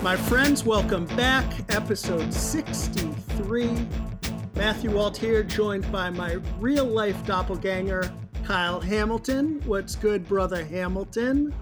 My 0.00 0.14
friends, 0.16 0.64
welcome 0.64 1.06
back. 1.16 1.44
Episode 1.74 2.32
63. 2.32 3.88
Matthew 4.54 4.92
Walt 4.92 5.16
here, 5.16 5.42
joined 5.42 5.90
by 5.90 6.08
my 6.08 6.34
real 6.60 6.84
life 6.84 7.26
doppelganger, 7.26 8.12
Kyle 8.44 8.80
Hamilton. 8.80 9.60
What's 9.66 9.96
good, 9.96 10.28
brother 10.28 10.64
Hamilton? 10.64 11.52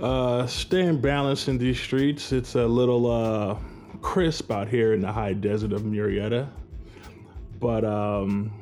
Uh, 0.00 0.44
staying 0.48 1.00
balanced 1.00 1.46
in 1.46 1.56
these 1.56 1.78
streets. 1.78 2.32
It's 2.32 2.56
a 2.56 2.66
little 2.66 3.08
uh, 3.08 3.56
crisp 4.00 4.50
out 4.50 4.66
here 4.66 4.92
in 4.92 5.00
the 5.00 5.12
high 5.12 5.32
desert 5.32 5.72
of 5.72 5.82
Murrieta. 5.82 6.48
But 7.60 7.84
um, 7.84 8.52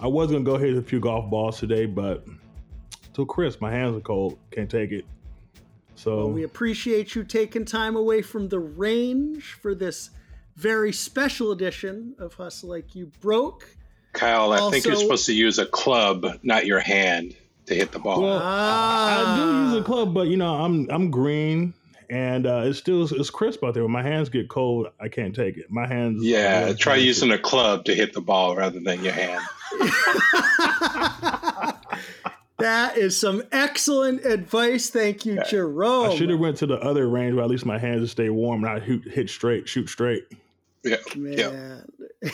I 0.00 0.06
was 0.06 0.30
gonna 0.30 0.44
go 0.44 0.56
hit 0.56 0.74
a 0.74 0.82
few 0.82 0.98
golf 0.98 1.28
balls 1.28 1.60
today, 1.60 1.84
but 1.84 2.26
too 3.12 3.26
crisp. 3.26 3.60
My 3.60 3.70
hands 3.70 3.98
are 3.98 4.00
cold. 4.00 4.38
Can't 4.50 4.70
take 4.70 4.92
it. 4.92 5.04
So 5.96 6.16
Well, 6.16 6.30
we 6.30 6.42
appreciate 6.44 7.14
you 7.14 7.24
taking 7.24 7.64
time 7.64 7.96
away 7.96 8.22
from 8.22 8.48
the 8.48 8.58
range 8.58 9.54
for 9.60 9.74
this 9.74 10.10
very 10.56 10.92
special 10.92 11.50
edition 11.52 12.14
of 12.18 12.34
Hustle 12.34 12.68
Like 12.70 12.94
U 12.94 13.10
Broke. 13.20 13.68
Kyle, 14.12 14.52
I 14.52 14.70
think 14.70 14.84
you're 14.86 14.96
supposed 14.96 15.26
to 15.26 15.34
use 15.34 15.58
a 15.58 15.66
club, 15.66 16.24
not 16.42 16.64
your 16.64 16.80
hand, 16.80 17.34
to 17.66 17.74
hit 17.74 17.92
the 17.92 17.98
ball. 17.98 18.22
Well, 18.22 18.40
Ah. 18.42 19.34
I 19.34 19.36
do 19.36 19.64
use 19.74 19.80
a 19.82 19.84
club, 19.84 20.14
but 20.14 20.28
you 20.28 20.36
know 20.36 20.54
I'm 20.54 20.88
I'm 20.90 21.10
green 21.10 21.74
and 22.08 22.46
uh, 22.46 22.62
it's 22.64 22.78
still 22.78 23.02
it's 23.04 23.30
crisp 23.30 23.64
out 23.64 23.74
there. 23.74 23.82
When 23.82 23.92
my 23.92 24.02
hands 24.02 24.28
get 24.28 24.48
cold, 24.48 24.86
I 25.00 25.08
can't 25.08 25.34
take 25.34 25.56
it. 25.58 25.70
My 25.70 25.86
hands. 25.86 26.22
yeah, 26.24 26.72
try 26.74 26.92
delicate. 26.94 27.04
using 27.06 27.32
a 27.32 27.38
club 27.38 27.84
to 27.86 27.94
hit 27.94 28.12
the 28.14 28.20
ball 28.20 28.54
rather 28.56 28.80
than 28.80 29.02
your 29.02 29.12
hand. 29.12 29.42
that 32.58 32.96
is 32.96 33.16
some 33.16 33.42
excellent 33.52 34.24
advice. 34.24 34.90
Thank 34.90 35.26
you, 35.26 35.42
Jerome. 35.48 36.10
I 36.10 36.14
should 36.16 36.30
have 36.30 36.40
went 36.40 36.56
to 36.58 36.66
the 36.66 36.78
other 36.78 37.08
range 37.08 37.34
where 37.34 37.44
at 37.44 37.50
least 37.50 37.66
my 37.66 37.78
hands 37.78 38.00
would 38.00 38.10
stay 38.10 38.30
warm 38.30 38.64
and 38.64 38.72
I 38.72 38.80
hit, 38.80 39.04
hit 39.04 39.30
straight, 39.30 39.68
shoot 39.68 39.88
straight. 39.88 40.24
Yeah, 40.84 40.96
yeah. 41.14 41.80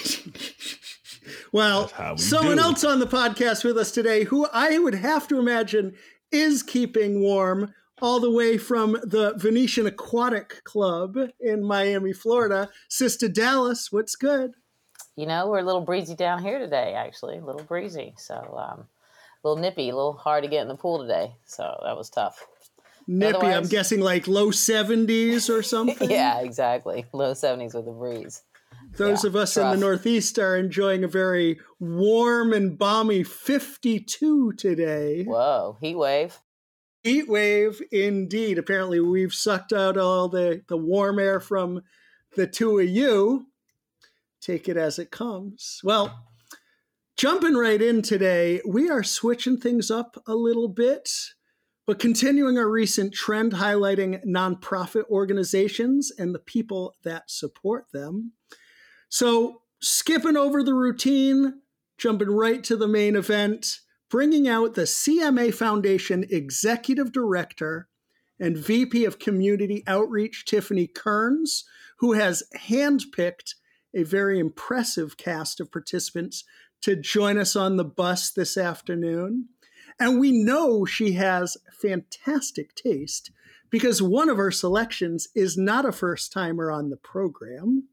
Well, 1.52 1.92
we 1.98 2.18
someone 2.18 2.56
do. 2.56 2.62
else 2.62 2.82
on 2.82 2.98
the 2.98 3.06
podcast 3.06 3.62
with 3.64 3.78
us 3.78 3.92
today 3.92 4.24
who 4.24 4.46
I 4.52 4.78
would 4.78 4.94
have 4.94 5.28
to 5.28 5.38
imagine 5.38 5.94
is 6.30 6.62
keeping 6.62 7.20
warm 7.20 7.74
all 8.00 8.18
the 8.18 8.30
way 8.30 8.58
from 8.58 8.92
the 9.04 9.34
Venetian 9.36 9.86
Aquatic 9.86 10.64
Club 10.64 11.16
in 11.40 11.62
Miami, 11.62 12.12
Florida. 12.12 12.68
Sister 12.88 13.28
Dallas, 13.28 13.92
what's 13.92 14.16
good? 14.16 14.52
You 15.14 15.26
know, 15.26 15.46
we're 15.46 15.60
a 15.60 15.64
little 15.64 15.82
breezy 15.82 16.16
down 16.16 16.42
here 16.42 16.58
today, 16.58 16.94
actually. 16.96 17.38
A 17.38 17.44
little 17.44 17.62
breezy. 17.62 18.14
So, 18.16 18.34
um, 18.34 18.80
a 18.80 18.86
little 19.44 19.60
nippy, 19.60 19.88
a 19.90 19.94
little 19.96 20.14
hard 20.14 20.44
to 20.44 20.50
get 20.50 20.62
in 20.62 20.68
the 20.68 20.76
pool 20.76 21.00
today. 21.00 21.34
So, 21.44 21.80
that 21.84 21.96
was 21.96 22.10
tough. 22.10 22.44
Nippy, 23.08 23.46
I'm 23.46 23.64
guessing 23.66 24.00
like 24.00 24.28
low 24.28 24.50
70s 24.50 25.50
or 25.50 25.62
something. 25.62 26.08
yeah, 26.10 26.40
exactly. 26.40 27.04
Low 27.12 27.32
70s 27.32 27.74
with 27.74 27.88
a 27.88 27.92
breeze. 27.92 28.42
Those 28.96 29.24
Yeah, 29.24 29.28
of 29.28 29.36
us 29.36 29.56
in 29.56 29.70
the. 29.70 29.76
Northeast 29.76 30.38
are 30.38 30.56
enjoying 30.56 31.02
a 31.02 31.08
very 31.08 31.58
warm 31.80 32.52
and 32.52 32.78
balmy 32.78 33.22
52 33.24 34.52
today. 34.52 35.24
Whoa, 35.24 35.76
heat 35.80 35.96
wave. 35.96 36.38
Heat 37.02 37.28
wave, 37.28 37.80
indeed. 37.90 38.58
Apparently, 38.58 39.00
we've 39.00 39.34
sucked 39.34 39.72
out 39.72 39.96
all 39.96 40.28
the, 40.28 40.62
the 40.68 40.76
warm 40.76 41.18
air 41.18 41.40
from 41.40 41.82
the 42.36 42.46
two 42.46 42.78
of 42.78 42.88
you. 42.88 43.46
Take 44.40 44.68
it 44.68 44.76
as 44.76 44.98
it 44.98 45.10
comes. 45.10 45.80
Well, 45.82 46.26
jumping 47.16 47.54
right 47.54 47.80
in 47.80 48.02
today, 48.02 48.60
we 48.66 48.88
are 48.90 49.02
switching 49.02 49.58
things 49.58 49.90
up 49.90 50.22
a 50.26 50.34
little 50.34 50.68
bit, 50.68 51.10
but 51.86 51.98
continuing 51.98 52.58
our 52.58 52.68
recent 52.68 53.14
trend 53.14 53.52
highlighting 53.52 54.24
nonprofit 54.24 55.04
organizations 55.10 56.12
and 56.16 56.34
the 56.34 56.38
people 56.38 56.94
that 57.04 57.30
support 57.30 57.86
them. 57.92 58.32
So, 59.08 59.62
skipping 59.80 60.36
over 60.36 60.62
the 60.62 60.74
routine, 60.74 61.60
jumping 61.98 62.30
right 62.30 62.62
to 62.64 62.76
the 62.76 62.88
main 62.88 63.16
event, 63.16 63.80
bringing 64.10 64.48
out 64.48 64.74
the 64.74 64.82
CMA 64.82 65.54
Foundation 65.54 66.24
Executive 66.30 67.12
Director 67.12 67.88
and 68.38 68.56
VP 68.56 69.04
of 69.04 69.18
Community 69.18 69.82
Outreach, 69.86 70.44
Tiffany 70.44 70.86
Kerns, 70.86 71.64
who 71.98 72.12
has 72.12 72.42
handpicked 72.56 73.54
a 73.94 74.02
very 74.02 74.38
impressive 74.38 75.16
cast 75.16 75.60
of 75.60 75.70
participants 75.70 76.44
to 76.82 76.96
join 76.96 77.38
us 77.38 77.56
on 77.56 77.76
the 77.76 77.84
bus 77.84 78.30
this 78.30 78.56
afternoon. 78.56 79.48
And 79.98 80.18
we 80.18 80.32
know 80.32 80.84
she 80.84 81.12
has 81.12 81.56
fantastic 81.72 82.74
taste 82.74 83.30
because 83.70 84.02
one 84.02 84.28
of 84.28 84.36
her 84.36 84.50
selections 84.50 85.28
is 85.34 85.56
not 85.56 85.84
a 85.84 85.92
first 85.92 86.32
timer 86.32 86.70
on 86.70 86.90
the 86.90 86.96
program. 86.96 87.88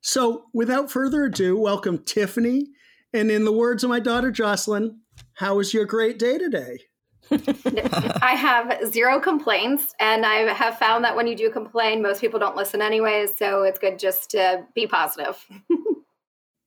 So, 0.00 0.46
without 0.52 0.90
further 0.90 1.24
ado, 1.24 1.56
welcome 1.56 1.98
Tiffany. 1.98 2.66
And 3.12 3.30
in 3.30 3.44
the 3.44 3.52
words 3.52 3.84
of 3.84 3.90
my 3.90 4.00
daughter 4.00 4.30
Jocelyn, 4.30 5.00
how 5.34 5.56
was 5.56 5.72
your 5.72 5.84
great 5.84 6.18
day 6.18 6.36
today? 6.36 6.78
I 7.30 8.34
have 8.36 8.92
zero 8.92 9.18
complaints, 9.18 9.94
and 9.98 10.26
I 10.26 10.52
have 10.52 10.78
found 10.78 11.04
that 11.04 11.16
when 11.16 11.26
you 11.26 11.34
do 11.34 11.50
complain, 11.50 12.02
most 12.02 12.20
people 12.20 12.38
don't 12.38 12.56
listen 12.56 12.82
anyways. 12.82 13.34
So 13.36 13.62
it's 13.62 13.78
good 13.78 13.98
just 13.98 14.30
to 14.32 14.66
be 14.74 14.86
positive. 14.86 15.42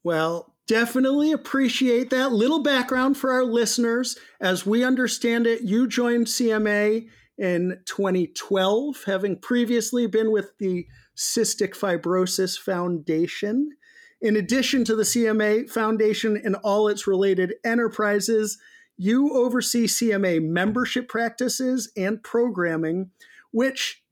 Well, 0.08 0.56
definitely 0.68 1.32
appreciate 1.32 2.10
that. 2.10 2.32
Little 2.32 2.62
background 2.62 3.18
for 3.18 3.32
our 3.32 3.44
listeners. 3.44 4.18
As 4.40 4.66
we 4.66 4.84
understand 4.84 5.48
it, 5.48 5.62
you 5.62 5.88
joined 5.88 6.28
CMA 6.28 7.08
in 7.38 7.80
2012, 7.86 9.04
having 9.06 9.40
previously 9.40 10.08
been 10.08 10.32
with 10.32 10.58
the 10.60 10.86
Cystic 11.16 11.74
Fibrosis 11.74 12.60
Foundation. 12.60 13.72
In 14.22 14.36
addition 14.36 14.84
to 14.86 14.96
the 14.96 15.04
CMA 15.04 15.70
Foundation 15.70 16.40
and 16.44 16.56
all 16.64 16.88
its 16.88 17.08
related 17.08 17.56
enterprises, 17.64 18.58
you 18.98 19.32
oversee 19.34 19.86
CMA 19.86 20.42
membership 20.42 21.08
practices 21.08 21.92
and 21.96 22.22
programming, 22.24 23.12
which 23.52 24.04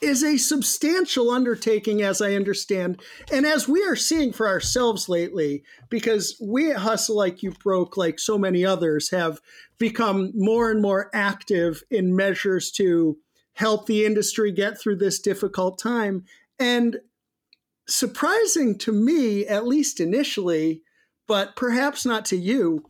is 0.00 0.22
a 0.22 0.36
substantial 0.36 1.30
undertaking, 1.30 2.02
as 2.02 2.20
I 2.20 2.34
understand, 2.34 3.00
and 3.32 3.46
as 3.46 3.66
we 3.66 3.82
are 3.82 3.96
seeing 3.96 4.32
for 4.32 4.46
ourselves 4.46 5.08
lately, 5.08 5.62
because 5.88 6.36
we 6.40 6.70
at 6.70 6.78
Hustle 6.78 7.16
Like 7.16 7.42
U 7.42 7.52
Broke, 7.52 7.96
like 7.96 8.18
so 8.18 8.36
many 8.36 8.64
others, 8.64 9.10
have 9.10 9.40
become 9.78 10.32
more 10.34 10.70
and 10.70 10.82
more 10.82 11.10
active 11.14 11.82
in 11.90 12.14
measures 12.14 12.70
to 12.72 13.16
help 13.54 13.86
the 13.86 14.04
industry 14.04 14.52
get 14.52 14.78
through 14.78 14.96
this 14.96 15.18
difficult 15.18 15.78
time. 15.78 16.24
And 16.58 16.98
surprising 17.88 18.76
to 18.78 18.92
me, 18.92 19.46
at 19.46 19.66
least 19.66 19.98
initially, 19.98 20.82
but 21.26 21.56
perhaps 21.56 22.04
not 22.04 22.26
to 22.26 22.36
you, 22.36 22.84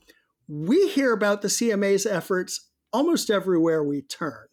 we 0.48 0.88
hear 0.88 1.12
about 1.12 1.42
the 1.42 1.48
CMA's 1.48 2.04
efforts 2.04 2.68
almost 2.92 3.30
everywhere 3.30 3.82
we 3.82 4.02
turn. 4.02 4.46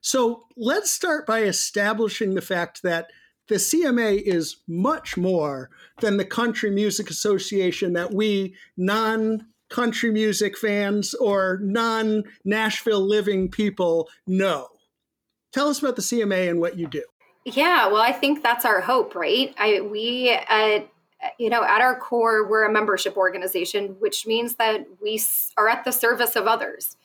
So 0.00 0.44
let's 0.56 0.90
start 0.90 1.26
by 1.26 1.42
establishing 1.42 2.34
the 2.34 2.40
fact 2.40 2.82
that 2.82 3.10
the 3.48 3.56
CMA 3.56 4.22
is 4.22 4.56
much 4.68 5.16
more 5.16 5.70
than 6.00 6.16
the 6.16 6.24
Country 6.24 6.70
Music 6.70 7.10
Association 7.10 7.92
that 7.94 8.14
we 8.14 8.54
non 8.76 9.46
country 9.68 10.10
music 10.10 10.58
fans 10.58 11.14
or 11.14 11.58
non 11.62 12.24
Nashville 12.44 13.00
living 13.00 13.50
people 13.50 14.08
know. 14.26 14.68
Tell 15.52 15.68
us 15.68 15.80
about 15.80 15.96
the 15.96 16.02
CMA 16.02 16.48
and 16.48 16.60
what 16.60 16.78
you 16.78 16.86
do. 16.86 17.02
Yeah, 17.44 17.88
well, 17.88 18.02
I 18.02 18.12
think 18.12 18.42
that's 18.42 18.64
our 18.64 18.80
hope, 18.80 19.14
right? 19.14 19.54
I 19.58 19.80
we 19.80 20.30
uh, 20.30 20.80
you 21.38 21.50
know, 21.50 21.62
at 21.62 21.80
our 21.80 21.98
core, 21.98 22.48
we're 22.48 22.64
a 22.64 22.72
membership 22.72 23.16
organization, 23.16 23.96
which 23.98 24.26
means 24.26 24.54
that 24.56 24.86
we 25.02 25.20
are 25.56 25.68
at 25.68 25.84
the 25.84 25.92
service 25.92 26.36
of 26.36 26.46
others. 26.46 26.96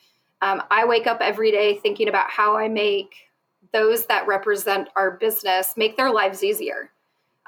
Um, 0.41 0.63
I 0.69 0.85
wake 0.85 1.07
up 1.07 1.19
every 1.21 1.51
day 1.51 1.75
thinking 1.75 2.07
about 2.07 2.29
how 2.29 2.55
I 2.55 2.67
make 2.67 3.15
those 3.73 4.05
that 4.05 4.27
represent 4.27 4.89
our 4.95 5.11
business 5.11 5.73
make 5.75 5.97
their 5.97 6.11
lives 6.11 6.43
easier. 6.43 6.91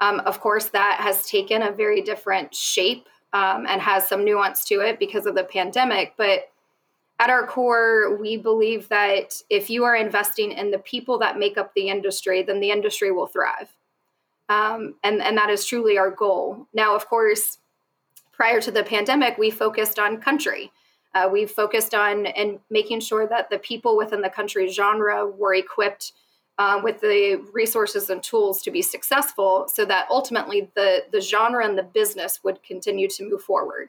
Um, 0.00 0.20
of 0.20 0.40
course, 0.40 0.68
that 0.68 0.98
has 1.00 1.26
taken 1.26 1.62
a 1.62 1.72
very 1.72 2.02
different 2.02 2.54
shape 2.54 3.08
um, 3.32 3.66
and 3.66 3.80
has 3.80 4.06
some 4.06 4.24
nuance 4.24 4.64
to 4.66 4.80
it 4.80 4.98
because 4.98 5.26
of 5.26 5.34
the 5.34 5.44
pandemic. 5.44 6.14
But 6.16 6.50
at 7.18 7.30
our 7.30 7.46
core, 7.46 8.16
we 8.16 8.36
believe 8.36 8.88
that 8.88 9.34
if 9.50 9.68
you 9.68 9.84
are 9.84 9.96
investing 9.96 10.52
in 10.52 10.70
the 10.70 10.78
people 10.78 11.18
that 11.18 11.38
make 11.38 11.58
up 11.58 11.74
the 11.74 11.88
industry, 11.88 12.42
then 12.42 12.60
the 12.60 12.70
industry 12.70 13.10
will 13.10 13.26
thrive. 13.26 13.68
Um, 14.48 14.94
and, 15.02 15.20
and 15.20 15.36
that 15.36 15.50
is 15.50 15.64
truly 15.64 15.98
our 15.98 16.10
goal. 16.10 16.66
Now, 16.72 16.94
of 16.94 17.08
course, 17.08 17.58
prior 18.32 18.60
to 18.60 18.70
the 18.70 18.84
pandemic, 18.84 19.36
we 19.36 19.50
focused 19.50 19.98
on 19.98 20.20
country. 20.20 20.70
Uh, 21.18 21.28
we 21.28 21.46
focused 21.46 21.94
on 21.94 22.26
and 22.26 22.60
making 22.70 23.00
sure 23.00 23.26
that 23.26 23.50
the 23.50 23.58
people 23.58 23.96
within 23.96 24.22
the 24.22 24.30
country 24.30 24.70
genre 24.70 25.26
were 25.26 25.54
equipped 25.54 26.12
uh, 26.58 26.80
with 26.84 27.00
the 27.00 27.40
resources 27.52 28.10
and 28.10 28.22
tools 28.22 28.62
to 28.62 28.70
be 28.70 28.82
successful, 28.82 29.66
so 29.76 29.84
that 29.84 30.06
ultimately 30.10 30.70
the 30.74 31.04
the 31.12 31.20
genre 31.20 31.64
and 31.64 31.76
the 31.78 31.88
business 32.00 32.40
would 32.44 32.58
continue 32.62 33.08
to 33.08 33.24
move 33.30 33.42
forward, 33.42 33.88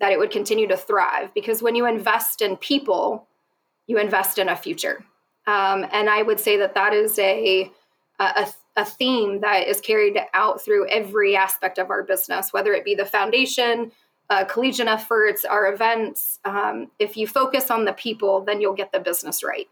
that 0.00 0.12
it 0.12 0.18
would 0.18 0.30
continue 0.30 0.68
to 0.68 0.76
thrive. 0.76 1.28
Because 1.34 1.62
when 1.62 1.76
you 1.76 1.86
invest 1.86 2.42
in 2.42 2.56
people, 2.56 3.26
you 3.88 3.98
invest 3.98 4.38
in 4.38 4.48
a 4.48 4.56
future, 4.56 5.04
um, 5.46 5.86
and 5.92 6.08
I 6.08 6.22
would 6.22 6.40
say 6.40 6.58
that 6.58 6.74
that 6.74 6.92
is 6.92 7.18
a 7.18 7.70
a, 8.18 8.46
a 8.76 8.84
theme 8.84 9.40
that 9.40 9.68
is 9.68 9.80
carried 9.80 10.18
out 10.32 10.60
through 10.60 10.88
every 10.88 11.36
aspect 11.36 11.78
of 11.78 11.90
our 11.90 12.02
business, 12.02 12.52
whether 12.52 12.72
it 12.74 12.84
be 12.84 12.96
the 12.96 13.06
foundation, 13.06 13.92
uh, 14.30 14.44
collegiate 14.44 14.88
efforts, 14.88 15.44
our 15.44 15.72
events. 15.72 16.38
Um, 16.44 16.90
if 16.98 17.16
you 17.16 17.26
focus 17.26 17.70
on 17.70 17.84
the 17.84 17.92
people, 17.92 18.40
then 18.40 18.60
you'll 18.60 18.74
get 18.74 18.92
the 18.92 19.00
business 19.00 19.42
right. 19.42 19.68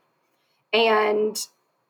And 0.72 1.38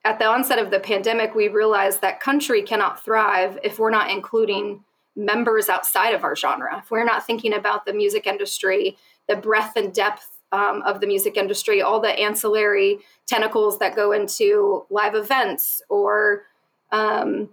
at 0.05 0.19
the 0.19 0.27
onset 0.27 0.59
of 0.59 0.71
the 0.71 0.81
pandemic, 0.81 1.35
we 1.35 1.49
realized 1.49 2.01
that 2.03 2.21
country 2.21 2.63
cannot 2.63 3.05
thrive 3.05 3.59
if 3.63 3.79
we're 3.79 3.91
not 3.91 4.11
including 4.11 4.85
members 5.17 5.69
outside 5.69 6.15
of 6.15 6.25
our 6.25 6.37
genre. 6.37 6.79
If 6.79 6.91
we're 6.91 7.05
not 7.05 7.27
thinking 7.27 7.55
about 7.55 7.87
the 7.87 7.93
music 7.93 8.27
industry, 8.27 8.97
the 9.29 9.37
breadth 9.37 9.77
and 9.77 9.93
depth 9.93 10.31
um, 10.53 10.83
of 10.83 11.01
the 11.01 11.07
music 11.07 11.37
industry, 11.37 11.83
all 11.83 12.01
the 12.01 12.17
ancillary 12.19 12.99
tentacles 13.27 13.79
that 13.79 13.97
go 13.97 14.13
into 14.13 14.85
live 14.91 15.15
events 15.15 15.83
or 15.89 16.45
um, 16.93 17.49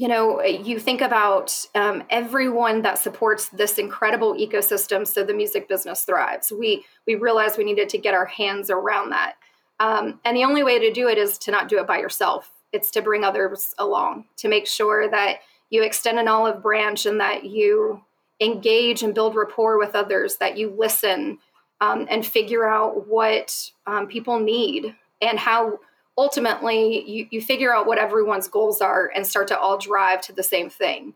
you 0.00 0.08
know, 0.08 0.42
you 0.42 0.80
think 0.80 1.02
about 1.02 1.66
um, 1.74 2.02
everyone 2.08 2.80
that 2.80 2.98
supports 2.98 3.50
this 3.50 3.76
incredible 3.76 4.32
ecosystem, 4.34 5.06
so 5.06 5.22
the 5.22 5.34
music 5.34 5.68
business 5.68 6.04
thrives. 6.04 6.50
We 6.50 6.86
we 7.06 7.16
realized 7.16 7.58
we 7.58 7.64
needed 7.64 7.90
to 7.90 7.98
get 7.98 8.14
our 8.14 8.24
hands 8.24 8.70
around 8.70 9.10
that, 9.10 9.34
um, 9.78 10.18
and 10.24 10.34
the 10.34 10.44
only 10.44 10.62
way 10.62 10.78
to 10.78 10.90
do 10.90 11.06
it 11.06 11.18
is 11.18 11.36
to 11.40 11.50
not 11.50 11.68
do 11.68 11.78
it 11.78 11.86
by 11.86 11.98
yourself. 11.98 12.50
It's 12.72 12.90
to 12.92 13.02
bring 13.02 13.24
others 13.24 13.74
along 13.76 14.24
to 14.38 14.48
make 14.48 14.66
sure 14.66 15.06
that 15.10 15.40
you 15.68 15.82
extend 15.82 16.18
an 16.18 16.28
olive 16.28 16.62
branch 16.62 17.04
and 17.04 17.20
that 17.20 17.44
you 17.44 18.00
engage 18.40 19.02
and 19.02 19.14
build 19.14 19.36
rapport 19.36 19.76
with 19.76 19.94
others, 19.94 20.36
that 20.36 20.56
you 20.56 20.74
listen 20.78 21.36
um, 21.82 22.06
and 22.08 22.24
figure 22.24 22.66
out 22.66 23.06
what 23.06 23.70
um, 23.86 24.06
people 24.06 24.40
need 24.40 24.94
and 25.20 25.38
how 25.38 25.78
ultimately 26.20 27.08
you, 27.10 27.26
you 27.30 27.40
figure 27.40 27.74
out 27.74 27.86
what 27.86 27.96
everyone's 27.96 28.46
goals 28.46 28.82
are 28.82 29.10
and 29.16 29.26
start 29.26 29.48
to 29.48 29.58
all 29.58 29.78
drive 29.78 30.20
to 30.20 30.34
the 30.34 30.42
same 30.42 30.68
thing. 30.68 31.14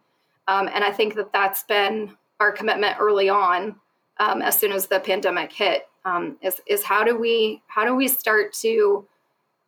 Um, 0.49 0.67
and 0.73 0.83
I 0.83 0.93
think 0.93 1.15
that 1.17 1.31
that's 1.31 1.63
been 1.65 2.17
our 2.41 2.51
commitment 2.51 2.97
early 2.99 3.29
on, 3.29 3.77
um, 4.19 4.41
as 4.41 4.57
soon 4.57 4.73
as 4.73 4.87
the 4.87 5.01
pandemic 5.01 5.53
hit, 5.53 5.87
um, 6.07 6.39
is, 6.41 6.61
is 6.67 6.83
how 6.83 7.05
do 7.05 7.19
we 7.19 7.63
how 7.67 7.85
do 7.85 7.95
we 7.95 8.09
start 8.09 8.55
to 8.55 9.07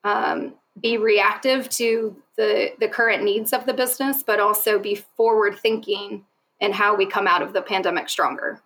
um, 0.04 0.54
be 0.80 0.96
reactive 0.96 1.68
to 1.70 2.16
the 2.36 2.72
the 2.80 2.88
current 2.88 3.22
needs 3.22 3.52
of 3.52 3.66
the 3.66 3.74
business, 3.74 4.22
but 4.22 4.40
also 4.40 4.78
be 4.78 4.94
forward 5.16 5.58
thinking 5.58 6.24
in 6.60 6.72
how 6.72 6.96
we 6.96 7.04
come 7.06 7.26
out 7.26 7.42
of 7.42 7.52
the 7.52 7.62
pandemic 7.62 8.08
stronger. 8.08 8.62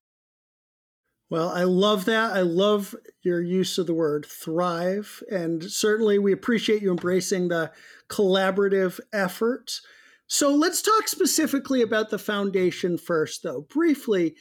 Well, 1.31 1.49
I 1.49 1.63
love 1.63 2.07
that. 2.07 2.33
I 2.33 2.41
love 2.41 2.97
your 3.23 3.41
use 3.41 3.79
of 3.79 3.87
the 3.87 3.95
word 3.95 4.27
thrive. 4.27 5.23
And 5.31 5.63
certainly 5.65 6.19
we 6.19 6.33
appreciate 6.33 6.83
you 6.83 6.91
embracing 6.91 7.49
the 7.49 7.71
collaborative 8.09 8.99
effort. 9.13 9.81
So 10.27 10.53
let's 10.53 10.83
talk 10.83 11.07
specifically 11.07 11.83
about 11.83 12.11
the 12.11 12.19
foundation 12.19 12.99
first, 12.99 13.45
though, 13.45 13.63
briefly. 13.63 14.35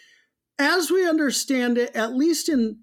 As 0.57 0.89
we 0.89 1.07
understand 1.07 1.77
it, 1.77 1.95
at 1.95 2.15
least 2.15 2.49
in 2.49 2.79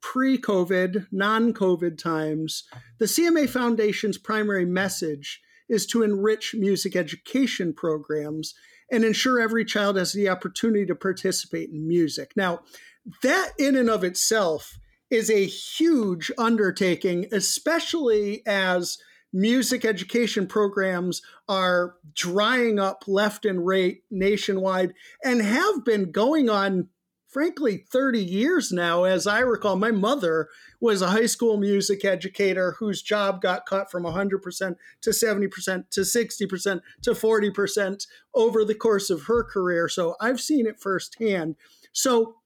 pre 0.00 0.38
COVID, 0.38 1.06
non 1.12 1.52
COVID 1.52 1.98
times, 1.98 2.64
the 2.98 3.04
CMA 3.04 3.48
Foundation's 3.50 4.16
primary 4.16 4.64
message 4.64 5.40
is 5.68 5.86
to 5.86 6.02
enrich 6.02 6.54
music 6.54 6.96
education 6.96 7.74
programs 7.74 8.54
and 8.90 9.04
ensure 9.04 9.40
every 9.40 9.64
child 9.64 9.96
has 9.96 10.12
the 10.12 10.28
opportunity 10.28 10.86
to 10.86 10.94
participate 10.94 11.70
in 11.70 11.88
music. 11.88 12.32
Now, 12.36 12.60
that 13.22 13.52
in 13.58 13.76
and 13.76 13.90
of 13.90 14.04
itself 14.04 14.78
is 15.10 15.30
a 15.30 15.46
huge 15.46 16.32
undertaking, 16.38 17.26
especially 17.32 18.44
as 18.46 18.98
music 19.32 19.84
education 19.84 20.46
programs 20.46 21.20
are 21.48 21.94
drying 22.14 22.78
up 22.78 23.04
left 23.06 23.44
and 23.44 23.66
right 23.66 23.98
nationwide 24.10 24.94
and 25.22 25.42
have 25.42 25.84
been 25.84 26.10
going 26.10 26.48
on 26.48 26.88
frankly 27.28 27.84
30 27.90 28.24
years 28.24 28.72
now. 28.72 29.04
As 29.04 29.26
i 29.26 29.40
recall 29.40 29.76
my 29.76 29.90
mother 29.90 30.48
was 30.80 31.02
a 31.02 31.10
high 31.10 31.26
school 31.26 31.58
music 31.58 32.04
educator 32.04 32.76
whose 32.78 33.02
job 33.02 33.42
got 33.42 33.66
cut 33.66 33.90
from 33.90 34.04
100% 34.04 34.76
to 35.02 35.10
70% 35.10 35.90
to 35.90 36.00
60% 36.00 36.80
to 37.02 37.10
40% 37.10 38.06
over 38.34 38.64
the 38.64 38.74
course 38.74 39.10
of 39.10 39.24
her 39.24 39.44
career. 39.44 39.88
So 39.88 40.16
i've 40.20 40.40
seen 40.40 40.66
it 40.66 40.80
firsthand. 40.80 41.56
So 41.92 42.36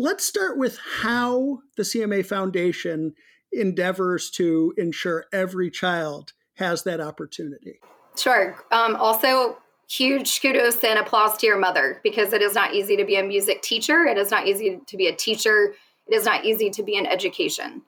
Let's 0.00 0.24
start 0.24 0.56
with 0.56 0.78
how 1.00 1.58
the 1.76 1.82
CMA 1.82 2.24
Foundation 2.24 3.14
endeavors 3.50 4.30
to 4.30 4.72
ensure 4.76 5.24
every 5.32 5.70
child 5.70 6.34
has 6.54 6.84
that 6.84 7.00
opportunity. 7.00 7.80
Sure. 8.16 8.56
Um, 8.70 8.94
also, 8.94 9.58
huge 9.90 10.40
kudos 10.40 10.82
and 10.84 11.00
applause 11.00 11.36
to 11.38 11.46
your 11.46 11.58
mother 11.58 12.00
because 12.04 12.32
it 12.32 12.42
is 12.42 12.54
not 12.54 12.74
easy 12.74 12.96
to 12.96 13.04
be 13.04 13.16
a 13.16 13.24
music 13.24 13.60
teacher. 13.62 14.04
It 14.04 14.18
is 14.18 14.30
not 14.30 14.46
easy 14.46 14.80
to 14.86 14.96
be 14.96 15.08
a 15.08 15.14
teacher. 15.14 15.74
It 16.06 16.14
is 16.14 16.24
not 16.24 16.44
easy 16.44 16.70
to 16.70 16.82
be 16.84 16.94
in 16.94 17.04
education. 17.04 17.82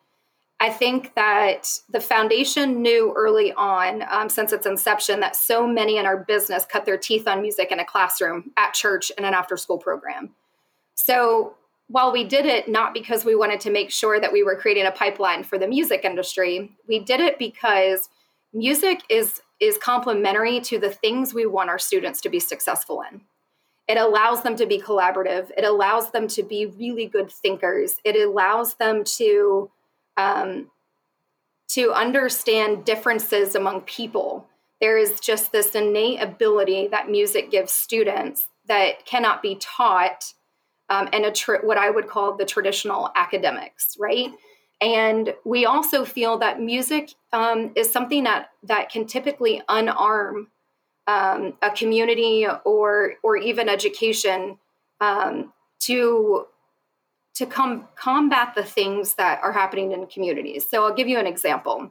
I 0.59 0.69
think 0.69 1.15
that 1.15 1.69
the 1.91 2.01
foundation 2.01 2.83
knew 2.83 3.15
early 3.17 3.53
on, 3.53 4.03
um, 4.11 4.29
since 4.29 4.53
its 4.53 4.67
inception, 4.67 5.21
that 5.21 5.37
so 5.37 5.67
many 5.67 5.97
in 5.97 6.07
our 6.07 6.19
business 6.19 6.67
cut 6.67 6.85
their 6.85 6.99
teeth 6.99 7.29
on 7.29 7.41
music 7.41 7.71
in 7.71 7.81
a 7.81 7.85
classroom, 7.85 8.51
at 8.57 8.75
church, 8.75 9.13
in 9.17 9.25
an 9.25 9.33
after 9.33 9.57
school 9.57 9.79
program. 9.79 10.35
So 10.95 11.55
while 11.91 12.13
we 12.13 12.23
did 12.23 12.47
it 12.47 12.69
not 12.69 12.95
because 12.95 13.25
we 13.25 13.35
wanted 13.35 13.59
to 13.61 13.71
make 13.71 13.91
sure 13.91 14.21
that 14.21 14.33
we 14.33 14.45
were 14.45 14.55
creating 14.55 14.87
a 14.87 14.93
pipeline 14.93 15.43
for 15.43 15.59
the 15.59 15.67
music 15.67 16.05
industry, 16.05 16.71
we 16.87 17.01
did 17.01 17.19
it 17.19 17.37
because 17.39 18.09
music 18.53 19.01
is 19.09 19.43
is 19.59 19.77
complementary 19.77 20.61
to 20.61 20.79
the 20.79 20.89
things 20.89 21.35
we 21.35 21.45
want 21.47 21.69
our 21.69 21.79
students 21.79 22.21
to 22.21 22.31
be 22.31 22.41
successful 22.41 23.03
in. 23.11 23.21
It 23.89 23.99
allows 23.99 24.43
them 24.43 24.55
to 24.57 24.67
be 24.67 24.81
collaborative. 24.81 25.51
It 25.59 25.65
allows 25.65 26.13
them 26.13 26.29
to 26.29 26.45
be 26.45 26.65
really 26.65 27.07
good 27.07 27.31
thinkers. 27.31 27.97
It 28.05 28.15
allows 28.15 28.75
them 28.75 29.03
to 29.19 29.69
um, 30.17 30.71
to 31.71 31.93
understand 31.93 32.85
differences 32.85 33.57
among 33.57 33.81
people. 33.81 34.47
There 34.81 34.97
is 34.97 35.19
just 35.19 35.51
this 35.51 35.75
innate 35.75 36.23
ability 36.23 36.87
that 36.93 37.11
music 37.11 37.51
gives 37.51 37.73
students 37.73 38.49
that 38.69 39.05
cannot 39.07 39.43
be 39.43 39.57
taught 39.57 40.35
um, 40.91 41.09
and 41.13 41.25
a 41.25 41.31
tr- 41.31 41.63
what 41.65 41.79
I 41.79 41.89
would 41.89 42.09
call 42.09 42.37
the 42.37 42.45
traditional 42.45 43.11
academics, 43.15 43.97
right? 43.99 44.31
And 44.81 45.35
we 45.45 45.65
also 45.65 46.05
feel 46.05 46.39
that 46.39 46.61
music 46.61 47.13
um, 47.33 47.71
is 47.77 47.91
something 47.91 48.25
that 48.25 48.51
that 48.65 48.91
can 48.91 49.07
typically 49.07 49.63
unarm 49.69 50.47
um, 51.07 51.55
a 51.63 51.71
community 51.71 52.47
or 52.65 53.15
or 53.23 53.37
even 53.37 53.69
education 53.69 54.59
um, 55.01 55.53
to 55.81 56.47
to 57.35 57.47
com- 57.47 57.89
combat 57.95 58.55
the 58.55 58.65
things 58.65 59.15
that 59.15 59.41
are 59.43 59.53
happening 59.53 59.93
in 59.93 60.07
communities. 60.07 60.69
So 60.69 60.85
I'll 60.85 60.95
give 60.95 61.09
you 61.09 61.19
an 61.19 61.27
example. 61.27 61.91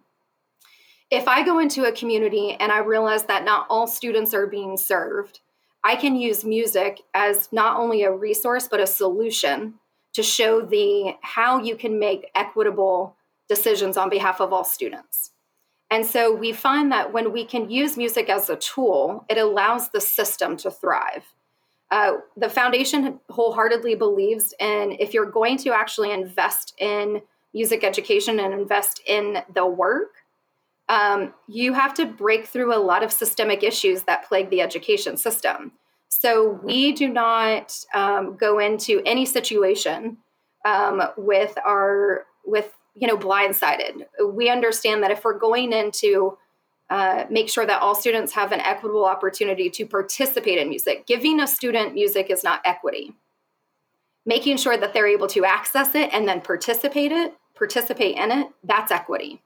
If 1.09 1.27
I 1.27 1.43
go 1.43 1.57
into 1.57 1.85
a 1.85 1.91
community 1.91 2.55
and 2.59 2.71
I 2.71 2.79
realize 2.79 3.23
that 3.23 3.43
not 3.43 3.65
all 3.69 3.87
students 3.87 4.33
are 4.33 4.45
being 4.45 4.77
served, 4.77 5.39
I 5.83 5.95
can 5.95 6.15
use 6.15 6.43
music 6.43 7.01
as 7.13 7.49
not 7.51 7.79
only 7.79 8.03
a 8.03 8.11
resource 8.11 8.67
but 8.67 8.79
a 8.79 8.87
solution 8.87 9.75
to 10.13 10.23
show 10.23 10.61
the 10.61 11.15
how 11.21 11.61
you 11.61 11.75
can 11.75 11.99
make 11.99 12.29
equitable 12.35 13.15
decisions 13.47 13.97
on 13.97 14.09
behalf 14.09 14.41
of 14.41 14.51
all 14.53 14.63
students. 14.63 15.31
And 15.91 16.05
so 16.05 16.33
we 16.33 16.51
find 16.51 16.91
that 16.91 17.13
when 17.13 17.31
we 17.33 17.45
can 17.45 17.69
use 17.69 17.97
music 17.97 18.29
as 18.29 18.49
a 18.49 18.55
tool, 18.55 19.25
it 19.27 19.37
allows 19.37 19.89
the 19.89 20.01
system 20.01 20.55
to 20.57 20.69
thrive. 20.69 21.25
Uh, 21.89 22.17
the 22.37 22.49
foundation 22.49 23.19
wholeheartedly 23.29 23.95
believes 23.95 24.53
in 24.59 24.95
if 24.99 25.13
you're 25.13 25.31
going 25.31 25.57
to 25.57 25.73
actually 25.73 26.11
invest 26.11 26.75
in 26.77 27.21
music 27.53 27.83
education 27.83 28.39
and 28.39 28.53
invest 28.53 29.01
in 29.07 29.39
the 29.55 29.65
work, 29.65 30.11
um, 30.89 31.33
you 31.47 31.73
have 31.73 31.93
to 31.93 32.05
break 32.05 32.47
through 32.47 32.75
a 32.75 32.81
lot 32.81 33.03
of 33.03 33.13
systemic 33.13 33.63
issues 33.63 34.03
that 34.03 34.27
plague 34.27 34.49
the 34.49 34.61
education 34.61 35.15
system. 35.15 35.71
So 36.09 36.59
we 36.63 36.91
do 36.91 37.07
not 37.07 37.79
um, 37.93 38.35
go 38.35 38.57
into 38.59 39.01
any 39.05 39.25
situation 39.25 40.17
um, 40.65 41.01
with 41.15 41.57
our 41.63 42.25
with 42.43 42.73
you 42.95 43.07
know 43.07 43.17
blindsided. 43.17 44.05
We 44.33 44.49
understand 44.49 45.03
that 45.03 45.11
if 45.11 45.23
we're 45.23 45.37
going 45.37 45.71
into 45.71 46.37
uh, 46.89 47.25
make 47.29 47.49
sure 47.49 47.67
that 47.67 47.81
all 47.83 47.93
students 47.93 48.33
have 48.33 48.51
an 48.51 48.59
equitable 48.61 49.05
opportunity 49.05 49.69
to 49.69 49.85
participate 49.85 50.57
in 50.57 50.69
music. 50.69 51.05
Giving 51.05 51.39
a 51.39 51.47
student 51.47 51.93
music 51.93 52.31
is 52.31 52.43
not 52.43 52.61
equity. 52.65 53.13
Making 54.25 54.57
sure 54.57 54.75
that 54.75 54.93
they're 54.93 55.07
able 55.07 55.27
to 55.27 55.45
access 55.45 55.93
it 55.93 56.11
and 56.11 56.27
then 56.27 56.41
participate 56.41 57.11
it, 57.11 57.35
participate 57.55 58.17
in 58.17 58.31
it, 58.31 58.47
that's 58.63 58.91
equity. 58.91 59.43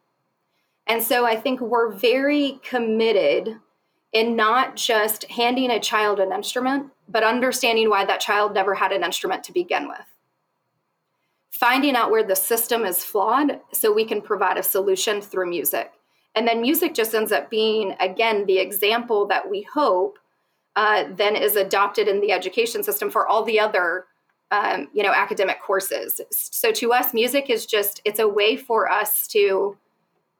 And 0.88 1.02
so 1.02 1.26
I 1.26 1.36
think 1.36 1.62
we're 1.62 1.92
very 1.92 2.60
committed 2.64 3.58
in 4.12 4.36
not 4.36 4.76
just 4.76 5.26
handing 5.32 5.72
a 5.72 5.80
child 5.80 6.20
an 6.20 6.32
instrument, 6.32 6.92
but 7.10 7.24
understanding 7.24 7.90
why 7.90 8.06
that 8.06 8.20
child 8.20 8.54
never 8.54 8.76
had 8.76 8.92
an 8.92 9.04
instrument 9.04 9.44
to 9.46 9.52
begin 9.52 9.88
with. 9.88 10.06
Finding 11.52 11.96
out 11.96 12.12
where 12.12 12.24
the 12.24 12.36
system 12.36 12.86
is 12.86 13.04
flawed 13.04 13.60
so 13.72 13.92
we 13.92 14.06
can 14.06 14.22
provide 14.22 14.58
a 14.58 14.64
solution 14.64 15.22
through 15.22 15.50
music. 15.50 15.92
And 16.36 16.48
then 16.48 16.62
music 16.62 16.94
just 16.94 17.14
ends 17.14 17.32
up 17.32 17.50
being, 17.50 17.96
again, 18.00 18.46
the 18.46 18.60
example 18.60 19.26
that 19.28 19.50
we 19.50 19.62
hope 19.74 20.18
uh, 20.76 21.06
then 21.16 21.36
is 21.36 21.56
adopted 21.56 22.08
in 22.08 22.22
the 22.22 22.32
education 22.32 22.84
system 22.84 23.10
for 23.10 23.28
all 23.28 23.44
the 23.44 23.60
other 23.60 24.06
um, 24.52 24.88
you 24.94 25.02
know 25.02 25.12
academic 25.12 25.62
courses 25.62 26.22
so 26.30 26.72
to 26.72 26.94
us 26.94 27.14
music 27.14 27.50
is 27.50 27.66
just 27.66 28.02
it's 28.06 28.20
a 28.20 28.28
way 28.28 28.56
for 28.56 28.90
us 28.90 29.28
to 29.28 29.78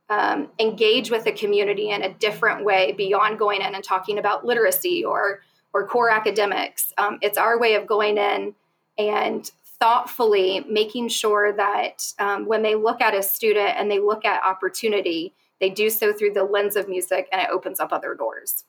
um, 0.10 0.50
engage 0.60 1.10
with 1.10 1.24
the 1.24 1.32
community 1.32 1.90
in 1.90 2.04
a 2.04 2.14
different 2.14 2.66
way 2.66 2.92
beyond 2.94 3.40
going 3.40 3.62
in 3.62 3.74
and 3.74 3.84
talking 3.84 4.20
about 4.20 4.46
literacy 4.46 5.04
or 5.04 5.42
or 5.74 5.88
core 5.88 6.12
academics. 6.12 6.94
Um, 7.00 7.18
it's 7.22 7.38
our 7.38 7.60
way 7.60 7.74
of 7.74 7.88
going 7.88 8.18
in 8.18 8.54
and 9.00 9.50
thoughtfully 9.80 10.64
making 10.70 11.10
sure 11.10 11.52
that 11.52 12.14
um, 12.20 12.46
when 12.46 12.62
they 12.62 12.76
look 12.76 13.02
at 13.02 13.16
a 13.16 13.24
student 13.24 13.72
and 13.76 13.90
they 13.90 14.00
look 14.00 14.24
at 14.24 14.44
opportunity 14.44 15.34
they 15.60 15.70
do 15.70 15.90
so 15.90 16.12
through 16.12 16.34
the 16.34 16.44
lens 16.44 16.76
of 16.76 16.90
music 16.90 17.30
and 17.32 17.42
it 17.42 17.48
opens 17.50 17.80
up 17.80 17.94
other 17.94 18.16
doors. 18.16 18.66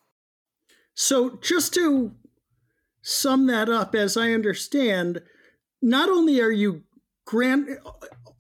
So 0.95 1.39
just 1.43 1.75
to 1.75 2.13
sum 3.03 3.47
that 3.49 3.69
up 3.69 3.95
as 3.95 4.17
i 4.17 4.33
understand 4.33 5.21
not 5.83 6.09
only 6.09 6.41
are 6.41 6.51
you 6.51 6.83
grant 7.27 7.69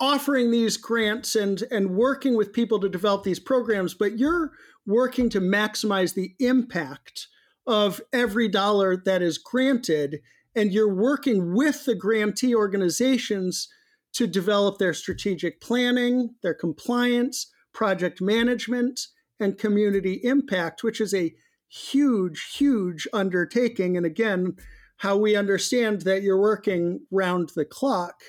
offering 0.04 0.50
these 0.50 0.76
grants 0.76 1.34
and 1.34 1.62
and 1.70 1.96
working 1.96 2.36
with 2.36 2.52
people 2.52 2.78
to 2.80 2.88
develop 2.88 3.24
these 3.24 3.40
programs, 3.40 3.94
but 3.94 4.18
you're 4.18 4.52
working 4.86 5.30
to 5.30 5.40
maximize 5.40 6.14
the 6.14 6.34
impact 6.38 7.28
of 7.66 8.00
every 8.12 8.48
dollar 8.48 8.96
that 8.96 9.22
is 9.22 9.38
granted, 9.38 10.20
and 10.54 10.72
you're 10.72 10.94
working 10.94 11.54
with 11.54 11.86
the 11.86 11.94
grantee 11.94 12.54
organizations 12.54 13.68
to 14.12 14.26
develop 14.26 14.78
their 14.78 14.94
strategic 14.94 15.60
planning, 15.60 16.34
their 16.42 16.54
compliance, 16.54 17.50
project 17.72 18.20
management, 18.20 19.00
and 19.40 19.58
community 19.58 20.20
impact, 20.22 20.84
which 20.84 21.00
is 21.00 21.14
a 21.14 21.34
huge, 21.68 22.54
huge 22.56 23.08
undertaking. 23.12 23.96
And 23.96 24.06
again, 24.06 24.56
how 24.98 25.16
we 25.16 25.34
understand 25.34 26.02
that 26.02 26.22
you're 26.22 26.40
working 26.40 27.00
round 27.10 27.50
the 27.56 27.64
clock 27.64 28.20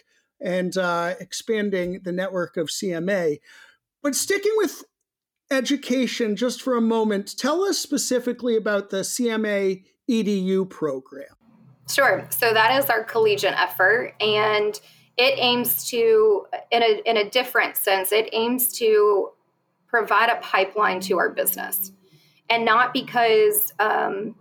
and 0.46 0.78
uh, 0.78 1.16
expanding 1.20 2.02
the 2.04 2.12
network 2.12 2.56
of 2.56 2.68
CMA. 2.68 3.40
But 4.04 4.16
sticking 4.16 4.54
with 4.58 4.84
education 5.50 6.36
just 6.36 6.62
for 6.62 6.78
a 6.78 6.82
moment, 6.82 7.36
tell 7.36 7.64
us 7.64 7.80
specifically 7.80 8.56
about 8.56 8.92
the 8.92 8.98
CMA 9.02 9.84
EDU 10.10 10.70
program. 10.70 11.26
Sure. 11.90 12.28
So 12.30 12.54
that 12.54 12.80
is 12.82 12.90
our 12.90 13.04
collegiate 13.04 13.60
effort, 13.60 14.14
and 14.22 14.80
it 15.18 15.40
aims 15.40 15.90
to, 15.90 16.46
in 16.72 16.84
a, 16.84 17.02
in 17.06 17.18
a 17.18 17.30
different 17.30 17.78
sense, 17.78 18.12
it 18.12 18.30
aims 18.32 18.72
to 18.74 19.32
provide 19.88 20.30
a 20.30 20.36
pipeline 20.42 21.00
to 21.00 21.18
our 21.18 21.30
business. 21.30 21.92
And 22.50 22.66
not 22.66 22.94
because 22.94 23.74
um, 23.80 24.36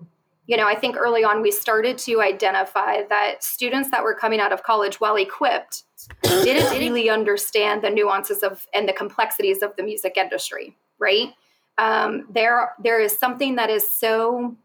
you 0.47 0.57
know, 0.57 0.67
I 0.67 0.75
think 0.75 0.97
early 0.97 1.25
on 1.25 1.41
we 1.41 1.51
started 1.51 1.97
to 1.99 2.21
identify 2.21 3.03
that 3.09 3.43
students 3.43 3.91
that 3.91 4.03
were 4.03 4.15
coming 4.15 4.41
out 4.41 4.53
of 4.53 4.63
college 4.63 5.01
well 5.01 5.17
equipped 5.17 5.85
didn't 6.23 6.71
really 6.79 7.09
understand 7.09 7.83
the 7.83 7.91
nuances 7.91 8.43
of 8.43 8.67
and 8.75 8.89
the 8.89 8.93
complexities 8.93 9.63
of 9.63 9.75
the 9.77 9.83
music 9.83 10.17
industry, 10.17 10.77
right? 10.99 11.33
Um, 11.79 12.27
there, 12.31 12.73
there 12.83 13.01
is 13.01 13.19
something 13.19 13.57
that 13.57 13.71
is 13.71 13.89
so 13.89 14.57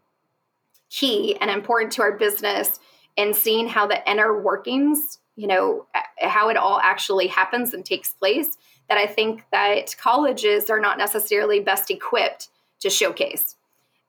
key 0.90 1.36
and 1.40 1.50
important 1.50 1.92
to 1.92 2.02
our 2.02 2.16
business 2.18 2.78
and 3.16 3.34
seeing 3.34 3.66
how 3.66 3.86
the 3.86 4.08
inner 4.10 4.40
workings, 4.40 5.18
you 5.36 5.46
know, 5.46 5.86
how 6.20 6.48
it 6.48 6.56
all 6.56 6.78
actually 6.80 7.26
happens 7.26 7.72
and 7.72 7.84
takes 7.84 8.10
place. 8.10 8.56
That 8.88 8.98
I 8.98 9.06
think 9.06 9.44
that 9.52 9.94
colleges 10.00 10.68
are 10.68 10.80
not 10.80 10.98
necessarily 10.98 11.60
best 11.60 11.92
equipped 11.92 12.48
to 12.80 12.90
showcase. 12.90 13.54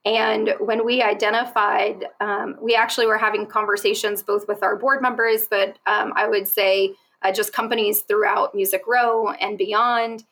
And 0.03 0.55
when 0.60 0.84
we 0.86 1.01
identified, 1.01 2.05
um, 2.20 2.58
we 2.60 2.75
actually 2.75 3.05
were 3.05 3.20
having 3.20 3.46
conversations 3.46 4.24
both 4.24 4.48
with 4.48 4.63
our 4.63 4.75
board 4.75 5.01
members, 5.01 5.46
but 5.50 5.77
um, 5.86 6.13
I 6.15 6.27
would 6.27 6.48
say 6.48 6.96
uh, 7.22 7.31
just 7.31 7.53
companies 7.53 8.01
throughout 8.01 8.55
Music 8.55 8.81
Row 8.88 9.29
and 9.29 9.58
beyond. 9.58 10.24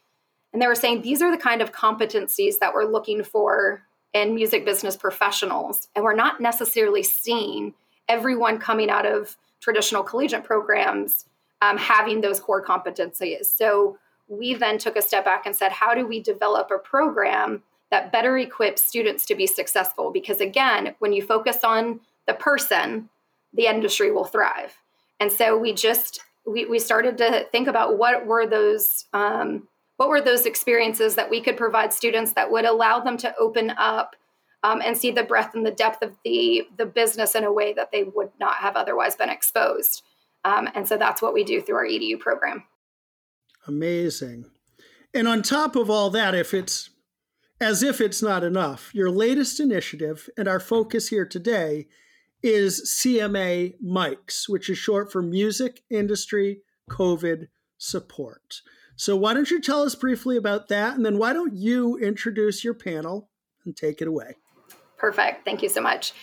And 0.54 0.62
they 0.62 0.68
were 0.68 0.76
saying 0.76 1.04
these 1.04 1.22
are 1.22 1.30
the 1.30 1.38
kind 1.38 1.62
of 1.62 1.72
competencies 1.72 2.58
that 2.60 2.74
we're 2.74 2.86
looking 2.92 3.24
for 3.24 3.84
in 4.14 4.34
music 4.34 4.66
business 4.66 4.98
professionals. 4.98 5.88
And 5.96 6.04
we're 6.04 6.16
not 6.16 6.42
necessarily 6.42 7.04
seeing 7.04 7.76
everyone 8.08 8.58
coming 8.58 8.90
out 8.90 9.06
of 9.06 9.38
traditional 9.62 10.02
collegiate 10.02 10.44
programs 10.44 11.26
um, 11.62 11.78
having 11.78 12.22
those 12.22 12.40
core 12.40 12.66
competencies. 12.66 13.46
So 13.46 14.00
we 14.28 14.56
then 14.56 14.78
took 14.78 14.96
a 14.96 15.02
step 15.02 15.26
back 15.26 15.46
and 15.46 15.56
said, 15.56 15.72
how 15.72 15.94
do 15.94 16.08
we 16.08 16.20
develop 16.22 16.72
a 16.72 16.80
program 16.80 17.62
that 17.92 18.12
better 18.12 18.38
equips 18.38 18.84
students 18.84 19.26
to 19.26 19.36
be 19.36 19.48
successful. 19.48 20.12
Because 20.12 20.42
again, 20.42 20.96
when 21.00 21.14
you 21.14 21.22
focus 21.22 21.64
on 21.64 22.00
the 22.28 22.34
person, 22.34 23.10
the 23.54 23.66
industry 23.66 24.12
will 24.12 24.26
thrive. 24.26 24.76
And 25.20 25.32
so 25.32 25.58
we 25.58 25.74
just 25.74 26.22
we, 26.46 26.66
we 26.66 26.80
started 26.80 27.18
to 27.18 27.46
think 27.52 27.68
about 27.68 27.98
what 27.98 28.26
were 28.26 28.48
those 28.48 29.06
um, 29.14 29.68
what 29.98 30.10
were 30.10 30.22
those 30.22 30.46
experiences 30.46 31.16
that 31.16 31.30
we 31.30 31.42
could 31.42 31.58
provide 31.58 31.92
students 31.92 32.34
that 32.34 32.52
would 32.52 32.66
allow 32.66 33.00
them 33.00 33.18
to 33.18 33.36
open 33.38 33.72
up 33.72 34.16
um, 34.64 34.82
and 34.84 34.98
see 34.98 35.12
the 35.12 35.24
breadth 35.24 35.56
and 35.56 35.66
the 35.66 35.72
depth 35.72 36.02
of 36.02 36.16
the 36.24 36.68
the 36.78 36.86
business 36.86 37.36
in 37.36 37.44
a 37.44 37.52
way 37.52 37.74
that 37.74 37.92
they 37.92 38.04
would 38.04 38.32
not 38.40 38.56
have 38.56 38.76
otherwise 38.76 39.16
been 39.16 39.30
exposed. 39.30 40.04
Um, 40.46 40.70
and 40.74 40.88
so 40.88 40.96
that's 40.96 41.22
what 41.22 41.34
we 41.34 41.44
do 41.44 41.62
through 41.62 41.76
our 41.76 41.86
EDU 41.86 42.20
program. 42.20 42.64
Amazing. 43.68 44.46
And 45.14 45.28
on 45.28 45.42
top 45.42 45.76
of 45.76 45.90
all 45.90 46.10
that, 46.12 46.34
if 46.34 46.54
it's 46.54 46.90
as 47.62 47.84
if 47.84 48.00
it's 48.00 48.22
not 48.22 48.44
enough, 48.44 48.94
your 48.94 49.10
latest 49.10 49.60
initiative 49.60 50.30
and 50.38 50.48
our 50.48 50.60
focus 50.60 51.10
here 51.10 51.26
today 51.26 51.88
is 52.42 52.90
CMA 52.90 53.76
Mics, 53.84 54.48
which 54.48 54.70
is 54.70 54.78
short 54.78 55.12
for 55.12 55.22
Music 55.22 55.82
Industry 55.90 56.62
COVID 56.90 57.48
Support. 57.78 58.62
So, 58.96 59.16
why 59.16 59.34
don't 59.34 59.50
you 59.52 59.62
tell 59.62 59.84
us 59.84 59.96
briefly 59.96 60.38
about 60.38 60.70
that? 60.70 60.96
And 60.96 61.06
then, 61.06 61.18
why 61.18 61.34
don't 61.34 61.54
you 61.54 61.98
introduce 61.98 62.64
your 62.64 62.74
panel 62.74 63.30
and 63.66 63.76
take 63.76 64.02
it 64.02 64.08
away? 64.08 64.36
Perfect. 64.98 65.46
Thank 65.46 65.62
you 65.62 65.70
so 65.70 65.82
much. 65.82 66.14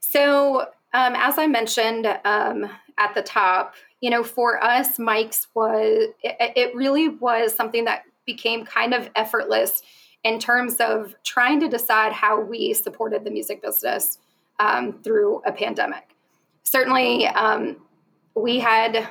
So, 0.00 0.62
um, 0.94 1.14
as 1.16 1.38
I 1.38 1.46
mentioned 1.46 2.06
um, 2.24 2.68
at 2.98 3.14
the 3.14 3.22
top, 3.22 3.74
you 4.00 4.10
know, 4.10 4.22
for 4.22 4.62
us, 4.62 4.98
Mics 4.98 5.46
was, 5.54 6.08
it, 6.22 6.52
it 6.56 6.74
really 6.74 7.08
was 7.08 7.54
something 7.54 7.84
that 7.86 8.02
became 8.26 8.64
kind 8.66 8.92
of 8.92 9.08
effortless 9.16 9.82
in 10.24 10.38
terms 10.38 10.76
of 10.76 11.14
trying 11.24 11.60
to 11.60 11.68
decide 11.68 12.12
how 12.12 12.40
we 12.40 12.72
supported 12.74 13.24
the 13.24 13.30
music 13.30 13.62
business 13.62 14.18
um, 14.60 15.00
through 15.02 15.42
a 15.44 15.52
pandemic. 15.52 16.14
Certainly, 16.62 17.26
um, 17.26 17.76
we 18.34 18.60
had, 18.60 19.08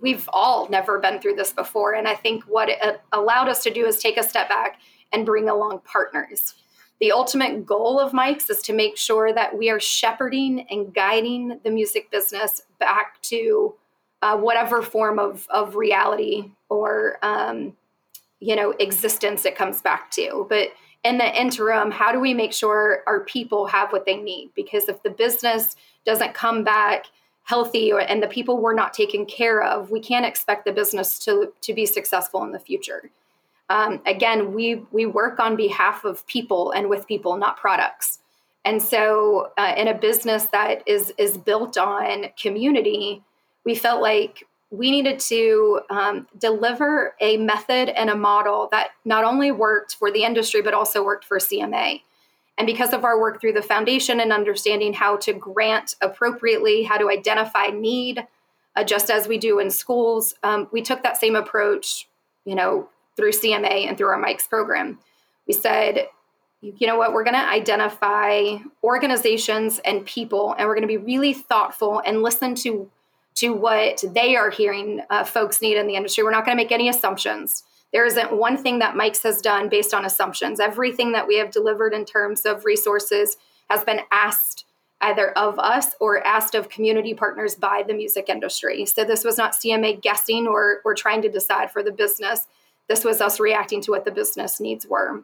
we've 0.00 0.28
all 0.32 0.68
never 0.68 0.98
been 0.98 1.20
through 1.20 1.36
this 1.36 1.52
before. 1.52 1.94
And 1.94 2.08
I 2.08 2.14
think 2.14 2.44
what 2.44 2.68
it 2.68 3.00
allowed 3.12 3.48
us 3.48 3.62
to 3.64 3.70
do 3.70 3.86
is 3.86 3.98
take 3.98 4.16
a 4.16 4.22
step 4.22 4.48
back 4.48 4.80
and 5.12 5.24
bring 5.24 5.48
along 5.48 5.80
partners. 5.84 6.54
The 7.00 7.12
ultimate 7.12 7.64
goal 7.64 8.00
of 8.00 8.12
Mics 8.12 8.50
is 8.50 8.60
to 8.62 8.72
make 8.72 8.96
sure 8.96 9.32
that 9.32 9.56
we 9.56 9.70
are 9.70 9.78
shepherding 9.78 10.66
and 10.68 10.92
guiding 10.92 11.60
the 11.62 11.70
music 11.70 12.10
business 12.10 12.60
back 12.80 13.22
to 13.22 13.74
uh, 14.20 14.36
whatever 14.36 14.82
form 14.82 15.20
of, 15.20 15.46
of 15.48 15.76
reality 15.76 16.50
or 16.68 17.18
um, 17.22 17.76
you 18.40 18.56
know 18.56 18.72
existence 18.78 19.44
it 19.44 19.56
comes 19.56 19.80
back 19.82 20.10
to. 20.12 20.46
But 20.48 20.68
in 21.04 21.18
the 21.18 21.40
interim 21.40 21.90
how 21.90 22.12
do 22.12 22.20
we 22.20 22.34
make 22.34 22.52
sure 22.52 23.02
our 23.06 23.20
people 23.20 23.66
have 23.66 23.92
what 23.92 24.06
they 24.06 24.16
need? 24.16 24.50
Because 24.54 24.88
if 24.88 25.02
the 25.02 25.10
business 25.10 25.76
doesn't 26.04 26.34
come 26.34 26.64
back 26.64 27.06
healthy 27.44 27.92
or, 27.92 28.00
and 28.00 28.22
the 28.22 28.28
people 28.28 28.60
we're 28.60 28.74
not 28.74 28.92
taken 28.92 29.24
care 29.26 29.62
of 29.62 29.90
we 29.90 30.00
can't 30.00 30.26
expect 30.26 30.64
the 30.64 30.72
business 30.72 31.18
to 31.20 31.52
to 31.62 31.72
be 31.74 31.86
successful 31.86 32.42
in 32.44 32.52
the 32.52 32.58
future. 32.58 33.10
Um, 33.70 34.00
again 34.06 34.54
we 34.54 34.82
we 34.92 35.06
work 35.06 35.38
on 35.40 35.56
behalf 35.56 36.04
of 36.04 36.26
people 36.26 36.72
and 36.72 36.88
with 36.88 37.06
people 37.06 37.36
not 37.36 37.56
products. 37.56 38.20
And 38.64 38.82
so 38.82 39.52
uh, 39.56 39.74
in 39.76 39.88
a 39.88 39.94
business 39.94 40.46
that 40.46 40.82
is 40.86 41.12
is 41.18 41.38
built 41.38 41.78
on 41.78 42.26
community 42.40 43.22
we 43.64 43.74
felt 43.74 44.00
like 44.00 44.47
we 44.70 44.90
needed 44.90 45.18
to 45.18 45.80
um, 45.88 46.26
deliver 46.38 47.14
a 47.20 47.38
method 47.38 47.88
and 47.88 48.10
a 48.10 48.16
model 48.16 48.68
that 48.70 48.90
not 49.04 49.24
only 49.24 49.50
worked 49.50 49.94
for 49.94 50.10
the 50.10 50.24
industry, 50.24 50.60
but 50.60 50.74
also 50.74 51.02
worked 51.02 51.24
for 51.24 51.38
CMA. 51.38 52.02
And 52.58 52.66
because 52.66 52.92
of 52.92 53.04
our 53.04 53.18
work 53.18 53.40
through 53.40 53.52
the 53.52 53.62
foundation 53.62 54.20
and 54.20 54.32
understanding 54.32 54.92
how 54.92 55.16
to 55.18 55.32
grant 55.32 55.94
appropriately, 56.02 56.82
how 56.82 56.98
to 56.98 57.08
identify 57.08 57.68
need, 57.68 58.26
uh, 58.76 58.84
just 58.84 59.10
as 59.10 59.26
we 59.26 59.38
do 59.38 59.58
in 59.58 59.70
schools, 59.70 60.34
um, 60.42 60.68
we 60.70 60.82
took 60.82 61.02
that 61.02 61.16
same 61.16 61.36
approach, 61.36 62.08
you 62.44 62.54
know, 62.54 62.88
through 63.16 63.32
CMA 63.32 63.86
and 63.88 63.96
through 63.96 64.08
our 64.08 64.22
Mics 64.22 64.48
program. 64.48 64.98
We 65.46 65.54
said, 65.54 66.08
you 66.60 66.86
know 66.86 66.98
what, 66.98 67.12
we're 67.12 67.24
going 67.24 67.34
to 67.34 67.48
identify 67.48 68.56
organizations 68.82 69.78
and 69.84 70.04
people, 70.04 70.54
and 70.58 70.66
we're 70.66 70.74
going 70.74 70.82
to 70.82 70.88
be 70.88 70.96
really 70.96 71.32
thoughtful 71.32 72.02
and 72.04 72.22
listen 72.22 72.54
to 72.56 72.90
to 73.38 73.52
what 73.52 74.02
they 74.14 74.34
are 74.36 74.50
hearing 74.50 75.00
uh, 75.10 75.24
folks 75.24 75.62
need 75.62 75.76
in 75.76 75.86
the 75.86 75.94
industry. 75.94 76.24
We're 76.24 76.32
not 76.32 76.44
going 76.44 76.56
to 76.56 76.62
make 76.62 76.72
any 76.72 76.88
assumptions. 76.88 77.62
There 77.92 78.04
isn't 78.04 78.32
one 78.32 78.56
thing 78.56 78.80
that 78.80 78.96
Mics 78.96 79.22
has 79.22 79.40
done 79.40 79.68
based 79.68 79.94
on 79.94 80.04
assumptions. 80.04 80.60
Everything 80.60 81.12
that 81.12 81.26
we 81.26 81.36
have 81.36 81.50
delivered 81.50 81.94
in 81.94 82.04
terms 82.04 82.44
of 82.44 82.64
resources 82.64 83.36
has 83.70 83.84
been 83.84 84.00
asked 84.10 84.64
either 85.00 85.30
of 85.38 85.58
us 85.60 85.94
or 86.00 86.26
asked 86.26 86.56
of 86.56 86.68
community 86.68 87.14
partners 87.14 87.54
by 87.54 87.84
the 87.86 87.94
music 87.94 88.28
industry. 88.28 88.84
So 88.84 89.04
this 89.04 89.24
was 89.24 89.38
not 89.38 89.52
CMA 89.52 90.02
guessing 90.02 90.48
or, 90.48 90.80
or 90.84 90.94
trying 90.94 91.22
to 91.22 91.28
decide 91.28 91.70
for 91.70 91.82
the 91.82 91.92
business. 91.92 92.46
This 92.88 93.04
was 93.04 93.20
us 93.20 93.38
reacting 93.38 93.80
to 93.82 93.92
what 93.92 94.04
the 94.04 94.10
business 94.10 94.58
needs 94.58 94.86
were. 94.86 95.22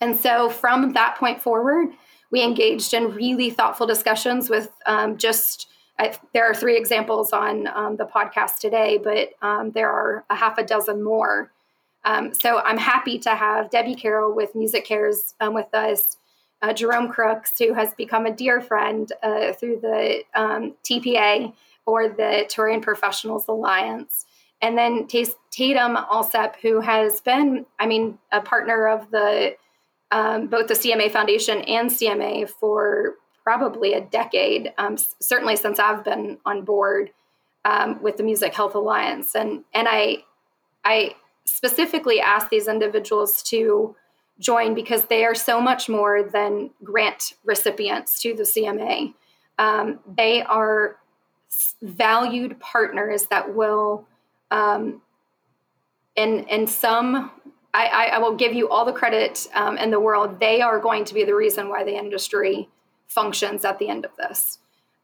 And 0.00 0.16
so 0.16 0.48
from 0.48 0.94
that 0.94 1.16
point 1.16 1.42
forward, 1.42 1.88
we 2.30 2.42
engaged 2.42 2.94
in 2.94 3.14
really 3.14 3.50
thoughtful 3.50 3.86
discussions 3.86 4.48
with 4.48 4.70
um, 4.86 5.18
just 5.18 5.68
I, 5.98 6.16
there 6.34 6.44
are 6.44 6.54
three 6.54 6.76
examples 6.76 7.32
on 7.32 7.66
um, 7.68 7.96
the 7.96 8.04
podcast 8.04 8.58
today, 8.58 8.98
but 9.02 9.30
um, 9.46 9.70
there 9.70 9.90
are 9.90 10.24
a 10.28 10.36
half 10.36 10.58
a 10.58 10.64
dozen 10.64 11.02
more. 11.02 11.50
Um, 12.04 12.32
so 12.34 12.58
I'm 12.58 12.78
happy 12.78 13.18
to 13.20 13.30
have 13.30 13.70
Debbie 13.70 13.94
Carroll 13.94 14.34
with 14.34 14.54
MusiCares 14.54 15.34
um, 15.40 15.54
with 15.54 15.72
us, 15.74 16.18
uh, 16.62 16.72
Jerome 16.72 17.08
Crooks, 17.08 17.58
who 17.58 17.74
has 17.74 17.94
become 17.94 18.26
a 18.26 18.32
dear 18.32 18.60
friend 18.60 19.10
uh, 19.22 19.52
through 19.54 19.80
the 19.80 20.22
um, 20.34 20.74
TPA 20.84 21.52
or 21.86 22.08
the 22.08 22.46
Touring 22.48 22.80
Professionals 22.80 23.48
Alliance, 23.48 24.26
and 24.60 24.76
then 24.76 25.06
Tatum 25.06 25.96
Allsep, 25.96 26.56
who 26.62 26.80
has 26.80 27.20
been, 27.20 27.66
I 27.78 27.86
mean, 27.86 28.18
a 28.32 28.40
partner 28.40 28.88
of 28.88 29.10
the 29.10 29.56
um, 30.12 30.46
both 30.46 30.68
the 30.68 30.74
CMA 30.74 31.10
Foundation 31.10 31.62
and 31.62 31.90
CMA 31.90 32.48
for 32.48 33.14
probably 33.46 33.92
a 33.92 34.00
decade, 34.00 34.72
um, 34.76 34.96
certainly 35.20 35.54
since 35.54 35.78
I've 35.78 36.02
been 36.02 36.36
on 36.44 36.62
board 36.62 37.12
um, 37.64 38.02
with 38.02 38.16
the 38.16 38.24
Music 38.24 38.52
Health 38.52 38.74
Alliance. 38.74 39.36
And 39.36 39.62
and 39.72 39.86
I 39.88 40.24
I 40.84 41.14
specifically 41.44 42.20
asked 42.20 42.50
these 42.50 42.66
individuals 42.66 43.44
to 43.44 43.94
join 44.40 44.74
because 44.74 45.04
they 45.04 45.24
are 45.24 45.34
so 45.34 45.60
much 45.60 45.88
more 45.88 46.24
than 46.24 46.70
grant 46.82 47.34
recipients 47.44 48.20
to 48.22 48.34
the 48.34 48.42
CMA. 48.42 49.14
Um, 49.60 50.00
they 50.16 50.42
are 50.42 50.96
valued 51.80 52.58
partners 52.58 53.26
that 53.30 53.54
will, 53.54 54.08
um, 54.50 55.02
in 56.16 56.42
in 56.48 56.66
some 56.66 57.30
I, 57.72 58.10
I, 58.14 58.18
will 58.18 58.34
give 58.34 58.54
you 58.54 58.70
all 58.70 58.86
the 58.86 58.92
credit 58.92 59.46
um, 59.54 59.76
in 59.76 59.90
the 59.90 60.00
world. 60.00 60.40
They 60.40 60.62
are 60.62 60.80
going 60.80 61.04
to 61.04 61.12
be 61.12 61.24
the 61.24 61.34
reason 61.34 61.68
why 61.68 61.84
the 61.84 61.94
industry 61.94 62.70
functions 63.06 63.64
at 63.64 63.78
the 63.78 63.88
end 63.88 64.04
of 64.04 64.10
this. 64.16 64.58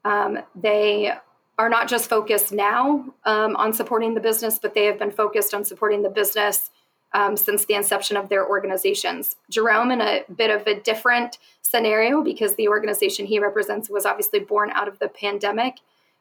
Um, 0.05 0.41
they 0.55 1.13
are 1.59 1.69
not 1.69 1.89
just 1.89 2.09
focused 2.09 2.53
now 2.53 3.05
um, 3.25 3.57
on 3.57 3.73
supporting 3.73 4.15
the 4.15 4.21
business, 4.21 4.59
but 4.59 4.75
they 4.75 4.85
have 4.87 4.99
been 4.99 5.11
focused 5.11 5.55
on 5.55 5.65
supporting 5.65 6.03
the 6.03 6.09
business 6.09 6.71
um, 7.15 7.37
since 7.37 7.67
the 7.67 7.75
inception 7.75 8.17
of 8.17 8.29
their 8.29 8.49
organizations. 8.49 9.37
Jerome, 9.51 9.91
in 9.91 10.01
a 10.01 10.25
bit 10.35 10.51
of 10.51 10.67
a 10.67 10.81
different 10.81 11.39
scenario, 11.61 12.23
because 12.23 12.55
the 12.55 12.69
organization 12.69 13.27
he 13.27 13.39
represents 13.39 13.91
was 13.91 14.07
obviously 14.07 14.41
born 14.41 14.71
out 14.71 14.89
of 14.89 14.99
the 14.99 15.09
pandemic, 15.09 15.77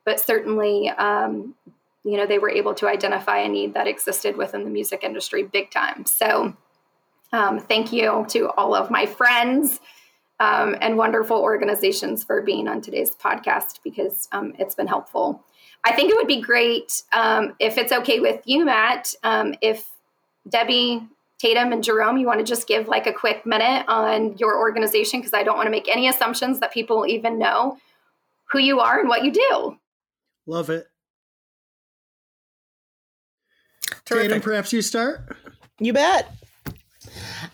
but 0.05 0.19
certainly 0.19 0.89
um, 0.89 1.55
you 2.03 2.17
know 2.17 2.25
they 2.25 2.39
were 2.39 2.49
able 2.49 2.73
to 2.73 2.87
identify 2.87 3.39
a 3.39 3.49
need 3.49 3.73
that 3.73 3.87
existed 3.87 4.35
within 4.35 4.63
the 4.63 4.69
music 4.69 5.03
industry 5.03 5.43
big 5.43 5.69
time 5.71 6.05
so 6.05 6.55
um, 7.33 7.59
thank 7.59 7.93
you 7.93 8.25
to 8.29 8.49
all 8.51 8.73
of 8.73 8.91
my 8.91 9.05
friends 9.05 9.79
um, 10.41 10.75
and 10.81 10.97
wonderful 10.97 11.37
organizations 11.37 12.23
for 12.23 12.41
being 12.41 12.67
on 12.67 12.81
today's 12.81 13.11
podcast 13.11 13.79
because 13.83 14.27
um, 14.31 14.53
it's 14.57 14.75
been 14.75 14.87
helpful 14.87 15.43
i 15.83 15.93
think 15.93 16.09
it 16.09 16.15
would 16.15 16.27
be 16.27 16.41
great 16.41 17.03
um, 17.13 17.53
if 17.59 17.77
it's 17.77 17.91
okay 17.91 18.19
with 18.19 18.41
you 18.45 18.65
matt 18.65 19.13
um, 19.23 19.53
if 19.61 19.87
debbie 20.49 21.07
tatum 21.37 21.71
and 21.71 21.83
jerome 21.83 22.17
you 22.17 22.25
want 22.25 22.39
to 22.39 22.45
just 22.45 22.67
give 22.67 22.87
like 22.87 23.05
a 23.05 23.13
quick 23.13 23.45
minute 23.45 23.85
on 23.87 24.35
your 24.37 24.57
organization 24.57 25.19
because 25.19 25.33
i 25.33 25.43
don't 25.43 25.55
want 25.55 25.67
to 25.67 25.71
make 25.71 25.87
any 25.87 26.07
assumptions 26.07 26.59
that 26.59 26.73
people 26.73 27.05
even 27.05 27.37
know 27.37 27.77
who 28.51 28.59
you 28.59 28.79
are 28.79 28.99
and 28.99 29.07
what 29.07 29.23
you 29.23 29.31
do 29.31 29.77
love 30.47 30.69
it 30.69 30.87
Terrific. 34.05 34.29
Tatum, 34.29 34.41
perhaps 34.41 34.73
you 34.73 34.81
start. 34.81 35.21
You 35.79 35.93
bet. 35.93 36.31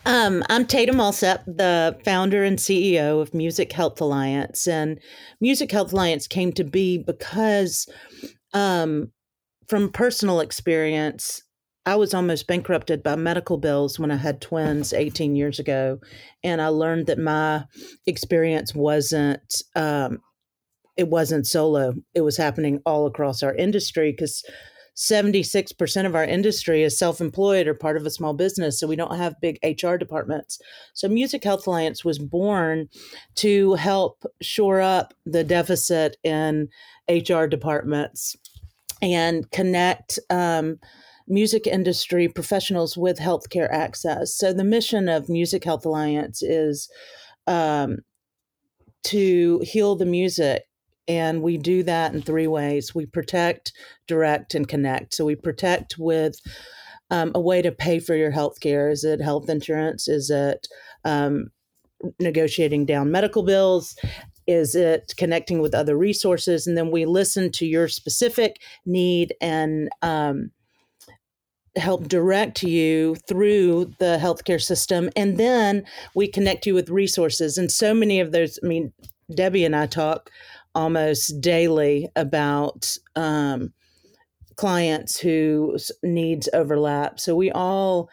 Um, 0.05 0.43
I'm 0.49 0.65
Tatum 0.65 0.97
Allsep, 0.97 1.43
the 1.45 1.97
founder 2.05 2.43
and 2.43 2.57
CEO 2.57 3.21
of 3.21 3.33
Music 3.33 3.71
Health 3.73 3.99
Alliance. 3.99 4.67
And 4.67 4.99
Music 5.41 5.71
Health 5.71 5.91
Alliance 5.91 6.27
came 6.27 6.53
to 6.53 6.63
be 6.63 6.97
because, 6.97 7.89
um, 8.53 9.11
from 9.67 9.91
personal 9.91 10.39
experience, 10.39 11.41
I 11.85 11.95
was 11.95 12.13
almost 12.13 12.47
bankrupted 12.47 13.03
by 13.03 13.15
medical 13.15 13.57
bills 13.57 13.99
when 13.99 14.11
I 14.11 14.15
had 14.17 14.41
twins 14.41 14.93
18 14.93 15.35
years 15.35 15.59
ago. 15.59 15.99
And 16.43 16.61
I 16.61 16.67
learned 16.67 17.07
that 17.07 17.19
my 17.19 17.65
experience 18.05 18.73
wasn't. 18.73 19.61
Um, 19.75 20.19
it 20.97 21.09
wasn't 21.09 21.45
solo. 21.45 21.93
It 22.15 22.21
was 22.21 22.37
happening 22.37 22.81
all 22.85 23.05
across 23.05 23.43
our 23.43 23.53
industry 23.53 24.11
because 24.11 24.43
76% 24.97 26.05
of 26.07 26.15
our 26.15 26.23
industry 26.23 26.81
is 26.81 26.97
self 26.97 27.21
employed 27.21 27.67
or 27.67 27.75
part 27.75 27.97
of 27.97 28.05
a 28.05 28.11
small 28.11 28.33
business. 28.33 28.79
So 28.79 28.87
we 28.87 28.95
don't 28.95 29.15
have 29.15 29.39
big 29.39 29.59
HR 29.63 29.95
departments. 29.95 30.59
So 30.93 31.07
Music 31.07 31.43
Health 31.43 31.67
Alliance 31.67 32.03
was 32.03 32.17
born 32.17 32.89
to 33.35 33.75
help 33.75 34.25
shore 34.41 34.81
up 34.81 35.13
the 35.25 35.43
deficit 35.43 36.17
in 36.23 36.67
HR 37.07 37.45
departments 37.45 38.35
and 39.01 39.49
connect. 39.51 40.19
Um, 40.29 40.79
music 41.29 41.67
industry 41.67 42.29
professionals 42.29 42.95
with 42.95 43.19
healthcare 43.19 43.69
access. 43.69 44.33
So, 44.33 44.53
the 44.53 44.63
mission 44.63 45.09
of 45.09 45.27
Music 45.27 45.65
Health 45.65 45.85
Alliance 45.85 46.41
is 46.41 46.89
um, 47.47 47.97
to 49.03 49.59
heal 49.59 49.97
the 49.97 50.05
music 50.05 50.63
and 51.07 51.41
we 51.41 51.57
do 51.57 51.83
that 51.83 52.13
in 52.13 52.21
three 52.21 52.47
ways 52.47 52.93
we 52.93 53.05
protect, 53.05 53.73
direct, 54.07 54.55
and 54.55 54.67
connect. 54.67 55.13
So 55.13 55.25
we 55.25 55.35
protect 55.35 55.97
with 55.97 56.39
um, 57.09 57.31
a 57.33 57.39
way 57.39 57.61
to 57.61 57.71
pay 57.71 57.99
for 57.99 58.15
your 58.15 58.31
health 58.31 58.59
care. 58.59 58.89
Is 58.89 59.03
it 59.03 59.21
health 59.21 59.49
insurance? 59.49 60.07
Is 60.07 60.29
it 60.29 60.67
um, 61.05 61.51
negotiating 62.19 62.85
down 62.85 63.11
medical 63.11 63.43
bills? 63.43 63.95
Is 64.45 64.75
it 64.75 65.13
connecting 65.17 65.59
with 65.59 65.73
other 65.73 65.97
resources? 65.97 66.67
And 66.67 66.77
then 66.77 66.91
we 66.91 67.05
listen 67.05 67.51
to 67.53 67.65
your 67.65 67.87
specific 67.87 68.61
need 68.85 69.33
and 69.41 69.89
um, 70.01 70.51
help 71.75 72.07
direct 72.07 72.63
you 72.63 73.15
through 73.27 73.93
the 73.99 74.17
healthcare 74.21 74.61
system. 74.61 75.09
And 75.15 75.37
then 75.37 75.85
we 76.15 76.27
connect 76.27 76.65
you 76.65 76.73
with 76.73 76.89
resources. 76.89 77.57
And 77.57 77.71
so 77.71 77.93
many 77.93 78.19
of 78.19 78.31
those, 78.31 78.59
I 78.63 78.67
mean, 78.67 78.93
Debbie 79.33 79.65
and 79.65 79.75
I 79.75 79.85
talk 79.85 80.29
almost 80.75 81.41
daily 81.41 82.09
about 82.15 82.97
um, 83.15 83.73
clients 84.55 85.19
whose 85.19 85.91
needs 86.03 86.49
overlap. 86.53 87.19
So 87.19 87.35
we 87.35 87.51
all, 87.51 88.09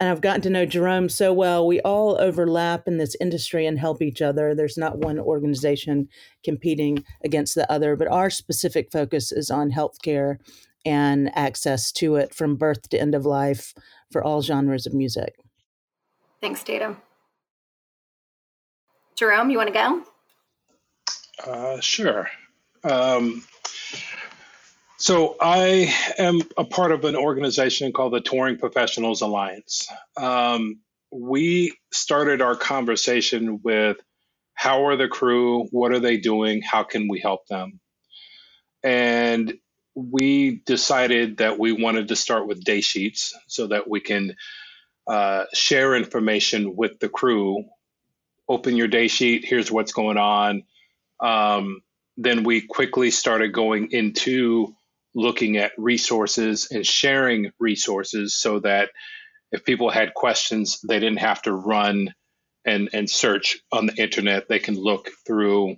and 0.00 0.10
I've 0.10 0.20
gotten 0.20 0.40
to 0.42 0.50
know 0.50 0.66
Jerome 0.66 1.08
so 1.08 1.32
well, 1.32 1.66
we 1.66 1.80
all 1.80 2.20
overlap 2.20 2.88
in 2.88 2.98
this 2.98 3.16
industry 3.20 3.66
and 3.66 3.78
help 3.78 4.02
each 4.02 4.20
other. 4.20 4.54
There's 4.54 4.78
not 4.78 4.98
one 4.98 5.18
organization 5.18 6.08
competing 6.44 7.04
against 7.24 7.54
the 7.54 7.70
other, 7.70 7.94
but 7.96 8.08
our 8.08 8.30
specific 8.30 8.90
focus 8.90 9.32
is 9.32 9.50
on 9.50 9.70
healthcare 9.70 10.38
and 10.84 11.30
access 11.36 11.92
to 11.92 12.16
it 12.16 12.34
from 12.34 12.56
birth 12.56 12.88
to 12.88 13.00
end 13.00 13.14
of 13.14 13.24
life 13.24 13.74
for 14.10 14.24
all 14.24 14.42
genres 14.42 14.86
of 14.86 14.94
music. 14.94 15.36
Thanks, 16.40 16.64
Tatum. 16.64 16.96
Jerome, 19.14 19.50
you 19.50 19.58
want 19.58 19.68
to 19.68 19.72
go? 19.72 20.02
Uh, 21.46 21.80
sure. 21.80 22.28
Um, 22.84 23.42
so 24.96 25.36
I 25.40 25.92
am 26.18 26.40
a 26.56 26.64
part 26.64 26.92
of 26.92 27.04
an 27.04 27.16
organization 27.16 27.92
called 27.92 28.12
the 28.12 28.20
Touring 28.20 28.58
Professionals 28.58 29.22
Alliance. 29.22 29.88
Um, 30.16 30.80
we 31.10 31.76
started 31.92 32.40
our 32.40 32.54
conversation 32.54 33.60
with 33.62 33.96
how 34.54 34.86
are 34.86 34.96
the 34.96 35.08
crew? 35.08 35.64
What 35.72 35.92
are 35.92 35.98
they 35.98 36.18
doing? 36.18 36.62
How 36.62 36.84
can 36.84 37.08
we 37.08 37.18
help 37.18 37.46
them? 37.48 37.80
And 38.84 39.54
we 39.94 40.62
decided 40.64 41.38
that 41.38 41.58
we 41.58 41.72
wanted 41.72 42.08
to 42.08 42.16
start 42.16 42.46
with 42.46 42.64
day 42.64 42.80
sheets 42.80 43.34
so 43.48 43.66
that 43.68 43.88
we 43.90 44.00
can 44.00 44.36
uh, 45.08 45.44
share 45.52 45.96
information 45.96 46.76
with 46.76 47.00
the 47.00 47.08
crew. 47.08 47.64
Open 48.48 48.76
your 48.76 48.88
day 48.88 49.08
sheet. 49.08 49.44
Here's 49.44 49.70
what's 49.70 49.92
going 49.92 50.16
on 50.16 50.62
um, 51.22 51.80
then 52.16 52.44
we 52.44 52.60
quickly 52.60 53.10
started 53.10 53.52
going 53.52 53.92
into 53.92 54.74
looking 55.14 55.56
at 55.56 55.72
resources 55.78 56.68
and 56.70 56.86
sharing 56.86 57.52
resources 57.58 58.34
so 58.34 58.60
that 58.60 58.90
if 59.50 59.64
people 59.64 59.90
had 59.90 60.14
questions, 60.14 60.80
they 60.86 60.98
didn't 60.98 61.20
have 61.20 61.42
to 61.42 61.52
run 61.52 62.14
and, 62.64 62.90
and 62.92 63.08
search 63.08 63.58
on 63.70 63.86
the 63.86 63.94
internet. 63.96 64.48
They 64.48 64.58
can 64.58 64.74
look 64.74 65.10
through 65.26 65.76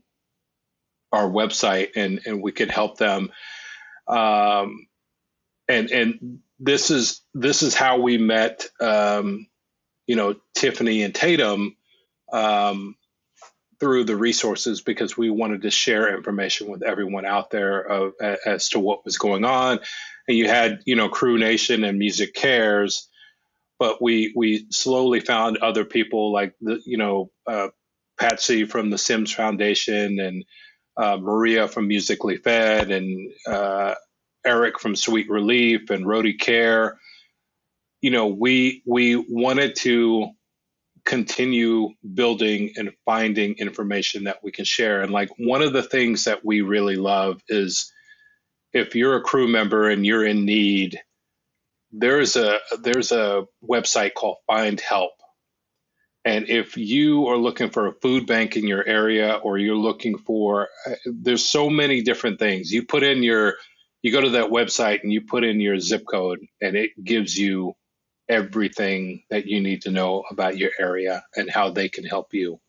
our 1.13 1.29
website 1.29 1.91
and, 1.97 2.21
and 2.27 2.43
we 2.43 2.53
could 2.53 2.71
help 2.71 2.99
them. 2.99 3.31
Um, 4.07 4.87
and 5.69 5.91
and 5.91 6.39
this 6.59 6.91
is 6.91 7.23
this 7.33 7.63
is 7.63 7.75
how 7.75 8.01
we 8.01 8.19
met. 8.19 8.67
Um, 8.81 9.47
you 10.07 10.17
know, 10.17 10.37
Tiffany 10.55 11.03
and 11.03 11.15
Tatum 11.15 11.77
um, 12.33 12.97
through 13.81 14.05
the 14.05 14.17
resources 14.17 14.81
because 14.81 15.17
we 15.17 15.31
wanted 15.31 15.63
to 15.63 15.71
share 15.71 16.15
information 16.15 16.71
with 16.71 16.83
everyone 16.83 17.25
out 17.25 17.51
there 17.51 17.81
of, 17.81 18.13
as 18.47 18.69
to 18.71 18.79
what 18.79 19.05
was 19.05 19.19
going 19.19 19.45
on. 19.45 19.79
And 20.29 20.37
you 20.37 20.49
had, 20.49 20.81
you 20.87 20.97
know, 20.97 21.09
Crew 21.09 21.39
Nation 21.39 21.85
and 21.85 22.01
MusiCares, 22.01 23.07
but 23.79 24.01
we 24.01 24.33
we 24.37 24.67
slowly 24.71 25.21
found 25.21 25.59
other 25.59 25.85
people 25.85 26.33
like 26.33 26.55
the, 26.61 26.81
you 26.87 26.97
know, 26.97 27.31
uh, 27.47 27.69
Patsy 28.19 28.65
from 28.65 28.91
the 28.91 28.99
Sims 28.99 29.33
Foundation 29.33 30.21
and 30.21 30.45
uh, 30.97 31.17
Maria 31.21 31.69
from 31.69 31.89
Musically 31.89 32.37
Fed 32.37 32.91
and 32.91 33.33
uh, 33.47 33.95
Eric 34.47 34.79
from 34.79 34.95
Sweet 34.95 35.29
Relief 35.29 35.91
and 35.91 36.07
Rody 36.07 36.35
Care. 36.35 36.99
You 38.01 38.11
know, 38.11 38.27
we 38.29 38.83
we 38.87 39.17
wanted 39.17 39.77
to 39.77 40.31
continue 41.05 41.91
building 42.15 42.73
and 42.77 42.93
finding 43.05 43.55
information 43.59 44.25
that 44.25 44.39
we 44.43 44.51
can 44.51 44.65
share. 44.65 45.03
And 45.03 45.13
like 45.13 45.31
one 45.39 45.63
of 45.63 45.73
the 45.73 45.83
things 45.83 46.25
that 46.25 46.45
we 46.45 46.63
really 46.63 46.97
love 46.97 47.43
is 47.49 47.93
if 48.73 48.95
you're 48.95 49.17
a 49.17 49.23
crew 49.23 49.47
member 49.47 49.89
and 49.89 50.05
you're 50.05 50.25
in 50.25 50.45
need, 50.45 50.99
there's 51.93 52.37
a 52.37 52.59
there's 52.81 53.13
a 53.13 53.45
website 53.63 54.15
called 54.15 54.39
Find 54.47 54.81
Help. 54.81 55.13
And 56.25 56.49
if 56.49 56.79
you 56.79 57.29
are 57.29 57.37
looking 57.37 57.69
for 57.69 57.87
a 57.87 57.95
food 58.01 58.27
bank 58.27 58.57
in 58.57 58.67
your 58.67 58.85
area 58.85 59.35
or 59.35 59.59
you're 59.59 59.77
looking 59.77 60.17
for 60.17 60.69
uh, 60.87 60.95
there's 61.05 61.47
so 61.47 61.69
many 61.69 62.03
different 62.03 62.39
things. 62.39 62.73
You 62.73 62.85
put 62.85 63.03
in 63.03 63.23
your 63.23 63.55
you 64.03 64.11
go 64.11 64.23
to 64.23 64.31
that 64.31 64.51
website 64.51 65.03
and 65.03 65.13
you 65.13 65.21
put 65.21 65.45
in 65.45 65.61
your 65.61 65.79
zip 65.79 66.05
code 66.11 66.41
and 66.61 66.77
it 66.77 66.91
gives 67.03 67.37
you 67.37 67.75
everything 68.29 69.23
that 69.31 69.47
you 69.47 69.61
need 69.61 69.83
to 69.83 69.91
know 69.91 70.25
about 70.31 70.57
your 70.57 70.71
area 70.79 71.25
and 71.37 71.51
how 71.51 71.71
they 71.71 71.89
can 71.89 72.05
help 72.05 72.33
you. 72.33 72.61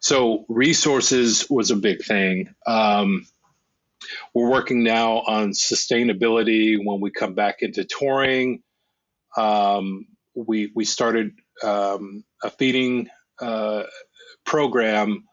So, 0.00 0.44
resources 0.48 1.48
was 1.50 1.70
a 1.70 1.76
big 1.76 2.04
thing. 2.04 2.54
Um, 2.66 3.26
we're 4.32 4.50
working 4.50 4.84
now 4.84 5.18
on 5.18 5.50
sustainability 5.50 6.76
when 6.82 7.00
we 7.00 7.10
come 7.10 7.34
back 7.34 7.62
into 7.62 7.84
touring. 7.84 8.62
Um, 9.36 10.06
we, 10.34 10.70
we 10.74 10.84
started 10.84 11.32
um, 11.62 12.24
a 12.42 12.50
feeding 12.50 13.08
uh, 13.40 13.84
program. 14.44 15.24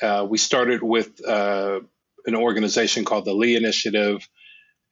Uh, 0.00 0.26
we 0.28 0.38
started 0.38 0.82
with 0.82 1.24
uh, 1.26 1.80
an 2.26 2.34
organization 2.34 3.04
called 3.04 3.24
the 3.24 3.34
Lee 3.34 3.56
Initiative, 3.56 4.26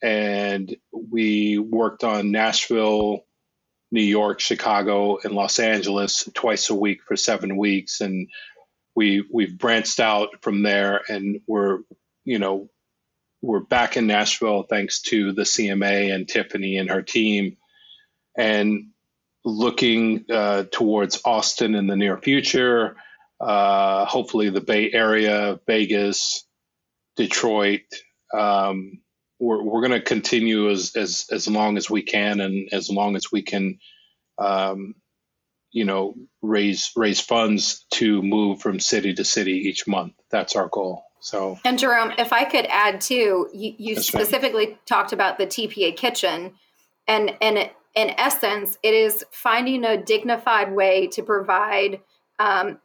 and 0.03 0.75
we 0.93 1.59
worked 1.59 2.05
on 2.05 2.33
Nashville, 2.33 3.26
New 3.91 4.03
York, 4.03 4.41
Chicago, 4.41 5.19
and 5.23 5.35
Los 5.35 5.59
Angeles 5.59 6.29
twice 6.35 6.71
a 6.71 6.75
week 6.75 7.03
for 7.03 7.17
seven 7.17 7.57
weeks, 7.57 8.01
and 8.01 8.29
we 8.95 9.25
we've 9.33 9.57
branched 9.57 10.01
out 10.01 10.43
from 10.43 10.63
there, 10.63 11.03
and 11.09 11.41
we're 11.47 11.81
you 12.25 12.39
know 12.39 12.69
we're 13.43 13.61
back 13.61 13.97
in 13.97 14.07
Nashville 14.07 14.65
thanks 14.65 15.03
to 15.03 15.33
the 15.33 15.43
CMA 15.43 16.13
and 16.13 16.29
Tiffany 16.29 16.79
and 16.79 16.91
her 16.91 17.03
team, 17.03 17.57
and 18.37 18.89
looking 19.45 20.25
uh, 20.31 20.65
towards 20.73 21.21
Austin 21.25 21.75
in 21.75 21.87
the 21.87 21.97
near 21.97 22.19
future. 22.19 22.97
Uh, 23.39 24.05
hopefully, 24.07 24.51
the 24.51 24.61
Bay 24.61 24.91
Area, 24.93 25.61
Vegas, 25.67 26.45
Detroit. 27.17 27.83
Um, 28.33 29.01
we're, 29.39 29.63
we're 29.63 29.81
going 29.81 29.93
to 29.93 30.01
continue 30.01 30.71
as, 30.71 30.93
as, 30.97 31.27
as 31.31 31.49
long 31.49 31.77
as 31.77 31.91
we 31.91 32.03
can 32.03 32.41
and 32.41 32.69
as 32.73 32.91
long 32.91 33.17
as 33.17 33.31
we 33.31 33.43
can, 33.43 33.79
um, 34.39 34.95
you 35.73 35.85
know, 35.85 36.15
raise, 36.43 36.91
raise 36.97 37.21
funds 37.21 37.85
to 37.95 38.23
move 38.23 38.61
from 38.61 38.81
city 38.81 39.13
to 39.15 39.25
city 39.25 39.53
each 39.53 39.87
month. 39.87 40.15
That's 40.31 40.57
our 40.57 40.69
goal. 40.69 41.05
So, 41.21 41.59
and 41.65 41.79
Jerome, 41.79 42.13
if 42.19 42.33
I 42.33 42.45
could 42.45 42.67
add 42.67 43.01
too, 43.01 43.49
you, 43.53 43.75
you 43.79 44.01
specifically 44.01 44.67
right. 44.67 44.87
talked 44.87 45.13
about 45.13 45.39
the 45.39 45.47
TPA 45.47 45.97
kitchen 45.97 46.53
and, 47.09 47.35
and 47.41 47.71
in 47.97 48.11
essence, 48.19 48.79
it 48.83 48.95
is 48.95 49.25
finding 49.31 49.85
a 49.85 49.97
dignified 49.97 50.73
way 50.73 51.07
to 51.09 51.23
provide 51.23 52.01
um, 52.39 52.79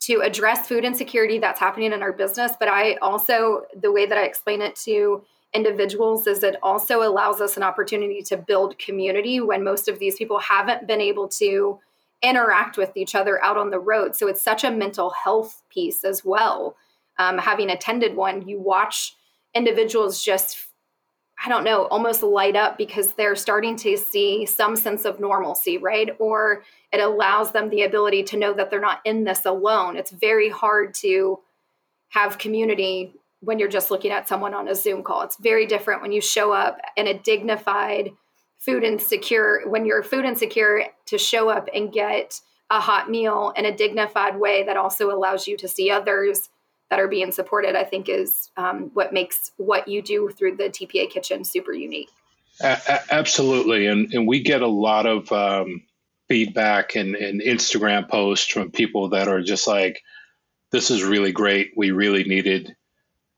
to 0.00 0.20
address 0.20 0.66
food 0.66 0.84
insecurity 0.84 1.38
that's 1.38 1.60
happening 1.60 1.92
in 1.92 2.02
our 2.02 2.12
business. 2.12 2.52
But 2.58 2.68
I 2.68 2.96
also, 2.96 3.62
the 3.80 3.92
way 3.92 4.06
that 4.06 4.18
I 4.18 4.24
explain 4.24 4.60
it 4.60 4.76
to 4.84 5.24
individuals 5.56 6.26
is 6.26 6.42
it 6.42 6.56
also 6.62 7.02
allows 7.02 7.40
us 7.40 7.56
an 7.56 7.62
opportunity 7.62 8.22
to 8.22 8.36
build 8.36 8.78
community 8.78 9.40
when 9.40 9.64
most 9.64 9.88
of 9.88 9.98
these 9.98 10.16
people 10.16 10.38
haven't 10.38 10.86
been 10.86 11.00
able 11.00 11.26
to 11.28 11.80
interact 12.22 12.76
with 12.76 12.96
each 12.96 13.14
other 13.14 13.42
out 13.42 13.56
on 13.56 13.70
the 13.70 13.78
road. 13.78 14.14
So 14.14 14.28
it's 14.28 14.42
such 14.42 14.64
a 14.64 14.70
mental 14.70 15.10
health 15.10 15.62
piece 15.70 16.04
as 16.04 16.24
well. 16.24 16.76
Um, 17.18 17.38
having 17.38 17.70
attended 17.70 18.14
one, 18.14 18.46
you 18.46 18.60
watch 18.60 19.16
individuals 19.54 20.22
just, 20.22 20.58
I 21.44 21.48
don't 21.48 21.64
know, 21.64 21.86
almost 21.86 22.22
light 22.22 22.56
up 22.56 22.76
because 22.76 23.14
they're 23.14 23.36
starting 23.36 23.76
to 23.76 23.96
see 23.96 24.44
some 24.46 24.76
sense 24.76 25.04
of 25.04 25.18
normalcy, 25.18 25.78
right? 25.78 26.10
Or 26.18 26.62
it 26.92 27.00
allows 27.00 27.52
them 27.52 27.70
the 27.70 27.82
ability 27.82 28.22
to 28.24 28.36
know 28.36 28.52
that 28.52 28.70
they're 28.70 28.80
not 28.80 29.00
in 29.04 29.24
this 29.24 29.46
alone. 29.46 29.96
It's 29.96 30.10
very 30.10 30.50
hard 30.50 30.94
to 30.94 31.40
have 32.10 32.38
community 32.38 33.14
when 33.46 33.60
you're 33.60 33.68
just 33.68 33.92
looking 33.92 34.10
at 34.10 34.28
someone 34.28 34.54
on 34.54 34.66
a 34.66 34.74
Zoom 34.74 35.04
call. 35.04 35.22
It's 35.22 35.36
very 35.36 35.66
different 35.66 36.02
when 36.02 36.10
you 36.10 36.20
show 36.20 36.52
up 36.52 36.78
in 36.96 37.06
a 37.06 37.16
dignified, 37.16 38.10
food 38.58 38.82
insecure, 38.82 39.60
when 39.66 39.86
you're 39.86 40.02
food 40.02 40.24
insecure, 40.24 40.86
to 41.06 41.16
show 41.16 41.48
up 41.48 41.68
and 41.72 41.92
get 41.92 42.40
a 42.70 42.80
hot 42.80 43.08
meal 43.08 43.52
in 43.56 43.64
a 43.64 43.76
dignified 43.76 44.36
way 44.36 44.64
that 44.64 44.76
also 44.76 45.12
allows 45.12 45.46
you 45.46 45.56
to 45.58 45.68
see 45.68 45.92
others 45.92 46.48
that 46.90 46.98
are 46.98 47.06
being 47.06 47.30
supported, 47.30 47.76
I 47.76 47.84
think 47.84 48.08
is 48.08 48.50
um, 48.56 48.90
what 48.94 49.12
makes 49.12 49.52
what 49.58 49.86
you 49.86 50.02
do 50.02 50.28
through 50.36 50.56
the 50.56 50.64
TPA 50.64 51.08
kitchen 51.08 51.44
super 51.44 51.72
unique. 51.72 52.10
A- 52.60 53.14
absolutely. 53.14 53.86
And, 53.86 54.12
and 54.12 54.26
we 54.26 54.42
get 54.42 54.62
a 54.62 54.66
lot 54.66 55.06
of 55.06 55.30
um, 55.30 55.84
feedback 56.28 56.96
and, 56.96 57.14
and 57.14 57.40
Instagram 57.40 58.08
posts 58.08 58.50
from 58.50 58.72
people 58.72 59.10
that 59.10 59.28
are 59.28 59.40
just 59.40 59.68
like, 59.68 60.02
this 60.72 60.90
is 60.90 61.04
really 61.04 61.30
great. 61.30 61.70
We 61.76 61.92
really 61.92 62.24
needed 62.24 62.74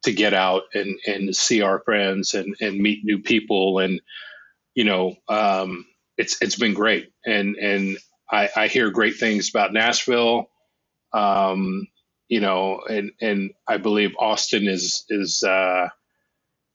to 0.05 0.13
get 0.13 0.35
out 0.35 0.63
and, 0.75 0.99
and 1.07 1.35
see 1.37 1.63
our 1.63 1.81
friends 1.81 2.35
and, 2.35 2.55
and 2.61 2.79
meet 2.79 3.05
new 3.05 3.21
people. 3.21 3.81
And, 3.81 4.01
you 4.75 4.85
know, 4.85 5.17
um, 5.29 5.87
it's, 6.17 6.41
it's 6.43 6.57
been 6.57 6.75
great. 6.75 7.11
And, 7.27 7.57
and 7.57 7.99
I, 8.31 8.49
I 8.57 8.69
hear 8.69 8.91
great 8.91 9.17
things 9.17 9.49
about 9.51 9.73
Nashville. 9.73 10.51
Um, 11.13 11.89
you 12.29 12.41
know, 12.41 12.81
and, 12.89 13.13
and 13.21 13.53
I 13.67 13.79
believe 13.79 14.13
Austin 14.19 14.69
is, 14.69 15.05
is, 15.09 15.43
uh, 15.43 15.89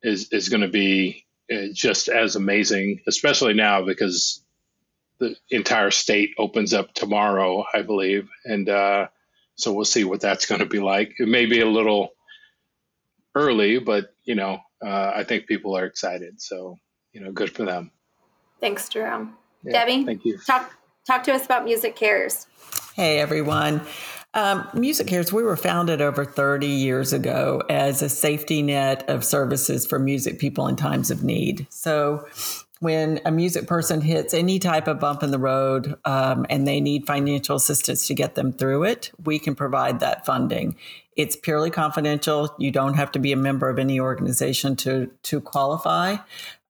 is, 0.02 0.30
is 0.32 0.50
going 0.50 0.62
to 0.64 0.70
be 0.70 1.26
uh, 1.54 1.68
just 1.74 2.10
as 2.10 2.36
amazing, 2.36 3.02
especially 3.08 3.54
now 3.54 3.86
because 3.86 4.44
the 5.20 5.36
entire 5.52 5.92
state 5.92 6.32
opens 6.38 6.74
up 6.74 6.94
tomorrow, 6.94 7.66
I 7.74 7.84
believe. 7.84 8.30
And, 8.46 8.70
uh, 8.70 9.08
so 9.56 9.74
we'll 9.74 9.86
see 9.86 10.04
what 10.04 10.22
that's 10.22 10.48
going 10.48 10.60
to 10.62 10.66
be 10.68 10.80
like. 10.80 11.14
It 11.20 11.28
may 11.28 11.46
be 11.46 11.62
a 11.62 11.68
little, 11.70 12.13
early, 13.36 13.80
but 13.80 14.16
you 14.24 14.36
know, 14.36 14.60
uh, 14.86 15.12
I 15.16 15.24
think 15.24 15.48
people 15.48 15.76
are 15.76 15.86
excited. 15.86 16.42
So 16.42 16.78
you 17.12 17.22
know, 17.22 17.32
good 17.32 17.56
for 17.56 17.66
them. 17.66 17.92
Thanks, 18.60 18.90
Jerome. 18.90 19.36
Yeah, 19.64 19.72
Debbie, 19.74 20.06
thank 20.06 20.26
you. 20.26 20.38
Talk 20.46 20.74
talk 21.06 21.24
to 21.24 21.34
us 21.34 21.46
about 21.46 21.66
MusiCares. 21.66 22.48
Hey 22.96 23.20
everyone. 23.20 23.82
Um, 24.36 24.64
MusiCares, 24.74 25.32
we 25.32 25.44
were 25.44 25.56
founded 25.56 26.02
over 26.02 26.26
30 26.26 26.66
years 26.66 27.14
ago 27.14 27.62
as 27.70 28.02
a 28.02 28.10
safety 28.10 28.64
net 28.64 29.08
of 29.08 29.24
services 29.24 29.86
for 29.86 30.00
music 30.00 30.40
people 30.40 30.68
in 30.68 30.76
times 30.76 31.12
of 31.12 31.24
need. 31.24 31.68
So, 31.70 32.26
when 32.84 33.22
a 33.24 33.32
music 33.32 33.66
person 33.66 34.02
hits 34.02 34.34
any 34.34 34.60
type 34.60 34.90
of 34.90 35.00
bump 35.00 35.24
in 35.24 35.32
the 35.32 35.40
road 35.40 35.96
um, 36.04 36.46
and 36.50 36.68
they 36.68 36.82
need 36.82 37.08
financial 37.08 37.56
assistance 37.56 38.08
to 38.08 38.14
get 38.14 38.36
them 38.36 38.52
through 38.52 38.84
it, 38.84 39.10
we 39.24 39.40
can 39.40 39.56
provide 39.56 40.02
that 40.02 40.26
funding. 40.26 40.76
It's 41.16 41.38
purely 41.38 41.70
confidential. 41.70 42.54
You 42.60 42.72
don't 42.72 42.96
have 42.96 43.10
to 43.14 43.20
be 43.20 43.32
a 43.32 43.38
member 43.38 43.70
of 43.70 43.80
any 43.80 44.02
organization 44.02 44.76
to 44.78 45.10
to 45.24 45.40
qualify. 45.40 46.18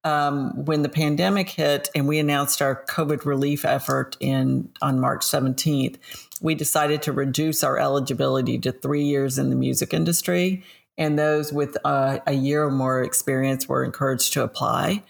Um, 0.03 0.65
when 0.65 0.83
the 0.83 0.89
pandemic 0.89 1.49
hit 1.49 1.89
and 1.95 2.07
we 2.07 2.19
announced 2.19 2.61
our 2.61 2.83
COVID 2.85 3.25
relief 3.25 3.65
effort 3.65 4.15
in 4.19 4.69
on 4.83 4.99
March 4.99 5.21
17th, 5.21 5.97
we 6.41 6.53
decided 6.53 7.01
to 7.03 7.11
reduce 7.11 7.63
our 7.63 7.79
eligibility 7.79 8.59
to 8.59 8.71
three 8.71 9.03
years 9.03 9.39
in 9.39 9.49
the 9.49 9.55
music 9.55 9.95
industry, 9.95 10.63
and 10.95 11.17
those 11.17 11.51
with 11.51 11.75
uh, 11.83 12.19
a 12.27 12.33
year 12.33 12.65
or 12.65 12.71
more 12.71 13.01
experience 13.01 13.67
were 13.67 13.83
encouraged 13.83 14.33
to 14.33 14.43
apply. 14.43 15.01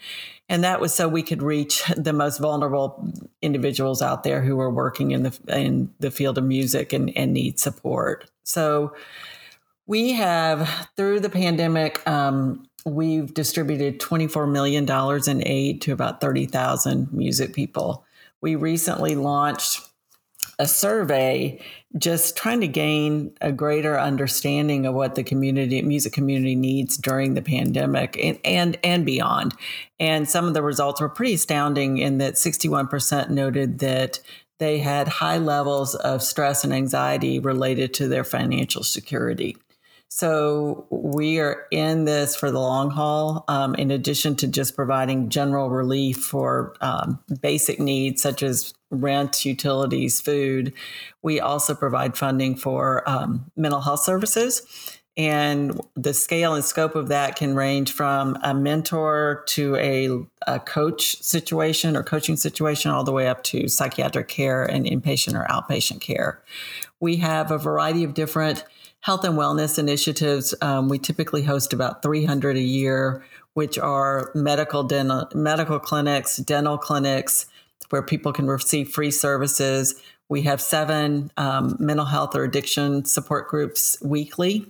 And 0.48 0.62
that 0.62 0.80
was 0.80 0.92
so 0.94 1.08
we 1.08 1.22
could 1.22 1.42
reach 1.42 1.82
the 1.96 2.12
most 2.12 2.38
vulnerable 2.38 3.12
individuals 3.42 4.02
out 4.02 4.22
there 4.22 4.42
who 4.42 4.60
are 4.60 4.70
working 4.70 5.10
in 5.10 5.22
the 5.22 5.38
in 5.48 5.92
the 6.00 6.10
field 6.10 6.38
of 6.38 6.44
music 6.44 6.92
and, 6.92 7.16
and 7.16 7.32
need 7.32 7.58
support. 7.58 8.30
So 8.44 8.94
we 9.86 10.12
have, 10.12 10.88
through 10.96 11.20
the 11.20 11.28
pandemic, 11.28 12.06
um, 12.08 12.66
we've 12.86 13.32
distributed 13.34 14.00
$24 14.00 14.50
million 14.50 14.88
in 15.28 15.46
aid 15.46 15.82
to 15.82 15.92
about 15.92 16.20
30,000 16.20 17.12
music 17.12 17.54
people. 17.54 18.04
We 18.40 18.56
recently 18.56 19.14
launched 19.14 19.88
a 20.58 20.66
survey 20.66 21.60
just 21.96 22.36
trying 22.36 22.60
to 22.60 22.68
gain 22.68 23.32
a 23.40 23.52
greater 23.52 23.98
understanding 23.98 24.86
of 24.86 24.94
what 24.94 25.14
the 25.14 25.22
community 25.22 25.80
music 25.82 26.12
community 26.12 26.54
needs 26.54 26.96
during 26.96 27.34
the 27.34 27.42
pandemic 27.42 28.18
and 28.22 28.38
and, 28.44 28.78
and 28.82 29.06
beyond 29.06 29.54
and 30.00 30.28
some 30.28 30.46
of 30.46 30.54
the 30.54 30.62
results 30.62 31.00
were 31.00 31.08
pretty 31.08 31.34
astounding 31.34 31.98
in 31.98 32.18
that 32.18 32.34
61% 32.34 33.30
noted 33.30 33.78
that 33.78 34.20
they 34.58 34.78
had 34.78 35.08
high 35.08 35.38
levels 35.38 35.94
of 35.94 36.22
stress 36.22 36.64
and 36.64 36.72
anxiety 36.72 37.38
related 37.38 37.94
to 37.94 38.08
their 38.08 38.24
financial 38.24 38.82
security 38.82 39.56
so 40.16 40.86
we 40.90 41.40
are 41.40 41.66
in 41.72 42.04
this 42.04 42.36
for 42.36 42.52
the 42.52 42.60
long 42.60 42.90
haul. 42.90 43.44
Um, 43.48 43.74
in 43.74 43.90
addition 43.90 44.36
to 44.36 44.46
just 44.46 44.76
providing 44.76 45.28
general 45.28 45.70
relief 45.70 46.18
for 46.18 46.76
um, 46.80 47.18
basic 47.40 47.80
needs 47.80 48.22
such 48.22 48.44
as 48.44 48.74
rent, 49.00 49.44
utilities, 49.44 50.20
food, 50.20 50.72
we 51.22 51.40
also 51.40 51.74
provide 51.74 52.16
funding 52.16 52.56
for 52.56 53.08
um, 53.08 53.50
mental 53.56 53.80
health 53.80 54.00
services. 54.00 54.62
And 55.16 55.80
the 55.94 56.12
scale 56.12 56.54
and 56.54 56.64
scope 56.64 56.96
of 56.96 57.08
that 57.08 57.36
can 57.36 57.54
range 57.54 57.92
from 57.92 58.36
a 58.42 58.52
mentor 58.52 59.44
to 59.48 59.76
a, 59.76 60.08
a 60.48 60.58
coach 60.58 61.22
situation 61.22 61.96
or 61.96 62.02
coaching 62.02 62.36
situation, 62.36 62.90
all 62.90 63.04
the 63.04 63.12
way 63.12 63.28
up 63.28 63.44
to 63.44 63.68
psychiatric 63.68 64.26
care 64.26 64.64
and 64.64 64.84
inpatient 64.84 65.34
or 65.34 65.46
outpatient 65.46 66.00
care. 66.00 66.42
We 66.98 67.16
have 67.16 67.52
a 67.52 67.58
variety 67.58 68.02
of 68.02 68.14
different 68.14 68.64
health 69.00 69.22
and 69.22 69.38
wellness 69.38 69.78
initiatives. 69.78 70.52
Um, 70.60 70.88
we 70.88 70.98
typically 70.98 71.42
host 71.42 71.72
about 71.72 72.02
300 72.02 72.56
a 72.56 72.60
year, 72.60 73.24
which 73.52 73.78
are 73.78 74.32
medical 74.34 74.82
dental, 74.82 75.28
medical 75.32 75.78
clinics, 75.78 76.38
dental 76.38 76.76
clinics, 76.76 77.46
where 77.94 78.02
people 78.02 78.32
can 78.32 78.48
receive 78.48 78.88
free 78.88 79.12
services. 79.12 79.94
We 80.28 80.42
have 80.42 80.60
seven 80.60 81.30
um, 81.36 81.76
mental 81.78 82.06
health 82.06 82.34
or 82.34 82.42
addiction 82.42 83.04
support 83.04 83.46
groups 83.46 83.96
weekly. 84.02 84.66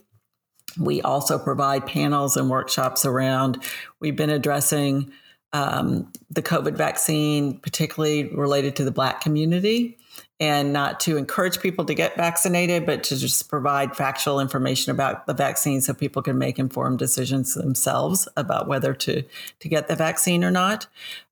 We 0.79 1.01
also 1.01 1.39
provide 1.39 1.87
panels 1.87 2.37
and 2.37 2.51
workshops 2.51 3.07
around. 3.07 3.65
We've 3.99 4.15
been 4.15 4.29
addressing 4.29 5.11
um, 5.55 6.13
the 6.29 6.43
COVID 6.43 6.77
vaccine, 6.77 7.61
particularly 7.61 8.25
related 8.25 8.77
to 8.77 8.85
the 8.85 8.91
Black 8.91 9.23
community 9.23 9.97
and 10.39 10.75
not 10.75 11.01
to 11.01 11.17
encourage 11.17 11.61
people 11.61 11.87
to 11.87 11.95
get 11.95 12.19
vaccinated, 12.19 12.85
but 12.85 13.05
to 13.05 13.17
just 13.17 13.49
provide 13.49 13.97
factual 13.97 14.39
information 14.39 14.91
about 14.91 15.27
the 15.27 15.33
vaccine 15.33 15.81
so 15.81 15.95
people 15.95 16.21
can 16.21 16.37
make 16.37 16.59
informed 16.59 16.99
decisions 16.99 17.55
themselves 17.55 18.29
about 18.37 18.69
whether 18.69 18.93
to, 18.93 19.23
to 19.61 19.69
get 19.71 19.89
the 19.89 19.97
vaccine 19.97 20.45
or 20.45 20.51
not. 20.51 20.89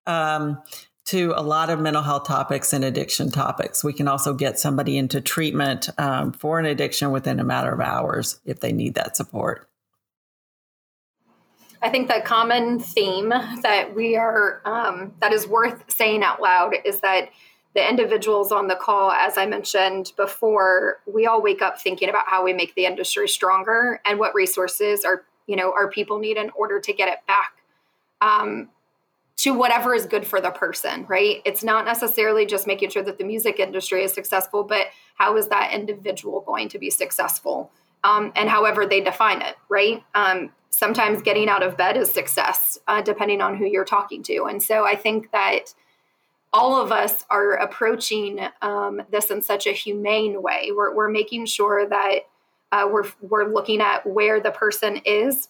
Um, 0.06 0.62
to 1.04 1.32
a 1.36 1.42
lot 1.42 1.70
of 1.70 1.80
mental 1.80 2.02
health 2.02 2.26
topics 2.26 2.72
and 2.72 2.84
addiction 2.84 3.30
topics. 3.30 3.82
We 3.82 3.92
can 3.92 4.08
also 4.08 4.34
get 4.34 4.58
somebody 4.58 4.96
into 4.96 5.20
treatment 5.20 5.88
um, 5.98 6.32
for 6.32 6.58
an 6.58 6.66
addiction 6.66 7.10
within 7.10 7.40
a 7.40 7.44
matter 7.44 7.72
of 7.72 7.80
hours 7.80 8.40
if 8.44 8.60
they 8.60 8.72
need 8.72 8.94
that 8.94 9.16
support. 9.16 9.68
I 11.82 11.88
think 11.88 12.06
the 12.06 12.22
common 12.24 12.78
theme 12.78 13.30
that 13.30 13.92
we 13.94 14.16
are 14.16 14.62
um, 14.64 15.12
that 15.20 15.32
is 15.32 15.48
worth 15.48 15.82
saying 15.88 16.22
out 16.22 16.40
loud 16.40 16.74
is 16.84 17.00
that 17.00 17.30
the 17.74 17.88
individuals 17.88 18.52
on 18.52 18.68
the 18.68 18.76
call, 18.76 19.10
as 19.10 19.36
I 19.36 19.46
mentioned 19.46 20.12
before, 20.16 21.00
we 21.06 21.26
all 21.26 21.42
wake 21.42 21.62
up 21.62 21.80
thinking 21.80 22.08
about 22.08 22.28
how 22.28 22.44
we 22.44 22.52
make 22.52 22.74
the 22.74 22.86
industry 22.86 23.26
stronger 23.26 24.00
and 24.04 24.18
what 24.18 24.34
resources 24.34 25.04
our 25.04 25.24
you 25.48 25.56
know 25.56 25.72
our 25.72 25.90
people 25.90 26.20
need 26.20 26.36
in 26.36 26.50
order 26.50 26.78
to 26.78 26.92
get 26.92 27.08
it 27.08 27.18
back 27.26 27.54
um, 28.20 28.68
to 29.42 29.54
whatever 29.54 29.94
is 29.94 30.06
good 30.06 30.26
for 30.26 30.40
the 30.40 30.50
person. 30.50 31.04
Right? 31.08 31.42
It's 31.44 31.62
not 31.62 31.84
necessarily 31.84 32.46
just 32.46 32.66
making 32.66 32.90
sure 32.90 33.02
that 33.02 33.18
the 33.18 33.24
music 33.24 33.60
industry 33.60 34.02
is 34.04 34.12
successful, 34.12 34.64
but 34.64 34.86
how 35.14 35.36
is 35.36 35.48
that 35.48 35.72
individual 35.72 36.40
going 36.40 36.68
to 36.70 36.78
be 36.78 36.90
successful? 36.90 37.70
Um, 38.04 38.32
and 38.34 38.48
however 38.48 38.86
they 38.86 39.00
define 39.00 39.42
it. 39.42 39.56
Right? 39.68 40.02
Um, 40.14 40.50
sometimes 40.70 41.22
getting 41.22 41.48
out 41.48 41.62
of 41.62 41.76
bed 41.76 41.96
is 41.96 42.10
success, 42.10 42.78
uh, 42.88 43.02
depending 43.02 43.40
on 43.40 43.56
who 43.56 43.66
you're 43.66 43.84
talking 43.84 44.22
to. 44.24 44.44
And 44.44 44.62
so 44.62 44.84
I 44.86 44.96
think 44.96 45.30
that 45.30 45.74
all 46.52 46.80
of 46.80 46.92
us 46.92 47.24
are 47.30 47.52
approaching 47.54 48.40
um, 48.60 49.02
this 49.10 49.30
in 49.30 49.40
such 49.42 49.66
a 49.66 49.72
humane 49.72 50.42
way. 50.42 50.70
We're, 50.74 50.94
we're 50.94 51.08
making 51.08 51.46
sure 51.46 51.88
that 51.88 52.20
uh, 52.72 52.88
we're 52.90 53.04
we're 53.20 53.52
looking 53.52 53.80
at 53.80 54.06
where 54.06 54.40
the 54.40 54.50
person 54.50 54.96
is 55.04 55.48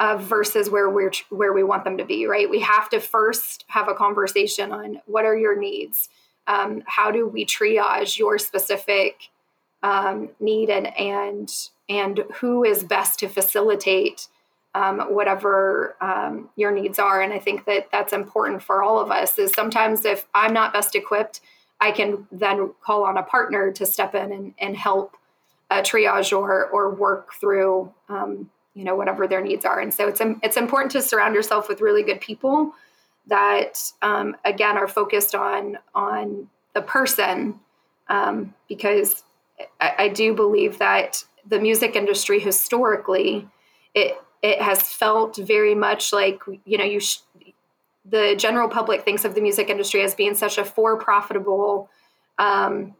uh, 0.00 0.16
versus 0.16 0.70
where 0.70 0.90
we're 0.90 1.12
where 1.30 1.52
we 1.52 1.62
want 1.62 1.84
them 1.84 1.98
to 1.98 2.04
be. 2.04 2.26
Right? 2.26 2.48
We 2.48 2.60
have 2.60 2.88
to 2.90 3.00
first 3.00 3.64
have 3.68 3.88
a 3.88 3.94
conversation 3.94 4.72
on 4.72 5.00
what 5.06 5.24
are 5.24 5.36
your 5.36 5.58
needs. 5.58 6.08
Um, 6.46 6.82
how 6.86 7.10
do 7.10 7.26
we 7.26 7.46
triage 7.46 8.18
your 8.18 8.38
specific 8.38 9.30
um, 9.82 10.30
need 10.40 10.70
and 10.70 10.96
and 10.98 11.52
and 11.88 12.24
who 12.36 12.64
is 12.64 12.82
best 12.82 13.18
to 13.20 13.28
facilitate 13.28 14.28
um, 14.74 15.00
whatever 15.14 15.94
um, 16.00 16.48
your 16.56 16.72
needs 16.72 16.98
are. 16.98 17.20
And 17.20 17.32
I 17.32 17.38
think 17.38 17.64
that 17.66 17.88
that's 17.92 18.12
important 18.12 18.62
for 18.62 18.82
all 18.82 18.98
of 18.98 19.10
us. 19.10 19.38
Is 19.38 19.52
sometimes 19.52 20.04
if 20.04 20.26
I'm 20.34 20.52
not 20.52 20.72
best 20.72 20.96
equipped, 20.96 21.40
I 21.80 21.92
can 21.92 22.26
then 22.32 22.72
call 22.80 23.04
on 23.04 23.16
a 23.16 23.22
partner 23.22 23.70
to 23.72 23.86
step 23.86 24.14
in 24.14 24.32
and, 24.32 24.54
and 24.58 24.76
help 24.76 25.16
uh, 25.70 25.82
triage 25.82 26.36
or 26.36 26.66
or 26.66 26.90
work 26.90 27.34
through 27.34 27.92
um, 28.08 28.50
you 28.74 28.84
know 28.84 28.94
whatever 28.94 29.26
their 29.26 29.40
needs 29.40 29.64
are. 29.64 29.80
And 29.80 29.92
so 29.92 30.08
it's 30.08 30.20
it's 30.42 30.56
important 30.56 30.92
to 30.92 31.02
surround 31.02 31.34
yourself 31.34 31.68
with 31.68 31.80
really 31.80 32.02
good 32.02 32.20
people 32.20 32.74
that 33.26 33.78
um, 34.02 34.36
again 34.44 34.76
are 34.76 34.88
focused 34.88 35.34
on 35.34 35.78
on 35.94 36.48
the 36.74 36.82
person 36.82 37.60
um, 38.08 38.54
because 38.68 39.22
I, 39.80 39.94
I 39.98 40.08
do 40.08 40.34
believe 40.34 40.78
that 40.78 41.24
the 41.48 41.60
music 41.60 41.96
industry 41.96 42.40
historically 42.40 43.48
it 43.94 44.16
it 44.42 44.60
has 44.60 44.82
felt 44.82 45.36
very 45.36 45.74
much 45.74 46.12
like 46.12 46.42
you 46.64 46.76
know 46.76 46.84
you 46.84 47.00
sh- 47.00 47.18
the 48.04 48.34
general 48.36 48.68
public 48.68 49.04
thinks 49.04 49.24
of 49.24 49.34
the 49.34 49.40
music 49.40 49.70
industry 49.70 50.02
as 50.02 50.14
being 50.14 50.34
such 50.34 50.58
a 50.58 50.64
for 50.64 50.98
profitable 50.98 51.88
um, 52.38 52.94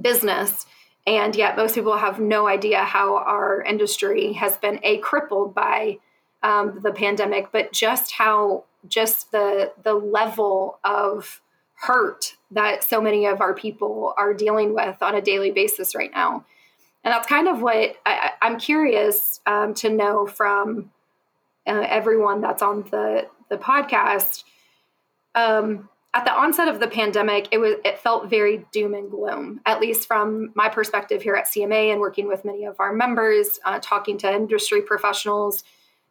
business 0.00 0.66
and 1.06 1.34
yet 1.34 1.56
most 1.56 1.74
people 1.74 1.96
have 1.96 2.20
no 2.20 2.46
idea 2.46 2.82
how 2.82 3.16
our 3.16 3.62
industry 3.62 4.32
has 4.34 4.56
been 4.58 4.80
a 4.82 4.98
crippled 4.98 5.54
by 5.54 5.98
um, 6.42 6.80
the 6.82 6.92
pandemic 6.92 7.50
but 7.52 7.72
just 7.72 8.12
how 8.12 8.64
just 8.88 9.30
the 9.32 9.72
the 9.82 9.94
level 9.94 10.78
of 10.84 11.40
hurt 11.74 12.36
that 12.50 12.84
so 12.84 13.00
many 13.00 13.26
of 13.26 13.40
our 13.40 13.54
people 13.54 14.12
are 14.16 14.34
dealing 14.34 14.74
with 14.74 15.02
on 15.02 15.14
a 15.14 15.22
daily 15.22 15.50
basis 15.50 15.94
right 15.94 16.10
now 16.12 16.44
and 17.02 17.12
that's 17.12 17.26
kind 17.26 17.48
of 17.48 17.62
what 17.62 17.96
I, 18.04 18.32
am 18.42 18.58
curious 18.58 19.40
um, 19.46 19.72
to 19.74 19.88
know 19.88 20.26
from 20.26 20.90
uh, 21.66 21.86
everyone 21.88 22.40
that's 22.40 22.62
on 22.62 22.82
the 22.90 23.26
the 23.48 23.56
podcast. 23.56 24.44
Um, 25.34 25.88
at 26.12 26.24
the 26.24 26.32
onset 26.32 26.66
of 26.66 26.80
the 26.80 26.88
pandemic, 26.88 27.48
it 27.52 27.58
was 27.58 27.76
it 27.84 27.98
felt 27.98 28.28
very 28.28 28.66
doom 28.72 28.94
and 28.94 29.10
gloom. 29.10 29.60
At 29.64 29.80
least 29.80 30.08
from 30.08 30.50
my 30.54 30.68
perspective 30.68 31.22
here 31.22 31.36
at 31.36 31.46
CMA 31.46 31.92
and 31.92 32.00
working 32.00 32.26
with 32.26 32.44
many 32.44 32.64
of 32.64 32.80
our 32.80 32.92
members, 32.92 33.60
uh, 33.64 33.78
talking 33.80 34.18
to 34.18 34.32
industry 34.32 34.82
professionals. 34.82 35.62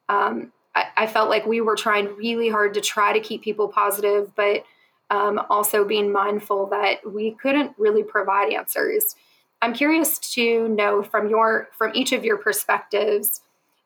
Um, 0.08 0.54
I, 0.74 0.86
I, 0.98 1.08
felt 1.08 1.30
like 1.30 1.46
we 1.46 1.62
were 1.62 1.76
trying 1.76 2.16
really 2.16 2.50
hard 2.50 2.74
to 2.76 2.82
try 2.82 3.14
to 3.14 3.20
keep 3.20 3.44
people 3.44 3.68
positive, 3.68 4.32
but 4.36 4.64
um, 5.12 5.40
also 5.50 5.86
being 5.86 6.12
mindful 6.12 6.68
that 6.68 7.00
we 7.06 7.32
couldn't 7.32 7.74
really 7.78 8.02
provide 8.02 8.52
answers. 8.52 9.16
I'm 9.62 9.74
curious 9.74 10.18
to 10.34 10.68
know 10.70 11.04
from 11.04 11.30
your 11.30 11.68
from 11.78 11.92
each 11.94 12.14
of 12.14 12.24
your 12.24 12.38
perspectives, 12.38 13.42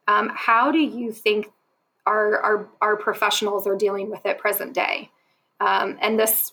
um, 0.08 0.32
how 0.34 0.72
do 0.72 0.80
you 0.80 1.12
think 1.12 1.52
our, 2.06 2.38
our 2.40 2.70
our 2.82 2.96
professionals 2.98 3.66
are 3.66 3.76
dealing 3.76 4.12
with 4.12 4.26
it 4.26 4.38
present 4.38 4.74
day? 4.74 5.10
Um, 5.60 5.98
and 6.02 6.20
this 6.20 6.52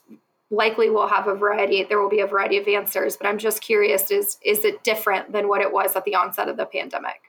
likely 0.50 0.90
will 0.90 1.08
have 1.08 1.28
a 1.28 1.34
variety. 1.34 1.84
There 1.84 2.00
will 2.00 2.10
be 2.10 2.20
a 2.20 2.26
variety 2.26 2.56
of 2.58 2.66
answers, 2.68 3.16
but 3.16 3.26
I'm 3.26 3.38
just 3.38 3.60
curious: 3.60 4.10
is 4.10 4.38
is 4.44 4.64
it 4.64 4.82
different 4.82 5.32
than 5.32 5.48
what 5.48 5.60
it 5.60 5.72
was 5.72 5.96
at 5.96 6.04
the 6.04 6.14
onset 6.14 6.48
of 6.48 6.56
the 6.56 6.66
pandemic? 6.66 7.20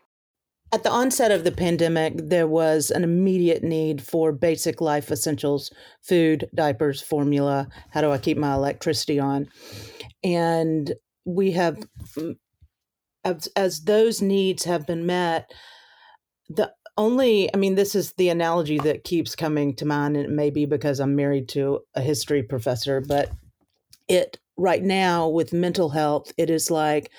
At 0.74 0.84
the 0.84 0.90
onset 0.90 1.32
of 1.32 1.44
the 1.44 1.52
pandemic, 1.52 2.14
there 2.16 2.48
was 2.48 2.92
an 2.92 3.04
immediate 3.04 3.62
need 3.62 4.02
for 4.02 4.32
basic 4.32 4.80
life 4.80 5.12
essentials 5.12 5.70
food, 6.02 6.50
diapers, 6.56 7.02
formula. 7.02 7.68
How 7.90 8.00
do 8.00 8.12
I 8.12 8.18
keep 8.18 8.38
my 8.38 8.54
electricity 8.54 9.20
on? 9.20 9.50
And 10.24 10.94
we 11.26 11.52
have 11.52 11.78
mm, 12.18 12.38
as, 13.26 13.48
as 13.56 13.82
those 13.82 14.22
needs 14.22 14.64
have 14.64 14.88
been 14.88 15.06
met 15.06 15.52
the 16.48 16.72
only 17.02 17.54
i 17.54 17.58
mean 17.58 17.76
this 17.76 17.96
is 17.96 18.14
the 18.14 18.30
analogy 18.30 18.78
that 18.78 19.04
keeps 19.04 19.36
coming 19.36 19.76
to 19.76 19.86
mind 19.86 20.16
and 20.16 20.26
it 20.26 20.32
may 20.32 20.50
be 20.50 20.66
because 20.66 21.00
i'm 21.00 21.16
married 21.16 21.50
to 21.50 21.80
a 21.96 22.02
history 22.02 22.44
professor 22.44 23.02
but 23.02 23.32
it 24.08 24.38
right 24.56 24.84
now 24.84 25.28
with 25.28 25.52
mental 25.52 25.90
health 25.90 26.32
it 26.38 26.50
is 26.50 26.70
like 26.70 27.10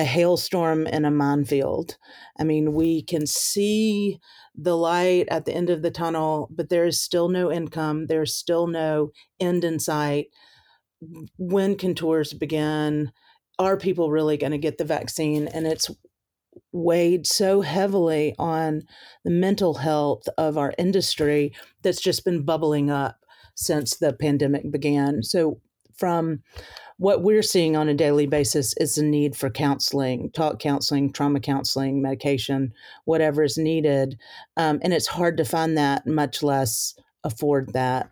a 0.00 0.04
hailstorm 0.04 0.86
in 0.86 1.04
a 1.04 1.10
minefield. 1.10 1.98
I 2.38 2.44
mean, 2.44 2.72
we 2.72 3.02
can 3.02 3.26
see 3.26 4.18
the 4.54 4.74
light 4.74 5.26
at 5.30 5.44
the 5.44 5.52
end 5.52 5.68
of 5.68 5.82
the 5.82 5.90
tunnel, 5.90 6.48
but 6.50 6.70
there 6.70 6.86
is 6.86 6.98
still 6.98 7.28
no 7.28 7.52
income. 7.52 8.06
There's 8.06 8.34
still 8.34 8.66
no 8.66 9.12
end 9.38 9.62
in 9.62 9.78
sight. 9.78 10.28
When 11.36 11.76
can 11.76 11.94
tours 11.94 12.32
begin? 12.32 13.12
Are 13.58 13.76
people 13.76 14.10
really 14.10 14.38
going 14.38 14.52
to 14.52 14.58
get 14.58 14.78
the 14.78 14.84
vaccine? 14.84 15.48
And 15.48 15.66
it's 15.66 15.90
weighed 16.72 17.26
so 17.26 17.60
heavily 17.60 18.34
on 18.38 18.82
the 19.24 19.30
mental 19.30 19.74
health 19.74 20.22
of 20.38 20.56
our 20.56 20.74
industry 20.78 21.52
that's 21.82 22.00
just 22.00 22.24
been 22.24 22.44
bubbling 22.44 22.90
up 22.90 23.16
since 23.54 23.96
the 23.96 24.12
pandemic 24.12 24.70
began. 24.70 25.22
So, 25.22 25.60
from 25.96 26.42
what 26.96 27.22
we're 27.22 27.42
seeing 27.42 27.76
on 27.76 27.88
a 27.88 27.94
daily 27.94 28.26
basis 28.26 28.74
is 28.78 28.94
the 28.94 29.02
need 29.02 29.34
for 29.34 29.48
counseling, 29.48 30.30
talk 30.32 30.58
counseling, 30.58 31.12
trauma 31.12 31.40
counseling, 31.40 32.02
medication, 32.02 32.72
whatever 33.04 33.42
is 33.42 33.56
needed. 33.56 34.18
Um, 34.56 34.80
and 34.82 34.92
it's 34.92 35.06
hard 35.06 35.36
to 35.38 35.44
find 35.44 35.78
that, 35.78 36.06
much 36.06 36.42
less 36.42 36.94
afford 37.24 37.72
that. 37.72 38.10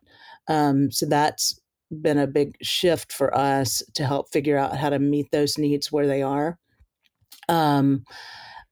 Um, 0.49 0.91
so 0.91 1.05
that's 1.07 1.61
been 2.01 2.19
a 2.19 2.27
big 2.27 2.57
shift 2.63 3.13
for 3.13 3.35
us 3.37 3.83
to 3.95 4.07
help 4.07 4.31
figure 4.33 4.57
out 4.57 4.77
how 4.77 4.91
to 4.91 4.99
meet 4.99 5.31
those 5.33 5.59
needs 5.59 5.93
where 5.93 6.07
they 6.07 6.23
are. 6.23 6.59
Um, 7.49 8.05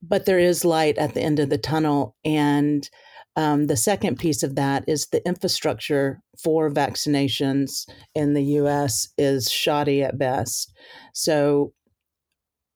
but 0.02 0.26
there 0.26 0.38
is 0.38 0.64
light 0.64 0.98
at 0.98 1.14
the 1.14 1.22
end 1.22 1.38
of 1.38 1.50
the 1.50 1.58
tunnel. 1.58 2.16
And 2.24 2.88
um, 3.36 3.66
the 3.66 3.76
second 3.76 4.18
piece 4.18 4.42
of 4.42 4.54
that 4.54 4.84
is 4.86 5.08
the 5.08 5.26
infrastructure 5.26 6.20
for 6.42 6.70
vaccinations 6.70 7.88
in 8.14 8.34
the 8.34 8.44
US 8.44 9.08
is 9.18 9.50
shoddy 9.50 10.02
at 10.02 10.18
best. 10.18 10.72
So 11.12 11.72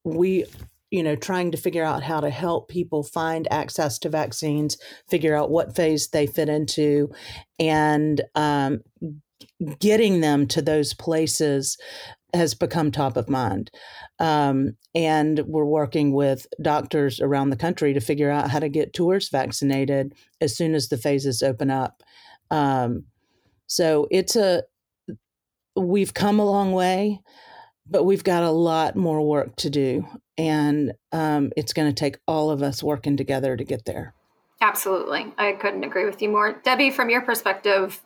we 0.05 0.45
you 0.91 1.03
know 1.03 1.15
trying 1.15 1.51
to 1.51 1.59
figure 1.59 1.85
out 1.85 2.03
how 2.03 2.21
to 2.21 2.31
help 2.31 2.69
people 2.69 3.03
find 3.03 3.47
access 3.51 3.99
to 3.99 4.09
vaccines 4.09 4.77
figure 5.09 5.37
out 5.37 5.51
what 5.51 5.77
phase 5.77 6.09
they 6.09 6.27
fit 6.27 6.49
into 6.49 7.11
and 7.59 8.23
um, 8.35 8.81
getting 9.79 10.21
them 10.21 10.47
to 10.47 10.63
those 10.63 10.95
places 10.95 11.77
has 12.35 12.55
become 12.55 12.91
top 12.91 13.17
of 13.17 13.29
mind. 13.29 13.71
Um, 14.19 14.77
and 14.95 15.41
we're 15.47 15.65
working 15.65 16.13
with 16.13 16.47
doctors 16.61 17.21
around 17.21 17.51
the 17.51 17.57
country 17.57 17.93
to 17.95 18.01
figure 18.01 18.31
out 18.31 18.51
how 18.51 18.59
to 18.59 18.69
get 18.69 18.93
tours 18.93 19.29
vaccinated 19.29 20.15
as 20.41 20.57
soon 20.57 20.75
as 20.75 20.89
the 20.89 20.99
phases 20.99 21.43
open 21.43 21.71
up. 21.71 22.03
Um, 22.51 23.05
so 23.67 24.09
it's 24.11 24.37
a, 24.37 24.65
we've 25.77 26.15
come 26.15 26.41
a 26.41 26.45
long 26.45 26.73
way, 26.73 27.21
but 27.89 28.05
we've 28.05 28.25
got 28.25 28.43
a 28.43 28.51
lot 28.51 28.97
more 28.97 29.23
work 29.27 29.57
to 29.57 29.71
do. 29.71 30.07
And 30.37 30.93
um, 31.13 31.53
it's 31.57 31.73
going 31.73 31.89
to 31.89 31.95
take 31.95 32.19
all 32.27 32.51
of 32.51 32.63
us 32.63 32.83
working 32.83 33.17
together 33.17 33.57
to 33.57 33.65
get 33.65 33.85
there. 33.85 34.15
Absolutely. 34.61 35.33
I 35.39 35.53
couldn't 35.53 35.85
agree 35.85 36.05
with 36.05 36.21
you 36.21 36.29
more. 36.29 36.53
Debbie, 36.53 36.91
from 36.91 37.11
your 37.11 37.23
perspective, 37.23 38.03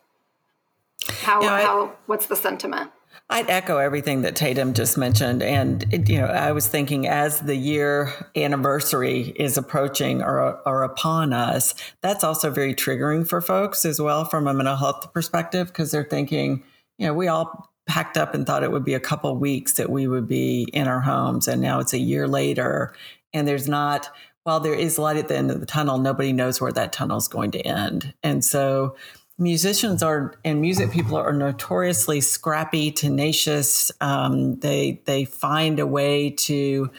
how, 1.08 1.42
I, 1.42 1.62
how 1.62 1.92
what's 2.06 2.26
the 2.26 2.36
sentiment? 2.36 2.90
I'd 3.30 3.48
echo 3.48 3.78
everything 3.78 4.22
that 4.22 4.36
Tatum 4.36 4.74
just 4.74 4.98
mentioned. 4.98 5.42
And, 5.42 6.08
you 6.08 6.18
know, 6.18 6.26
I 6.26 6.52
was 6.52 6.68
thinking 6.68 7.08
as 7.08 7.40
the 7.40 7.56
year 7.56 8.12
anniversary 8.36 9.32
is 9.36 9.56
approaching 9.56 10.22
or, 10.22 10.60
or 10.68 10.82
upon 10.82 11.32
us, 11.32 11.74
that's 12.02 12.22
also 12.22 12.50
very 12.50 12.74
triggering 12.74 13.26
for 13.26 13.40
folks 13.40 13.86
as 13.86 14.00
well 14.00 14.26
from 14.26 14.46
a 14.46 14.52
mental 14.52 14.76
health 14.76 15.12
perspective, 15.14 15.68
because 15.68 15.90
they're 15.90 16.04
thinking, 16.04 16.62
you 16.98 17.06
know, 17.06 17.14
we 17.14 17.26
all 17.26 17.70
packed 17.86 18.18
up 18.18 18.34
and 18.34 18.46
thought 18.46 18.62
it 18.62 18.72
would 18.72 18.84
be 18.84 18.94
a 18.94 19.00
couple 19.00 19.34
weeks 19.36 19.74
that 19.74 19.90
we 19.90 20.06
would 20.06 20.28
be 20.28 20.68
in 20.72 20.86
our 20.86 21.00
homes. 21.00 21.48
And 21.48 21.62
now 21.62 21.80
it's 21.80 21.94
a 21.94 21.98
year 21.98 22.28
later. 22.28 22.94
And 23.32 23.48
there's 23.48 23.68
not, 23.68 24.10
while 24.44 24.60
there 24.60 24.74
is 24.74 24.98
light 24.98 25.16
at 25.16 25.28
the 25.28 25.36
end 25.36 25.50
of 25.50 25.60
the 25.60 25.66
tunnel, 25.66 25.96
nobody 25.96 26.32
knows 26.32 26.60
where 26.60 26.72
that 26.72 26.92
tunnel 26.92 27.16
is 27.16 27.28
going 27.28 27.52
to 27.52 27.66
end. 27.66 28.12
And 28.22 28.44
so, 28.44 28.96
musicians 29.38 30.02
are 30.02 30.34
and 30.44 30.60
music 30.60 30.90
people 30.90 31.16
are 31.16 31.32
notoriously 31.32 32.20
scrappy, 32.20 32.90
tenacious. 32.90 33.90
Um, 34.00 34.56
they 34.60 35.02
they 35.06 35.24
find 35.24 35.78
a 35.78 35.86
way 35.86 36.30
to 36.30 36.90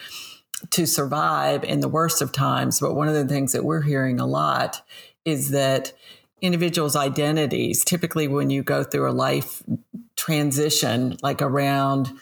to 0.70 0.86
survive 0.86 1.64
in 1.64 1.80
the 1.80 1.88
worst 1.88 2.22
of 2.22 2.32
times. 2.32 2.80
But 2.80 2.94
one 2.94 3.08
of 3.08 3.14
the 3.14 3.26
things 3.26 3.52
that 3.52 3.64
we're 3.64 3.82
hearing 3.82 4.20
a 4.20 4.26
lot 4.26 4.82
is 5.24 5.50
that 5.50 5.92
individuals' 6.40 6.96
identities, 6.96 7.84
typically 7.84 8.28
when 8.28 8.50
you 8.50 8.62
go 8.62 8.84
through 8.84 9.10
a 9.10 9.12
life 9.12 9.62
transition, 10.16 11.16
like 11.22 11.42
around 11.42 12.12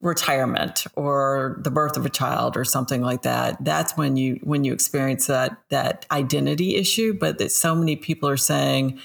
retirement 0.00 0.86
or 0.96 1.60
the 1.62 1.70
birth 1.70 1.96
of 1.96 2.06
a 2.06 2.10
child 2.10 2.56
or 2.56 2.64
something 2.64 3.02
like 3.02 3.20
that 3.20 3.62
that's 3.62 3.98
when 3.98 4.16
you 4.16 4.40
when 4.42 4.64
you 4.64 4.72
experience 4.72 5.26
that 5.26 5.58
that 5.68 6.06
identity 6.10 6.76
issue 6.76 7.12
but 7.12 7.36
that 7.36 7.52
so 7.52 7.74
many 7.74 7.96
people 7.96 8.26
are 8.26 8.38
saying 8.38 8.98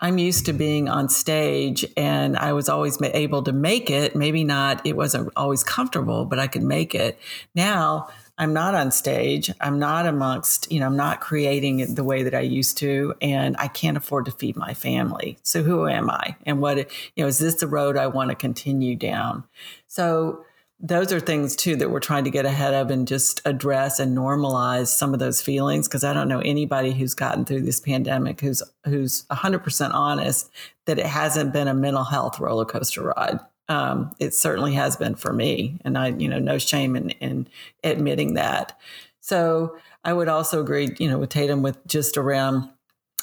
I'm 0.00 0.18
used 0.18 0.46
to 0.46 0.52
being 0.52 0.88
on 0.88 1.08
stage 1.08 1.84
and 1.96 2.36
I 2.36 2.52
was 2.54 2.68
always 2.68 2.98
able 3.02 3.42
to 3.42 3.52
make 3.52 3.90
it. 3.90 4.16
Maybe 4.16 4.44
not, 4.44 4.86
it 4.86 4.96
wasn't 4.96 5.30
always 5.36 5.62
comfortable, 5.62 6.24
but 6.24 6.38
I 6.38 6.46
could 6.46 6.62
make 6.62 6.94
it. 6.94 7.18
Now 7.54 8.08
I'm 8.38 8.54
not 8.54 8.74
on 8.74 8.90
stage. 8.90 9.50
I'm 9.60 9.78
not 9.78 10.06
amongst, 10.06 10.72
you 10.72 10.80
know, 10.80 10.86
I'm 10.86 10.96
not 10.96 11.20
creating 11.20 11.80
it 11.80 11.94
the 11.94 12.04
way 12.04 12.22
that 12.22 12.34
I 12.34 12.40
used 12.40 12.78
to, 12.78 13.14
and 13.20 13.54
I 13.58 13.68
can't 13.68 13.98
afford 13.98 14.24
to 14.24 14.32
feed 14.32 14.56
my 14.56 14.72
family. 14.72 15.36
So 15.42 15.62
who 15.62 15.86
am 15.86 16.08
I? 16.08 16.36
And 16.46 16.62
what, 16.62 16.78
you 16.78 16.86
know, 17.22 17.26
is 17.26 17.38
this 17.38 17.56
the 17.56 17.66
road 17.66 17.98
I 17.98 18.06
want 18.06 18.30
to 18.30 18.34
continue 18.34 18.96
down? 18.96 19.44
So 19.88 20.46
those 20.82 21.12
are 21.12 21.20
things 21.20 21.54
too 21.54 21.76
that 21.76 21.90
we're 21.90 22.00
trying 22.00 22.24
to 22.24 22.30
get 22.30 22.46
ahead 22.46 22.72
of 22.72 22.90
and 22.90 23.06
just 23.06 23.42
address 23.44 23.98
and 23.98 24.16
normalize 24.16 24.88
some 24.88 25.12
of 25.12 25.20
those 25.20 25.42
feelings 25.42 25.86
because 25.86 26.04
I 26.04 26.14
don't 26.14 26.28
know 26.28 26.40
anybody 26.40 26.92
who's 26.92 27.14
gotten 27.14 27.44
through 27.44 27.62
this 27.62 27.80
pandemic 27.80 28.40
who's 28.40 28.62
who's 28.86 29.24
100% 29.26 29.90
honest 29.92 30.50
that 30.86 30.98
it 30.98 31.06
hasn't 31.06 31.52
been 31.52 31.68
a 31.68 31.74
mental 31.74 32.04
health 32.04 32.40
roller 32.40 32.64
coaster 32.64 33.02
ride. 33.02 33.38
Um, 33.68 34.10
it 34.18 34.34
certainly 34.34 34.72
has 34.74 34.96
been 34.96 35.14
for 35.14 35.32
me, 35.32 35.78
and 35.84 35.96
I, 35.96 36.08
you 36.08 36.28
know, 36.28 36.40
no 36.40 36.58
shame 36.58 36.96
in, 36.96 37.10
in 37.10 37.46
admitting 37.84 38.34
that. 38.34 38.76
So 39.20 39.76
I 40.02 40.12
would 40.12 40.28
also 40.28 40.60
agree, 40.60 40.96
you 40.98 41.08
know, 41.08 41.18
with 41.18 41.30
Tatum 41.30 41.62
with 41.62 41.86
just 41.86 42.16
around 42.16 42.68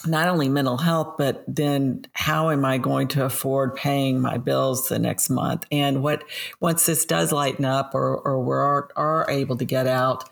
not 0.05 0.27
only 0.27 0.49
mental 0.49 0.77
health, 0.77 1.15
but 1.17 1.43
then 1.47 2.05
how 2.13 2.49
am 2.49 2.65
I 2.65 2.77
going 2.77 3.07
to 3.09 3.25
afford 3.25 3.75
paying 3.75 4.19
my 4.19 4.37
bills 4.37 4.89
the 4.89 4.99
next 4.99 5.29
month? 5.29 5.65
And 5.71 6.03
what 6.03 6.23
once 6.59 6.85
this 6.85 7.05
does 7.05 7.31
lighten 7.31 7.65
up 7.65 7.95
or, 7.95 8.17
or 8.17 8.39
we 8.39 8.53
are, 8.53 8.89
are 8.95 9.29
able 9.29 9.57
to 9.57 9.65
get 9.65 9.87
out, 9.87 10.29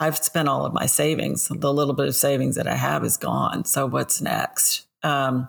I've 0.00 0.18
spent 0.18 0.48
all 0.48 0.64
of 0.64 0.72
my 0.72 0.86
savings. 0.86 1.48
The 1.48 1.72
little 1.72 1.94
bit 1.94 2.06
of 2.06 2.14
savings 2.14 2.54
that 2.56 2.68
I 2.68 2.76
have 2.76 3.04
is 3.04 3.16
gone. 3.16 3.64
So 3.64 3.86
what's 3.86 4.20
next? 4.20 4.86
Um, 5.02 5.48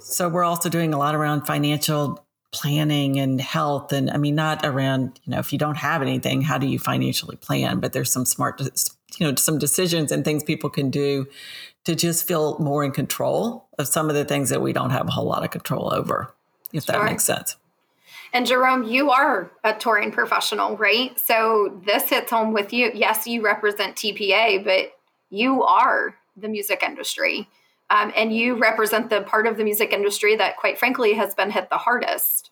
so 0.00 0.28
we're 0.28 0.44
also 0.44 0.68
doing 0.68 0.92
a 0.92 0.98
lot 0.98 1.14
around 1.14 1.46
financial 1.46 2.24
planning 2.52 3.20
and 3.20 3.40
health 3.40 3.92
and 3.92 4.10
i 4.10 4.16
mean 4.16 4.34
not 4.34 4.66
around 4.66 5.20
you 5.22 5.30
know 5.30 5.38
if 5.38 5.52
you 5.52 5.58
don't 5.58 5.76
have 5.76 6.02
anything 6.02 6.42
how 6.42 6.58
do 6.58 6.66
you 6.66 6.80
financially 6.80 7.36
plan 7.36 7.78
but 7.78 7.92
there's 7.92 8.10
some 8.10 8.24
smart 8.24 8.60
you 9.18 9.26
know 9.26 9.34
some 9.36 9.56
decisions 9.56 10.10
and 10.10 10.24
things 10.24 10.42
people 10.42 10.68
can 10.68 10.90
do 10.90 11.28
to 11.84 11.94
just 11.94 12.26
feel 12.26 12.58
more 12.58 12.84
in 12.84 12.92
control 12.92 13.66
of 13.78 13.88
some 13.88 14.08
of 14.08 14.14
the 14.14 14.24
things 14.24 14.50
that 14.50 14.60
we 14.60 14.72
don't 14.72 14.90
have 14.90 15.08
a 15.08 15.10
whole 15.10 15.26
lot 15.26 15.44
of 15.44 15.50
control 15.50 15.92
over, 15.92 16.34
if 16.72 16.84
sure. 16.84 16.94
that 16.96 17.04
makes 17.04 17.24
sense. 17.24 17.56
And 18.32 18.46
Jerome, 18.46 18.84
you 18.84 19.10
are 19.10 19.50
a 19.64 19.74
touring 19.74 20.12
professional, 20.12 20.76
right? 20.76 21.18
So 21.18 21.80
this 21.84 22.08
hits 22.08 22.30
home 22.30 22.52
with 22.52 22.72
you. 22.72 22.90
Yes, 22.94 23.26
you 23.26 23.42
represent 23.42 23.96
TPA, 23.96 24.64
but 24.64 24.92
you 25.30 25.64
are 25.64 26.14
the 26.36 26.48
music 26.48 26.82
industry. 26.82 27.48
Um, 27.88 28.12
and 28.16 28.34
you 28.34 28.56
represent 28.56 29.10
the 29.10 29.22
part 29.22 29.48
of 29.48 29.56
the 29.56 29.64
music 29.64 29.92
industry 29.92 30.36
that, 30.36 30.56
quite 30.58 30.78
frankly, 30.78 31.14
has 31.14 31.34
been 31.34 31.50
hit 31.50 31.70
the 31.70 31.78
hardest. 31.78 32.50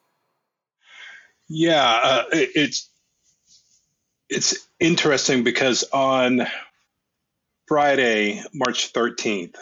Yeah, 1.49 2.01
uh, 2.03 2.25
it's 2.33 2.91
it's 4.29 4.69
interesting 4.81 5.45
because 5.45 5.85
on 5.93 6.47
Friday, 7.69 8.43
March 8.55 8.93
13th, 8.93 9.57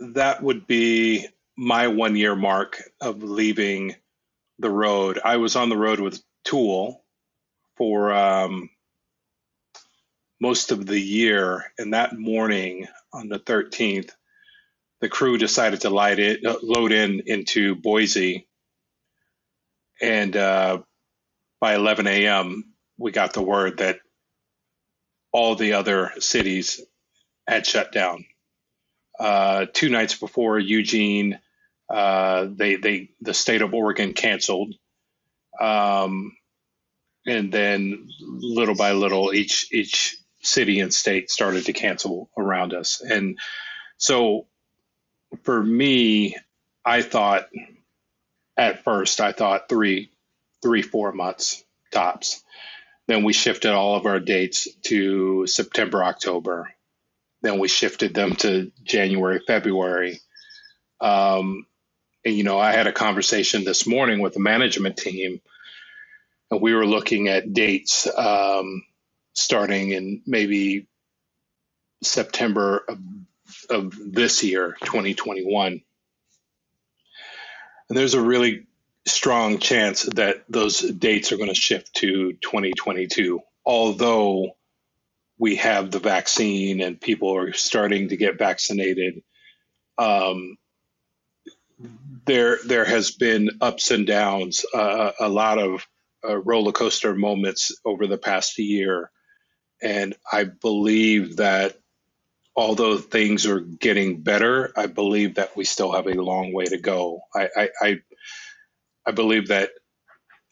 that 0.00 0.42
would 0.42 0.66
be 0.66 1.26
my 1.56 1.88
one 1.88 2.16
year 2.16 2.36
mark 2.36 2.82
of 3.00 3.22
leaving 3.22 3.96
the 4.60 4.70
road. 4.70 5.20
I 5.24 5.38
was 5.38 5.56
on 5.56 5.70
the 5.70 5.76
road 5.76 6.00
with 6.00 6.22
Tool 6.44 7.04
for 7.78 8.12
um, 8.12 8.70
most 10.40 10.72
of 10.72 10.86
the 10.86 11.00
year. 11.00 11.72
And 11.78 11.94
that 11.94 12.18
morning 12.18 12.86
on 13.12 13.28
the 13.28 13.38
13th, 13.38 14.10
the 15.00 15.08
crew 15.08 15.38
decided 15.38 15.82
to 15.82 15.90
light 15.90 16.18
it, 16.18 16.44
uh, 16.46 16.58
load 16.62 16.92
in 16.92 17.22
into 17.26 17.74
Boise. 17.76 18.48
And 20.02 20.36
uh, 20.36 20.82
by 21.60 21.74
11 21.76 22.06
a.m., 22.06 22.74
we 22.98 23.12
got 23.12 23.34
the 23.34 23.42
word 23.42 23.78
that 23.78 24.00
all 25.32 25.54
the 25.54 25.74
other 25.74 26.12
cities 26.18 26.80
had 27.46 27.66
shut 27.66 27.92
down. 27.92 28.24
Uh, 29.18 29.66
two 29.72 29.88
nights 29.88 30.14
before 30.14 30.58
Eugene, 30.58 31.38
uh, 31.90 32.46
they 32.50 32.76
they 32.76 33.10
the 33.20 33.34
state 33.34 33.62
of 33.62 33.74
Oregon 33.74 34.12
canceled, 34.12 34.74
um, 35.60 36.36
and 37.26 37.52
then 37.52 38.08
little 38.20 38.76
by 38.76 38.92
little, 38.92 39.32
each 39.34 39.72
each 39.72 40.16
city 40.42 40.80
and 40.80 40.94
state 40.94 41.30
started 41.30 41.66
to 41.66 41.72
cancel 41.72 42.30
around 42.38 42.74
us, 42.74 43.00
and 43.00 43.38
so 43.96 44.46
for 45.44 45.62
me, 45.62 46.36
I 46.84 47.02
thought 47.02 47.48
at 48.56 48.84
first 48.84 49.20
I 49.20 49.32
thought 49.32 49.68
three 49.68 50.10
three 50.62 50.82
four 50.82 51.12
months 51.12 51.64
tops. 51.92 52.42
Then 53.08 53.24
we 53.24 53.32
shifted 53.32 53.72
all 53.72 53.96
of 53.96 54.04
our 54.06 54.20
dates 54.20 54.68
to 54.84 55.46
September 55.46 56.04
October. 56.04 56.70
Then 57.40 57.58
we 57.58 57.66
shifted 57.66 58.14
them 58.14 58.36
to 58.36 58.70
January 58.84 59.40
February. 59.46 60.20
Um, 61.00 61.66
and, 62.24 62.36
you 62.36 62.44
know, 62.44 62.58
I 62.58 62.72
had 62.72 62.86
a 62.86 62.92
conversation 62.92 63.64
this 63.64 63.86
morning 63.86 64.20
with 64.20 64.34
the 64.34 64.40
management 64.40 64.98
team, 64.98 65.40
and 66.50 66.60
we 66.60 66.74
were 66.74 66.86
looking 66.86 67.28
at 67.28 67.54
dates 67.54 68.06
um, 68.14 68.84
starting 69.32 69.90
in 69.90 70.22
maybe 70.26 70.86
September 72.02 72.84
of, 72.88 72.98
of 73.70 73.94
this 73.98 74.44
year, 74.44 74.76
2021. 74.82 75.80
And 77.88 77.98
there's 77.98 78.14
a 78.14 78.20
really 78.20 78.67
strong 79.08 79.58
chance 79.58 80.04
that 80.04 80.44
those 80.48 80.80
dates 80.80 81.32
are 81.32 81.36
going 81.36 81.48
to 81.48 81.54
shift 81.54 81.94
to 81.96 82.32
2022, 82.34 83.40
although 83.64 84.56
we 85.38 85.56
have 85.56 85.90
the 85.90 86.00
vaccine 86.00 86.80
and 86.80 87.00
people 87.00 87.36
are 87.36 87.52
starting 87.52 88.08
to 88.08 88.16
get 88.16 88.38
vaccinated. 88.38 89.22
Um, 89.96 90.56
there 92.26 92.58
there 92.66 92.84
has 92.84 93.12
been 93.12 93.50
ups 93.60 93.90
and 93.90 94.06
downs, 94.06 94.64
uh, 94.74 95.12
a 95.20 95.28
lot 95.28 95.58
of 95.58 95.86
uh, 96.28 96.36
roller 96.36 96.72
coaster 96.72 97.14
moments 97.14 97.72
over 97.84 98.06
the 98.06 98.18
past 98.18 98.58
year, 98.58 99.10
and 99.80 100.14
I 100.30 100.44
believe 100.44 101.36
that 101.36 101.78
although 102.56 102.98
things 102.98 103.46
are 103.46 103.60
getting 103.60 104.22
better, 104.22 104.72
I 104.76 104.86
believe 104.86 105.36
that 105.36 105.56
we 105.56 105.64
still 105.64 105.92
have 105.92 106.08
a 106.08 106.20
long 106.20 106.52
way 106.52 106.64
to 106.66 106.78
go. 106.78 107.20
I 107.34 107.48
I, 107.56 107.68
I, 107.80 108.00
I 109.08 109.10
believe 109.10 109.48
that 109.48 109.70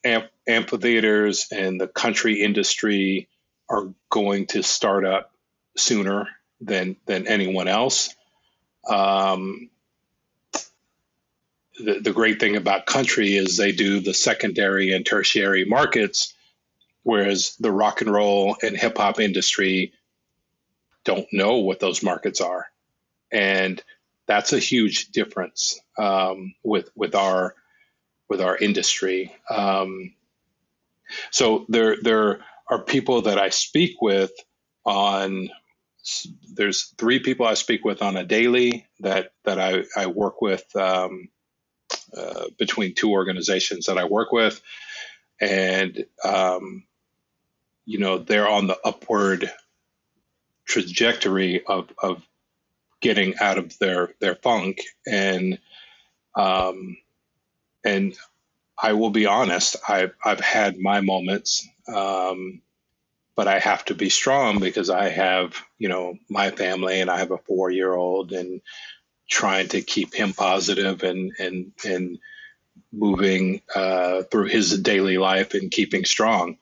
amp- 0.02 0.30
amphitheaters 0.48 1.48
and 1.52 1.78
the 1.78 1.86
country 1.86 2.42
industry 2.42 3.28
are 3.68 3.92
going 4.08 4.46
to 4.46 4.62
start 4.62 5.04
up 5.04 5.30
sooner 5.76 6.26
than 6.62 6.96
than 7.04 7.26
anyone 7.26 7.68
else. 7.68 8.14
Um, 8.88 9.68
the, 11.78 12.00
the 12.00 12.14
great 12.14 12.40
thing 12.40 12.56
about 12.56 12.86
country 12.86 13.36
is 13.36 13.58
they 13.58 13.72
do 13.72 14.00
the 14.00 14.14
secondary 14.14 14.92
and 14.92 15.04
tertiary 15.04 15.66
markets, 15.66 16.32
whereas 17.02 17.56
the 17.60 17.70
rock 17.70 18.00
and 18.00 18.10
roll 18.10 18.56
and 18.62 18.74
hip 18.74 18.96
hop 18.96 19.20
industry 19.20 19.92
don't 21.04 21.30
know 21.30 21.58
what 21.58 21.78
those 21.78 22.02
markets 22.02 22.40
are, 22.40 22.64
and 23.30 23.82
that's 24.26 24.54
a 24.54 24.58
huge 24.58 25.08
difference 25.10 25.78
um, 25.98 26.54
with 26.64 26.88
with 26.96 27.14
our 27.14 27.54
with 28.28 28.40
our 28.40 28.56
industry. 28.56 29.34
Um, 29.50 30.14
so 31.30 31.66
there 31.68 31.96
there 32.02 32.40
are 32.68 32.82
people 32.82 33.22
that 33.22 33.38
I 33.38 33.50
speak 33.50 34.02
with 34.02 34.32
on 34.84 35.50
there's 36.54 36.94
three 36.98 37.18
people 37.18 37.46
I 37.46 37.54
speak 37.54 37.84
with 37.84 38.02
on 38.02 38.16
a 38.16 38.24
daily 38.24 38.86
that 39.00 39.32
that 39.44 39.58
I, 39.58 39.84
I 39.96 40.06
work 40.06 40.40
with 40.40 40.64
um, 40.76 41.28
uh, 42.16 42.46
between 42.58 42.94
two 42.94 43.10
organizations 43.10 43.86
that 43.86 43.98
I 43.98 44.04
work 44.04 44.32
with, 44.32 44.60
and 45.40 46.04
um, 46.24 46.84
you 47.84 47.98
know 47.98 48.18
they're 48.18 48.48
on 48.48 48.66
the 48.68 48.78
upward 48.84 49.50
trajectory 50.64 51.64
of 51.66 51.92
of 52.00 52.26
getting 53.00 53.36
out 53.38 53.58
of 53.58 53.76
their 53.78 54.14
their 54.20 54.36
funk 54.36 54.80
and 55.06 55.58
um, 56.36 56.96
and 57.86 58.16
I 58.80 58.92
will 58.92 59.10
be 59.10 59.26
honest 59.26 59.76
I've 59.88 60.14
I've 60.24 60.40
had 60.40 60.78
my 60.78 61.00
moments 61.00 61.66
um, 61.88 62.62
but 63.36 63.46
I 63.46 63.58
have 63.58 63.84
to 63.86 63.94
be 63.94 64.08
strong 64.08 64.58
because 64.58 64.90
I 64.90 65.10
have 65.10 65.54
you 65.78 65.88
know 65.88 66.18
my 66.28 66.50
family 66.50 67.00
and 67.00 67.10
I 67.10 67.18
have 67.18 67.30
a 67.30 67.38
four 67.38 67.70
year 67.70 67.94
old 67.94 68.32
and 68.32 68.60
trying 69.28 69.68
to 69.68 69.82
keep 69.82 70.14
him 70.14 70.32
positive 70.32 71.02
and 71.02 71.32
and 71.38 71.72
and 71.84 72.18
moving 72.92 73.62
uh, 73.74 74.22
through 74.24 74.46
his 74.46 74.78
daily 74.80 75.18
life 75.18 75.54
and 75.54 75.70
keeping 75.70 76.04
strong. 76.04 76.56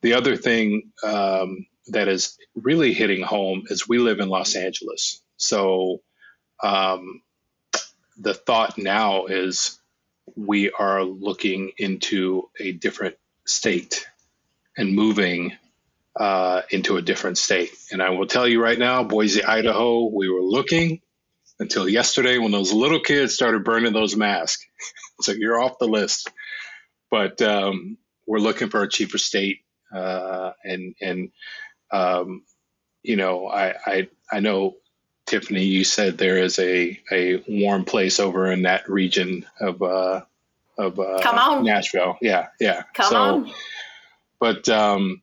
The 0.00 0.14
other 0.14 0.36
thing 0.36 0.92
um, 1.02 1.66
that 1.88 2.08
is 2.08 2.38
really 2.54 2.92
hitting 2.92 3.22
home 3.22 3.64
is 3.68 3.88
we 3.88 3.98
live 3.98 4.20
in 4.20 4.28
Los 4.28 4.56
Angeles, 4.56 5.20
so 5.36 6.02
um, 6.62 7.22
the 8.16 8.34
thought 8.34 8.78
now 8.78 9.26
is 9.26 9.78
we 10.36 10.70
are 10.70 11.04
looking 11.04 11.72
into 11.78 12.50
a 12.60 12.72
different 12.72 13.16
state 13.46 14.06
and 14.76 14.94
moving 14.94 15.52
uh, 16.18 16.62
into 16.70 16.96
a 16.96 17.02
different 17.02 17.38
state. 17.38 17.70
And 17.92 18.02
I 18.02 18.10
will 18.10 18.26
tell 18.26 18.48
you 18.48 18.62
right 18.62 18.78
now, 18.78 19.04
Boise, 19.04 19.44
Idaho, 19.44 20.06
we 20.06 20.28
were 20.30 20.42
looking 20.42 21.00
until 21.60 21.88
yesterday 21.88 22.38
when 22.38 22.52
those 22.52 22.72
little 22.72 23.00
kids 23.00 23.34
started 23.34 23.64
burning 23.64 23.92
those 23.92 24.16
masks. 24.16 24.64
so 25.22 25.32
you're 25.32 25.60
off 25.60 25.78
the 25.80 25.86
list. 25.88 26.30
But 27.10 27.42
um, 27.42 27.98
we're 28.26 28.38
looking 28.40 28.70
for 28.70 28.82
a 28.82 28.88
cheaper 28.88 29.18
state, 29.18 29.58
uh, 29.94 30.52
and 30.64 30.94
and 31.00 31.30
um, 31.92 32.44
you 33.02 33.16
know 33.16 33.48
I, 33.48 33.74
I 33.86 34.08
I 34.32 34.40
know 34.40 34.76
Tiffany, 35.26 35.64
you 35.64 35.84
said 35.84 36.18
there 36.18 36.38
is 36.38 36.58
a 36.58 37.00
a 37.10 37.42
warm 37.48 37.84
place 37.84 38.20
over 38.20 38.50
in 38.50 38.62
that 38.62 38.88
region 38.88 39.46
of 39.60 39.82
uh, 39.82 40.22
of 40.78 40.98
uh, 40.98 41.20
Come 41.22 41.38
on. 41.38 41.64
Nashville. 41.64 42.18
Yeah, 42.20 42.48
yeah. 42.60 42.82
Come 42.94 43.10
so, 43.10 43.16
on. 43.16 43.52
But 44.40 44.68
um, 44.68 45.22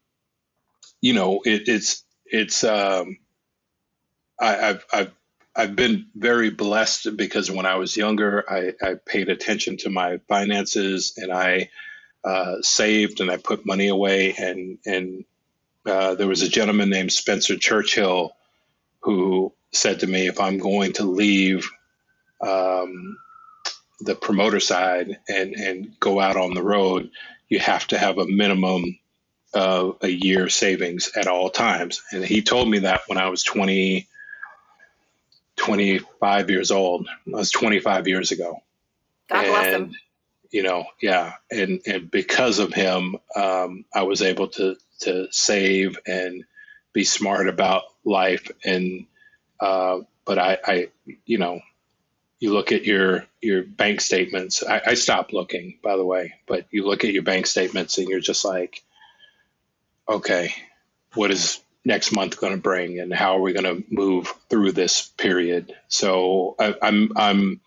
you 1.02 1.14
know, 1.14 1.41
it, 1.43 1.68
it's 1.68 2.04
it's 2.26 2.64
um, 2.64 3.18
I, 4.39 4.70
I've 4.70 4.86
I've 4.93 5.12
I've 5.56 5.76
been 5.76 6.08
very 6.16 6.50
blessed 6.52 7.18
because 7.18 7.52
when 7.52 7.66
I 7.66 7.76
was 7.76 7.97
younger, 7.97 8.45
I, 8.50 8.74
I 8.82 8.93
paid 8.93 9.30
attention 9.30 9.78
to 9.78 9.89
my 9.89 10.20
finances 10.30 11.14
and 11.18 11.34
I 11.34 11.70
uh, 12.24 12.62
saved 12.62 13.20
and 13.20 13.30
I 13.30 13.38
put 13.38 13.66
money 13.66 13.89
away. 13.89 14.36
And 14.38 14.78
and 14.86 15.26
uh, 15.86 16.16
there 16.16 16.28
was 16.28 16.43
a 16.43 16.50
gentleman 16.50 16.89
named 16.89 17.12
Spencer 17.12 17.58
Churchill 17.58 18.36
who 19.02 19.54
said 19.72 20.01
to 20.01 20.07
me, 20.07 20.28
if 20.28 20.39
I'm 20.39 20.57
going 20.57 20.93
to 20.93 21.03
leave 21.03 21.70
um, 22.41 23.17
the 24.01 24.15
promoter 24.15 24.59
side 24.59 25.20
and 25.28 25.53
and 25.55 25.99
go 25.99 26.20
out 26.20 26.38
on 26.38 26.53
the 26.53 26.63
road, 26.63 27.11
you 27.49 27.59
have 27.59 27.88
to 27.88 27.97
have 27.97 28.17
a 28.17 28.28
minimum 28.28 28.99
of 29.53 29.97
a 30.01 30.09
year 30.09 30.49
savings 30.49 31.11
at 31.15 31.28
all 31.28 31.49
times. 31.49 32.01
And 32.11 32.24
he 32.24 32.41
told 32.41 32.70
me 32.70 32.80
that 32.80 33.01
when 33.07 33.17
I 33.17 33.30
was 33.30 33.43
20 33.43 34.07
25 35.57 36.49
years 36.49 36.72
old. 36.72 37.07
I 37.28 37.32
was 37.32 37.51
25 37.51 38.07
years 38.07 38.32
ago. 38.32 38.61
God 39.30 39.45
bless 39.45 39.74
him. 39.74 39.95
You 40.51 40.63
know, 40.63 40.86
yeah, 40.99 41.34
and 41.51 41.80
and 41.86 42.09
because 42.09 42.57
of 42.57 42.74
him, 42.74 43.17
um, 43.36 43.86
I 43.93 44.01
was 44.03 44.24
able 44.24 44.47
to 44.49 44.78
to 45.01 45.28
save 45.30 45.99
and 46.07 46.43
be 46.91 47.03
smart 47.03 47.47
about 47.47 47.84
life. 48.03 48.49
And 48.65 49.05
uh, 49.60 49.99
but 50.26 50.39
I, 50.39 50.57
I, 50.66 50.88
you 51.26 51.38
know, 51.38 51.62
you 52.39 52.53
look 52.53 52.72
at 52.72 52.86
your 52.86 53.26
your 53.41 53.64
bank 53.64 54.01
statements. 54.01 54.64
I, 54.64 54.82
I 54.88 54.93
stopped 54.93 55.34
looking, 55.34 55.80
by 55.84 55.97
the 55.97 56.05
way, 56.05 56.36
but 56.47 56.66
you 56.72 56.86
look 56.86 57.03
at 57.03 57.12
your 57.12 57.24
bank 57.24 57.47
statements 57.47 57.97
and 57.97 58.07
you're 58.07 58.20
just 58.20 58.45
like, 58.45 58.84
okay, 60.07 60.53
what 61.14 61.32
is 61.32 61.60
next 61.86 62.12
month 62.12 62.39
going 62.39 62.53
to 62.53 62.62
bring 62.62 62.99
and 62.99 63.14
how 63.14 63.38
are 63.38 63.41
we 63.41 63.53
going 63.53 63.64
to 63.64 63.84
move 63.89 64.34
through 64.49 64.72
this 64.72 65.07
period 65.18 65.74
so 65.88 66.55
I, 66.60 66.68
am 66.68 66.78
I'm, 66.82 67.12
I'm 67.18 67.62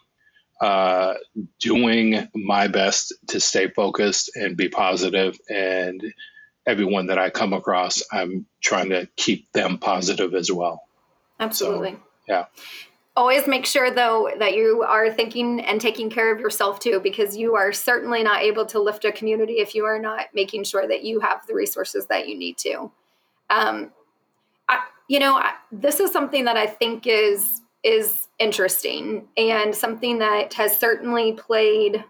uh, 0.61 1.15
doing 1.59 2.29
my 2.35 2.69
best 2.69 3.13
to 3.29 3.41
stay 3.41 3.69
focused 3.69 4.31
and 4.37 4.57
be 4.57 4.69
positive 4.69 5.39
and 5.49 6.03
everyone 6.67 7.07
that 7.07 7.19
i 7.19 7.31
come 7.31 7.53
across 7.53 8.03
i'm 8.13 8.47
trying 8.61 8.91
to 8.91 9.09
keep 9.17 9.51
them 9.53 9.79
positive 9.79 10.35
as 10.35 10.53
well 10.53 10.83
absolutely. 11.43 11.93
so, 11.93 12.01
yeah. 12.29 12.45
Always 13.15 13.47
make 13.47 13.67
sure 13.67 13.91
though 13.91 14.31
that 14.39 14.55
you 14.55 14.83
are 14.83 15.13
thinking 15.13 15.61
and 15.61 15.81
taking 15.81 16.09
care 16.09 16.33
of 16.33 16.41
yourself 16.41 16.81
too 16.81 16.99
because 17.03 17.37
you 17.37 17.55
are 17.55 17.73
certainly 17.73 18.23
not 18.23 18.41
able 18.41 18.65
to 18.67 18.81
lift 18.81 19.05
a 19.05 19.13
community 19.13 19.55
if 19.55 19.75
you 19.75 19.85
are 19.85 19.99
not 19.99 20.29
making 20.35 20.65
sure 20.65 20.89
that 20.89 21.05
you 21.05 21.21
have 21.21 21.47
the 21.47 21.55
resources 21.55 22.07
that 22.07 22.27
you 22.27 22.39
need 22.39 22.57
to. 22.59 22.91
Um, 23.51 23.93
you 25.09 25.19
know, 25.19 25.43
this 25.71 26.01
is 26.01 26.11
something 26.11 26.47
that 26.47 26.57
I 26.57 26.67
think 26.67 27.07
is 27.07 27.61
is 27.83 28.29
interesting 28.39 29.29
and 29.37 29.75
something 29.75 30.19
that 30.19 30.55
has 30.55 30.79
certainly 30.79 31.33
played 31.33 32.05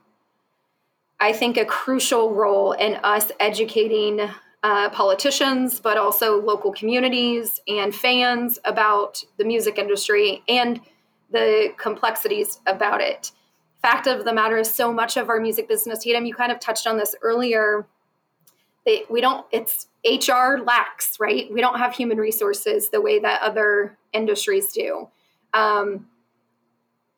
I 1.22 1.33
think, 1.33 1.57
a 1.57 1.64
crucial 1.64 2.35
role 2.35 2.72
in 2.72 2.97
us 3.05 3.30
educating 3.39 4.28
uh, 4.63 4.89
politicians, 4.91 5.81
but 5.81 5.97
also 5.97 6.41
local 6.41 6.73
communities 6.73 7.61
and 7.67 7.95
fans 7.95 8.59
about 8.65 9.23
the 9.37 9.45
music 9.45 9.79
industry 9.79 10.43
and 10.49 10.81
the 11.31 11.73
complexities 11.79 12.61
about 12.67 13.01
it. 13.01 13.33
Fact 13.81 14.07
of 14.07 14.25
the 14.25 14.33
matter 14.33 14.59
is, 14.59 14.73
so 14.73 14.93
much 14.93 15.17
of 15.17 15.29
our 15.29 15.41
music 15.41 15.69
business, 15.69 16.05
Tatum, 16.05 16.25
you 16.25 16.35
kind 16.35 16.53
of 16.53 16.61
touched 16.61 16.87
on 16.87 16.97
this 16.97 17.17
earlier. 17.23 17.87
They, 18.87 19.03
we 19.11 19.21
don't, 19.21 19.45
it's 19.51 19.89
HR 20.05 20.59
lacks, 20.65 21.19
right? 21.19 21.53
We 21.53 21.61
don't 21.61 21.79
have 21.79 21.95
human 21.95 22.19
resources 22.19 22.91
the 22.91 23.01
way 23.01 23.19
that 23.19 23.43
other 23.43 23.99
industries 24.13 24.73
do. 24.73 25.09
Um, 25.55 26.07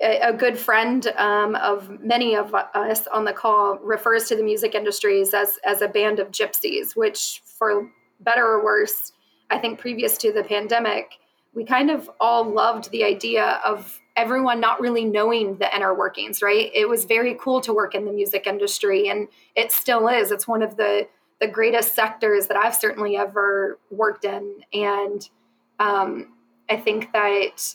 a, 0.05 0.33
good 0.33 0.59
friend 0.59 1.07
um, 1.17 1.55
of 1.57 2.01
many 2.01 2.37
of 2.37 2.55
us 2.55 3.07
on 3.09 3.25
the 3.25 3.33
call 3.33 3.79
refers 3.79 4.29
to 4.29 4.37
the 4.37 4.43
music 4.43 4.75
industries 4.75 5.33
as, 5.35 5.59
as 5.65 5.83
a 5.83 5.89
band 5.89 6.19
of 6.19 6.31
gypsies, 6.31 6.95
which, 6.95 7.43
for 7.45 7.91
better 8.21 8.45
or 8.45 8.65
worse, 8.65 9.13
I 9.51 9.59
think 9.59 9.79
previous 9.79 10.19
to 10.19 10.33
the 10.33 10.43
pandemic, 10.43 11.19
we 11.55 11.65
kind 11.65 11.91
of 11.91 12.11
all 12.21 12.45
loved 12.45 12.91
the 12.91 13.05
idea 13.05 13.61
of 13.65 14.01
everyone 14.17 14.61
not 14.61 14.81
really 14.81 15.05
knowing 15.05 15.57
the 15.59 15.75
inner 15.75 15.95
workings, 15.95 16.43
right? 16.43 16.71
It 16.75 16.89
was 16.89 17.05
very 17.05 17.37
cool 17.41 17.61
to 17.63 17.73
work 17.73 17.95
in 17.95 18.05
the 18.05 18.13
music 18.13 18.47
industry, 18.47 19.09
and 19.09 19.29
it 19.55 19.73
still 19.73 20.09
is. 20.09 20.31
It's 20.31 20.49
one 20.49 20.63
of 20.63 20.77
the 20.77 21.09
the 21.41 21.49
greatest 21.49 21.95
sectors 21.95 22.47
that 22.47 22.57
I've 22.57 22.77
certainly 22.77 23.17
ever 23.17 23.79
worked 23.91 24.25
in, 24.25 24.61
and 24.73 25.29
um, 25.79 26.33
I 26.71 26.77
think 26.77 27.13
that 27.13 27.75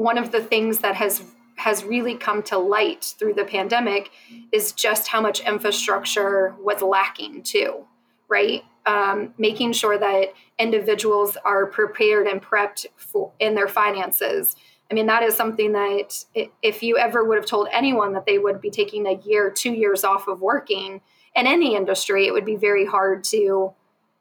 one 0.00 0.16
of 0.16 0.32
the 0.32 0.42
things 0.42 0.78
that 0.78 0.94
has 0.96 1.22
has 1.56 1.84
really 1.84 2.14
come 2.14 2.42
to 2.42 2.56
light 2.56 3.14
through 3.18 3.34
the 3.34 3.44
pandemic 3.44 4.10
is 4.50 4.72
just 4.72 5.08
how 5.08 5.20
much 5.20 5.40
infrastructure 5.40 6.54
was 6.58 6.80
lacking 6.80 7.42
too, 7.42 7.84
right? 8.28 8.62
Um, 8.86 9.34
making 9.36 9.74
sure 9.74 9.98
that 9.98 10.32
individuals 10.58 11.36
are 11.44 11.66
prepared 11.66 12.26
and 12.26 12.40
prepped 12.40 12.86
for 12.96 13.32
in 13.38 13.54
their 13.54 13.68
finances. 13.68 14.56
I 14.90 14.94
mean, 14.94 15.06
that 15.06 15.22
is 15.22 15.36
something 15.36 15.72
that 15.72 16.24
if 16.62 16.82
you 16.82 16.96
ever 16.96 17.24
would 17.24 17.36
have 17.36 17.46
told 17.46 17.68
anyone 17.70 18.14
that 18.14 18.24
they 18.24 18.38
would 18.38 18.62
be 18.62 18.70
taking 18.70 19.06
a 19.06 19.20
year, 19.20 19.50
two 19.50 19.72
years 19.72 20.02
off 20.02 20.28
of 20.28 20.40
working 20.40 21.02
in 21.36 21.46
any 21.46 21.76
industry, 21.76 22.26
it 22.26 22.32
would 22.32 22.46
be 22.46 22.56
very 22.56 22.86
hard 22.86 23.22
to, 23.24 23.74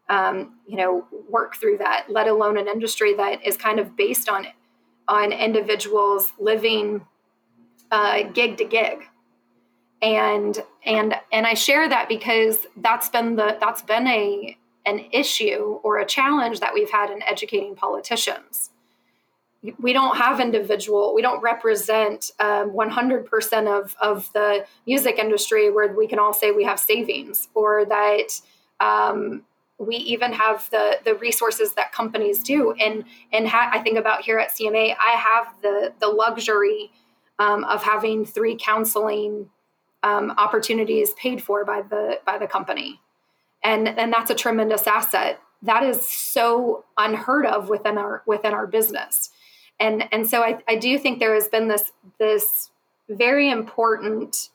um, 0.10 0.58
you 0.68 0.76
know, 0.76 1.08
work 1.30 1.56
through 1.56 1.78
that. 1.78 2.08
Let 2.10 2.28
alone 2.28 2.58
an 2.58 2.68
industry 2.68 3.14
that 3.14 3.48
is 3.48 3.56
kind 3.56 3.80
of 3.80 3.96
based 3.96 4.28
on 4.28 4.48
on 5.10 5.34
individuals 5.34 6.32
living 6.40 7.06
uh, 7.92 8.24
gig 8.24 8.58
to 8.58 8.64
gig 8.64 9.10
and 10.02 10.64
and 10.86 11.16
and 11.32 11.46
I 11.46 11.54
share 11.54 11.90
that 11.90 12.08
because 12.08 12.66
that's 12.78 13.10
been 13.10 13.36
the 13.36 13.58
that's 13.60 13.82
been 13.82 14.08
a 14.08 14.58
an 14.86 15.06
issue 15.12 15.80
or 15.84 16.00
a 16.00 16.06
challenge 16.06 16.62
that 16.62 16.74
we've 16.74 16.90
had 16.90 17.12
in 17.12 17.22
educating 17.24 17.76
politicians. 17.76 18.72
We 19.78 19.92
don't 19.92 20.16
have 20.16 20.40
individual, 20.40 21.14
we 21.14 21.22
don't 21.22 21.42
represent 21.42 22.32
um, 22.40 22.72
100% 22.72 23.68
of, 23.68 23.94
of 24.02 24.32
the 24.32 24.66
music 24.88 25.20
industry 25.20 25.70
where 25.70 25.94
we 25.94 26.08
can 26.08 26.18
all 26.18 26.34
say 26.34 26.52
we 26.52 26.64
have 26.64 26.80
savings 26.80 27.50
or 27.54 27.84
that 27.84 28.40
um, 28.80 29.44
we 29.80 29.96
even 29.96 30.34
have 30.34 30.70
the 30.72 31.00
the 31.04 31.16
resources 31.16 31.74
that 31.74 31.92
companies 31.92 32.44
do. 32.44 32.74
And 32.74 33.06
and 33.32 33.48
ha- 33.48 33.72
i 33.74 33.80
think 33.80 33.98
about 33.98 34.22
here 34.22 34.38
at 34.38 34.50
cma 34.52 34.96
i 35.00 35.12
have 35.12 35.54
the 35.62 35.94
the 36.00 36.08
luxury 36.08 36.92
um, 37.40 37.64
of 37.64 37.82
having 37.82 38.26
three 38.26 38.58
counseling 38.60 39.50
um, 40.04 40.32
opportunities 40.32 41.14
paid 41.14 41.42
for 41.42 41.66
by 41.66 41.82
the 41.82 42.20
by 42.26 42.38
the 42.38 42.48
company. 42.48 43.02
And 43.64 43.88
and 43.88 44.14
that's 44.14 44.30
a 44.30 44.36
tremendous 44.36 44.86
asset. 44.86 45.40
That 45.64 45.84
is 45.84 46.06
so 46.06 46.86
unheard 46.98 47.46
of 47.46 47.70
within 47.70 47.98
our 47.98 48.24
within 48.26 48.54
our 48.54 48.68
business. 48.68 49.30
And 49.80 50.08
and 50.12 50.30
so 50.30 50.42
i, 50.44 50.60
I 50.68 50.76
do 50.76 50.98
think 51.00 51.20
there 51.20 51.34
has 51.34 51.48
been 51.48 51.68
this 51.68 51.92
this 52.20 52.70
very 53.10 53.50
important 53.50 54.50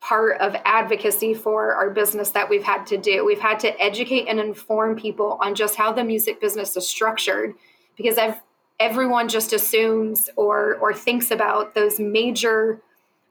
part 0.00 0.40
of 0.40 0.56
advocacy 0.64 1.34
for 1.34 1.74
our 1.74 1.90
business 1.90 2.30
that 2.30 2.48
we've 2.48 2.62
had 2.62 2.86
to 2.86 2.96
do. 2.96 3.24
We've 3.24 3.40
had 3.40 3.60
to 3.60 3.80
educate 3.80 4.28
and 4.28 4.40
inform 4.40 4.96
people 4.96 5.38
on 5.42 5.54
just 5.54 5.76
how 5.76 5.92
the 5.92 6.04
music 6.04 6.40
business 6.40 6.76
is 6.76 6.88
structured 6.88 7.54
because 7.96 8.16
I've, 8.16 8.40
everyone 8.78 9.28
just 9.28 9.52
assumes 9.52 10.30
or 10.36 10.76
or 10.76 10.94
thinks 10.94 11.30
about 11.30 11.74
those 11.74 12.00
major 12.00 12.80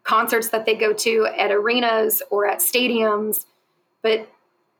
concerts 0.04 0.50
that 0.50 0.66
they 0.66 0.76
go 0.76 0.94
to 0.94 1.28
at 1.38 1.52
arenas 1.52 2.22
or 2.30 2.48
at 2.48 2.60
stadiums, 2.60 3.46
but 4.02 4.30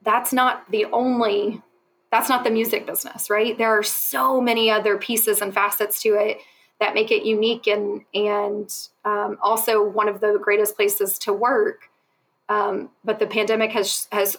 that's 0.04 0.32
not 0.32 0.70
the 0.72 0.86
only 0.86 1.62
that's 2.12 2.30
not 2.30 2.44
the 2.44 2.50
music 2.50 2.88
business, 2.88 3.30
right? 3.30 3.58
There 3.58 3.70
are 3.70 3.84
so 3.84 4.42
many 4.42 4.72
other 4.72 4.98
pieces 4.98 5.42
and 5.42 5.54
facets 5.54 6.02
to 6.04 6.16
it 6.16 6.40
that 6.80 6.94
make 6.94 7.12
it 7.12 7.24
unique 7.24 7.68
and 7.68 8.04
and 8.14 8.74
um, 9.06 9.38
also 9.42 9.84
one 9.84 10.08
of 10.08 10.22
the 10.22 10.40
greatest 10.42 10.76
places 10.76 11.20
to 11.20 11.34
work. 11.34 11.90
Um, 12.48 12.90
but 13.04 13.20
the 13.20 13.28
pandemic 13.28 13.72
has 13.72 14.08
has 14.12 14.38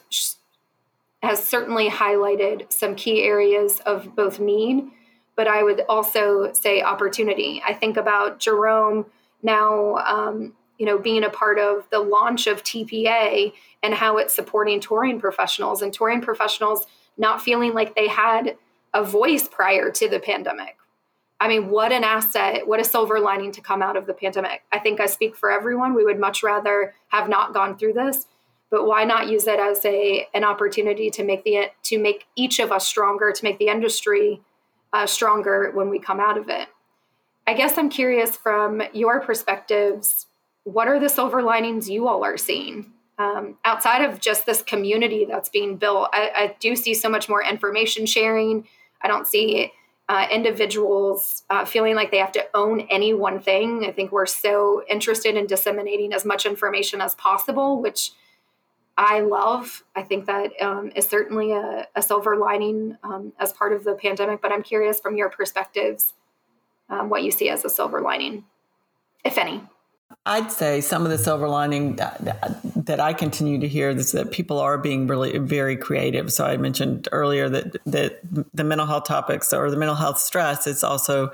has 1.22 1.42
certainly 1.42 1.88
highlighted 1.88 2.72
some 2.72 2.94
key 2.94 3.22
areas 3.22 3.80
of 3.80 4.16
both 4.16 4.40
need, 4.40 4.84
but 5.36 5.46
I 5.46 5.62
would 5.62 5.82
also 5.88 6.52
say 6.54 6.82
opportunity. 6.82 7.62
I 7.66 7.74
think 7.74 7.98
about 7.98 8.40
Jerome 8.40 9.04
now, 9.42 9.96
um, 9.96 10.54
you 10.78 10.86
know, 10.86 10.98
being 10.98 11.24
a 11.24 11.30
part 11.30 11.58
of 11.58 11.86
the 11.90 11.98
launch 11.98 12.46
of 12.46 12.62
TPA 12.62 13.52
and 13.82 13.94
how 13.94 14.16
it's 14.16 14.34
supporting 14.34 14.80
touring 14.80 15.20
professionals 15.20 15.82
and 15.82 15.92
touring 15.92 16.22
professionals 16.22 16.86
not 17.18 17.42
feeling 17.42 17.74
like 17.74 17.94
they 17.94 18.08
had 18.08 18.56
a 18.94 19.04
voice 19.04 19.46
prior 19.46 19.90
to 19.90 20.08
the 20.08 20.18
pandemic 20.18 20.76
I 21.40 21.48
mean, 21.48 21.70
what 21.70 21.90
an 21.90 22.04
asset, 22.04 22.66
what 22.66 22.80
a 22.80 22.84
silver 22.84 23.18
lining 23.18 23.50
to 23.52 23.62
come 23.62 23.80
out 23.82 23.96
of 23.96 24.06
the 24.06 24.12
pandemic. 24.12 24.62
I 24.70 24.78
think 24.78 25.00
I 25.00 25.06
speak 25.06 25.34
for 25.34 25.50
everyone. 25.50 25.94
We 25.94 26.04
would 26.04 26.20
much 26.20 26.42
rather 26.42 26.94
have 27.08 27.30
not 27.30 27.54
gone 27.54 27.78
through 27.78 27.94
this, 27.94 28.26
but 28.70 28.86
why 28.86 29.04
not 29.04 29.28
use 29.28 29.46
it 29.46 29.58
as 29.58 29.82
a 29.86 30.28
an 30.34 30.44
opportunity 30.44 31.10
to 31.10 31.24
make 31.24 31.42
the 31.44 31.70
to 31.84 31.98
make 31.98 32.26
each 32.36 32.58
of 32.58 32.70
us 32.70 32.86
stronger, 32.86 33.32
to 33.32 33.44
make 33.44 33.58
the 33.58 33.68
industry 33.68 34.42
uh, 34.92 35.06
stronger 35.06 35.70
when 35.72 35.88
we 35.88 35.98
come 35.98 36.20
out 36.20 36.36
of 36.36 36.50
it. 36.50 36.68
I 37.46 37.54
guess 37.54 37.78
I'm 37.78 37.88
curious 37.88 38.36
from 38.36 38.82
your 38.92 39.20
perspectives, 39.20 40.26
what 40.64 40.88
are 40.88 41.00
the 41.00 41.08
silver 41.08 41.42
linings 41.42 41.88
you 41.88 42.06
all 42.06 42.22
are 42.22 42.36
seeing? 42.36 42.92
Um, 43.18 43.58
outside 43.64 44.02
of 44.02 44.20
just 44.20 44.46
this 44.46 44.62
community 44.62 45.24
that's 45.24 45.48
being 45.48 45.76
built, 45.76 46.10
I, 46.12 46.30
I 46.34 46.56
do 46.60 46.76
see 46.76 46.94
so 46.94 47.08
much 47.08 47.28
more 47.28 47.42
information 47.42 48.06
sharing. 48.06 48.66
I 49.02 49.08
don't 49.08 49.26
see 49.26 49.72
uh, 50.10 50.26
individuals 50.28 51.44
uh, 51.50 51.64
feeling 51.64 51.94
like 51.94 52.10
they 52.10 52.18
have 52.18 52.32
to 52.32 52.44
own 52.52 52.80
any 52.90 53.14
one 53.14 53.38
thing. 53.38 53.84
I 53.86 53.92
think 53.92 54.10
we're 54.10 54.26
so 54.26 54.82
interested 54.90 55.36
in 55.36 55.46
disseminating 55.46 56.12
as 56.12 56.24
much 56.24 56.46
information 56.46 57.00
as 57.00 57.14
possible, 57.14 57.80
which 57.80 58.10
I 58.96 59.20
love. 59.20 59.84
I 59.94 60.02
think 60.02 60.26
that 60.26 60.50
um, 60.60 60.90
is 60.96 61.06
certainly 61.06 61.52
a, 61.52 61.86
a 61.94 62.02
silver 62.02 62.36
lining 62.36 62.98
um, 63.04 63.32
as 63.38 63.52
part 63.52 63.72
of 63.72 63.84
the 63.84 63.94
pandemic. 63.94 64.42
But 64.42 64.50
I'm 64.50 64.64
curious 64.64 64.98
from 64.98 65.16
your 65.16 65.30
perspectives 65.30 66.14
um, 66.88 67.08
what 67.08 67.22
you 67.22 67.30
see 67.30 67.48
as 67.48 67.64
a 67.64 67.70
silver 67.70 68.00
lining, 68.00 68.46
if 69.24 69.38
any. 69.38 69.62
I'd 70.26 70.52
say 70.52 70.80
some 70.80 71.04
of 71.04 71.10
the 71.10 71.18
silver 71.18 71.48
lining 71.48 71.96
that, 71.96 72.18
that 72.76 73.00
I 73.00 73.12
continue 73.12 73.58
to 73.60 73.68
hear 73.68 73.90
is 73.90 74.12
that 74.12 74.32
people 74.32 74.58
are 74.58 74.76
being 74.76 75.06
really 75.06 75.38
very 75.38 75.76
creative. 75.76 76.32
So 76.32 76.44
I 76.44 76.56
mentioned 76.56 77.08
earlier 77.12 77.48
that 77.48 77.76
that 77.86 78.20
the 78.52 78.64
mental 78.64 78.86
health 78.86 79.04
topics 79.04 79.52
or 79.52 79.70
the 79.70 79.76
mental 79.76 79.96
health 79.96 80.18
stress 80.18 80.66
is 80.66 80.84
also 80.84 81.32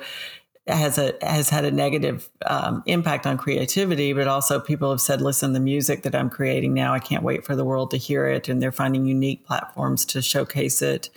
has 0.66 0.98
a 0.98 1.14
has 1.22 1.48
had 1.48 1.64
a 1.64 1.70
negative 1.70 2.28
um, 2.46 2.82
impact 2.86 3.26
on 3.26 3.38
creativity, 3.38 4.12
but 4.12 4.26
also 4.28 4.60
people 4.60 4.90
have 4.90 5.00
said, 5.00 5.20
"Listen, 5.20 5.52
the 5.52 5.60
music 5.60 6.02
that 6.02 6.14
I'm 6.14 6.30
creating 6.30 6.74
now, 6.74 6.92
I 6.92 6.98
can't 6.98 7.22
wait 7.22 7.44
for 7.44 7.56
the 7.56 7.64
world 7.64 7.90
to 7.92 7.96
hear 7.96 8.26
it," 8.26 8.48
and 8.48 8.62
they're 8.62 8.72
finding 8.72 9.06
unique 9.06 9.44
platforms 9.46 10.04
to 10.06 10.22
showcase 10.22 10.82
it. 10.82 11.08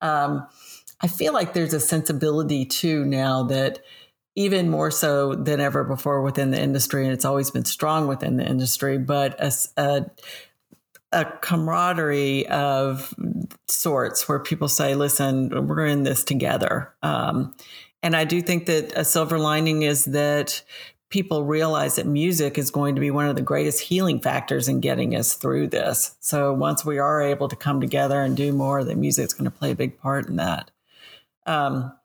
Um, 0.00 0.46
I 1.00 1.08
feel 1.08 1.32
like 1.32 1.54
there's 1.54 1.74
a 1.74 1.80
sensibility 1.80 2.64
too 2.64 3.04
now 3.04 3.42
that 3.44 3.80
even 4.36 4.68
more 4.68 4.90
so 4.90 5.34
than 5.34 5.60
ever 5.60 5.82
before 5.82 6.22
within 6.22 6.50
the 6.50 6.60
industry, 6.60 7.04
and 7.04 7.12
it's 7.12 7.24
always 7.24 7.50
been 7.50 7.64
strong 7.64 8.06
within 8.06 8.36
the 8.36 8.46
industry, 8.46 8.98
but 8.98 9.34
a, 9.40 9.52
a, 9.78 10.06
a 11.12 11.24
camaraderie 11.40 12.46
of 12.48 13.14
sorts 13.66 14.28
where 14.28 14.38
people 14.38 14.68
say, 14.68 14.94
listen, 14.94 15.66
we're 15.66 15.86
in 15.86 16.02
this 16.02 16.22
together. 16.22 16.92
Um, 17.02 17.56
and 18.02 18.14
I 18.14 18.24
do 18.24 18.42
think 18.42 18.66
that 18.66 18.92
a 18.94 19.04
silver 19.04 19.38
lining 19.38 19.82
is 19.82 20.04
that 20.04 20.62
people 21.08 21.44
realize 21.44 21.96
that 21.96 22.06
music 22.06 22.58
is 22.58 22.70
going 22.70 22.94
to 22.94 23.00
be 23.00 23.10
one 23.10 23.26
of 23.26 23.36
the 23.36 23.42
greatest 23.42 23.80
healing 23.80 24.20
factors 24.20 24.68
in 24.68 24.80
getting 24.80 25.16
us 25.16 25.34
through 25.34 25.68
this. 25.68 26.16
So 26.20 26.52
once 26.52 26.84
we 26.84 26.98
are 26.98 27.22
able 27.22 27.48
to 27.48 27.56
come 27.56 27.80
together 27.80 28.20
and 28.20 28.36
do 28.36 28.52
more, 28.52 28.84
the 28.84 28.96
music 28.96 29.26
is 29.26 29.32
going 29.32 29.50
to 29.50 29.56
play 29.56 29.70
a 29.70 29.76
big 29.76 29.98
part 29.98 30.28
in 30.28 30.36
that. 30.36 30.70
Um, 31.46 31.95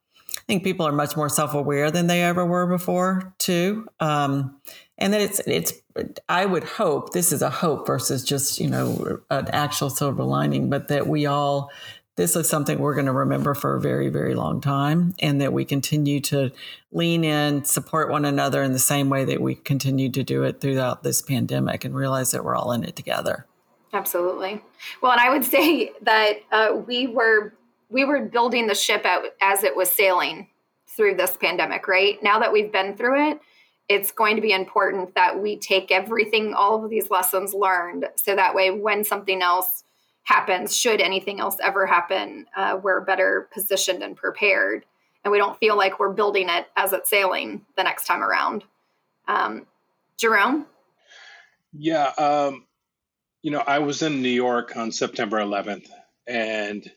think 0.51 0.65
people 0.65 0.85
are 0.85 0.91
much 0.91 1.15
more 1.15 1.29
self 1.29 1.53
aware 1.53 1.89
than 1.91 2.07
they 2.07 2.21
ever 2.23 2.45
were 2.45 2.67
before, 2.67 3.33
too. 3.37 3.87
Um, 4.01 4.59
and 4.97 5.13
that 5.13 5.21
it's 5.21 5.39
it's 5.47 5.73
i 6.29 6.45
would 6.45 6.63
hope 6.63 7.11
this 7.11 7.31
is 7.31 7.41
a 7.41 7.49
hope 7.49 7.87
versus 7.87 8.23
just 8.23 8.59
you 8.59 8.69
know 8.69 9.19
an 9.31 9.47
actual 9.51 9.89
silver 9.89 10.23
lining 10.23 10.69
but 10.69 10.89
that 10.89 11.07
we 11.07 11.25
all 11.25 11.71
this 12.17 12.35
is 12.35 12.47
something 12.47 12.77
we're 12.77 12.93
going 12.93 13.07
to 13.07 13.11
remember 13.11 13.55
for 13.55 13.75
a 13.75 13.81
very 13.81 14.09
very 14.09 14.35
long 14.35 14.61
time 14.61 15.15
and 15.19 15.41
that 15.41 15.51
we 15.51 15.65
continue 15.65 16.19
to 16.19 16.51
lean 16.91 17.23
in 17.23 17.65
support 17.65 18.11
one 18.11 18.25
another 18.25 18.61
in 18.61 18.73
the 18.73 18.79
same 18.79 19.09
way 19.09 19.25
that 19.25 19.41
we 19.41 19.55
continue 19.55 20.11
to 20.11 20.21
do 20.21 20.43
it 20.43 20.61
throughout 20.61 21.01
this 21.01 21.19
pandemic 21.23 21.83
and 21.83 21.95
realize 21.95 22.29
that 22.29 22.45
we're 22.45 22.55
all 22.55 22.71
in 22.71 22.83
it 22.83 22.95
together 22.95 23.47
absolutely 23.93 24.61
well 25.01 25.11
and 25.11 25.19
i 25.19 25.31
would 25.31 25.43
say 25.55 25.91
that 26.03 26.33
uh, 26.51 26.75
we 26.85 27.07
were 27.07 27.51
we 27.91 28.05
were 28.05 28.21
building 28.21 28.67
the 28.67 28.75
ship 28.75 29.05
out 29.05 29.25
as 29.41 29.63
it 29.63 29.75
was 29.75 29.91
sailing 29.91 30.47
through 30.87 31.15
this 31.15 31.37
pandemic 31.37 31.87
right 31.87 32.21
now 32.23 32.39
that 32.39 32.51
we've 32.51 32.71
been 32.71 32.95
through 32.95 33.31
it 33.31 33.39
it's 33.91 34.11
going 34.13 34.37
to 34.37 34.41
be 34.41 34.53
important 34.53 35.15
that 35.15 35.41
we 35.41 35.57
take 35.57 35.91
everything, 35.91 36.53
all 36.53 36.81
of 36.81 36.89
these 36.89 37.09
lessons 37.09 37.53
learned, 37.53 38.07
so 38.15 38.33
that 38.37 38.55
way 38.55 38.71
when 38.71 39.03
something 39.03 39.41
else 39.41 39.83
happens, 40.23 40.75
should 40.75 41.01
anything 41.01 41.41
else 41.41 41.57
ever 41.61 41.85
happen, 41.85 42.45
uh, 42.55 42.79
we're 42.81 43.01
better 43.01 43.49
positioned 43.53 44.01
and 44.01 44.15
prepared. 44.15 44.85
And 45.25 45.31
we 45.31 45.37
don't 45.37 45.59
feel 45.59 45.75
like 45.75 45.99
we're 45.99 46.13
building 46.13 46.47
it 46.47 46.67
as 46.77 46.93
it's 46.93 47.09
sailing 47.09 47.65
the 47.75 47.83
next 47.83 48.05
time 48.05 48.23
around. 48.23 48.63
Um, 49.27 49.67
Jerome? 50.17 50.67
Yeah. 51.73 52.13
Um, 52.17 52.65
you 53.41 53.51
know, 53.51 53.63
I 53.67 53.79
was 53.79 54.03
in 54.03 54.21
New 54.21 54.29
York 54.29 54.77
on 54.77 54.93
September 54.93 55.37
11th, 55.39 55.89
and 56.27 56.89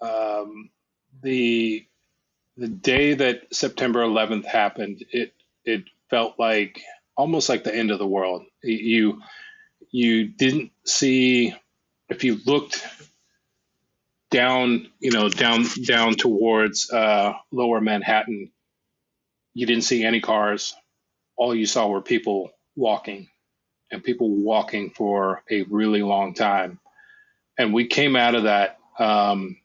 um, 0.00 0.70
the 1.22 1.86
the 2.56 2.68
day 2.68 3.14
that 3.14 3.54
September 3.54 4.02
11th 4.04 4.44
happened, 4.46 5.04
it 5.10 5.34
it 5.64 5.84
felt 6.10 6.38
like 6.38 6.80
almost 7.16 7.48
like 7.48 7.64
the 7.64 7.74
end 7.74 7.90
of 7.90 7.98
the 7.98 8.06
world. 8.06 8.44
You 8.62 9.22
you 9.90 10.28
didn't 10.28 10.72
see 10.84 11.54
if 12.08 12.24
you 12.24 12.38
looked 12.46 12.84
down, 14.30 14.88
you 15.00 15.10
know, 15.10 15.28
down 15.28 15.64
down 15.84 16.14
towards 16.14 16.90
uh, 16.90 17.34
Lower 17.50 17.80
Manhattan, 17.80 18.50
you 19.54 19.66
didn't 19.66 19.84
see 19.84 20.04
any 20.04 20.20
cars. 20.20 20.74
All 21.36 21.54
you 21.54 21.66
saw 21.66 21.88
were 21.88 22.02
people 22.02 22.50
walking, 22.76 23.28
and 23.90 24.02
people 24.02 24.28
walking 24.30 24.90
for 24.90 25.42
a 25.50 25.62
really 25.62 26.02
long 26.02 26.34
time. 26.34 26.78
And 27.58 27.72
we 27.72 27.86
came 27.86 28.16
out 28.16 28.34
of 28.34 28.44
that. 28.44 28.78
Um, 28.98 29.56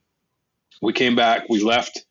we 0.82 0.93
came 0.93 1.15
back. 1.15 1.47
We 1.49 1.61
left 1.61 2.05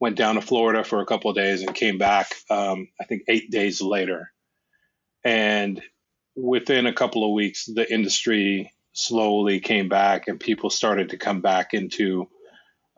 went 0.00 0.16
down 0.16 0.34
to 0.34 0.40
Florida 0.42 0.84
for 0.84 1.00
a 1.00 1.06
couple 1.06 1.30
of 1.30 1.36
days 1.36 1.62
and 1.62 1.74
came 1.74 1.98
back, 1.98 2.34
um, 2.50 2.88
I 3.00 3.04
think, 3.04 3.22
eight 3.28 3.50
days 3.50 3.80
later. 3.80 4.30
And 5.24 5.80
within 6.36 6.86
a 6.86 6.92
couple 6.92 7.24
of 7.24 7.32
weeks, 7.32 7.64
the 7.64 7.90
industry 7.90 8.72
slowly 8.92 9.60
came 9.60 9.88
back 9.88 10.28
and 10.28 10.38
people 10.38 10.68
started 10.68 11.10
to 11.10 11.16
come 11.16 11.40
back 11.40 11.74
into 11.74 12.28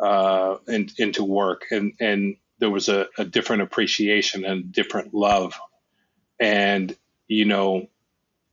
uh, 0.01 0.57
in, 0.67 0.89
into 0.99 1.25
work. 1.25 1.67
And, 1.71 1.93
and 2.01 2.37
there 2.59 2.71
was 2.71 2.89
a, 2.89 3.07
a 3.19 3.25
different 3.25 3.63
appreciation 3.63 4.45
and 4.45 4.73
different 4.73 5.15
love. 5.15 5.55
And, 6.41 6.95
you 7.29 7.45
know, 7.45 7.87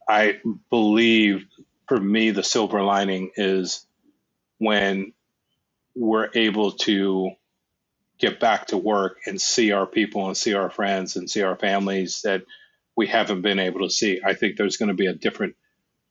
I 0.07 0.39
believe 0.69 1.45
for 1.87 1.99
me, 1.99 2.31
the 2.31 2.43
silver 2.43 2.81
lining 2.83 3.31
is 3.35 3.85
when 4.59 5.13
we're 5.95 6.29
able 6.33 6.71
to 6.71 7.31
get 8.19 8.39
back 8.39 8.67
to 8.67 8.77
work 8.77 9.17
and 9.25 9.39
see 9.41 9.71
our 9.71 9.85
people 9.85 10.27
and 10.27 10.37
see 10.37 10.53
our 10.53 10.69
friends 10.69 11.15
and 11.15 11.29
see 11.29 11.41
our 11.41 11.55
families 11.55 12.21
that 12.23 12.43
we 12.95 13.07
haven't 13.07 13.41
been 13.41 13.59
able 13.59 13.81
to 13.81 13.89
see. 13.89 14.21
I 14.23 14.33
think 14.33 14.55
there's 14.55 14.77
going 14.77 14.89
to 14.89 14.95
be 14.95 15.07
a 15.07 15.13
different 15.13 15.55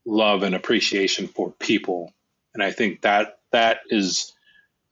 love 0.04 0.42
and 0.42 0.54
appreciation 0.54 1.28
for 1.28 1.52
people, 1.52 2.12
and 2.54 2.62
I 2.62 2.72
think 2.72 3.02
that 3.02 3.38
that 3.52 3.80
is 3.88 4.32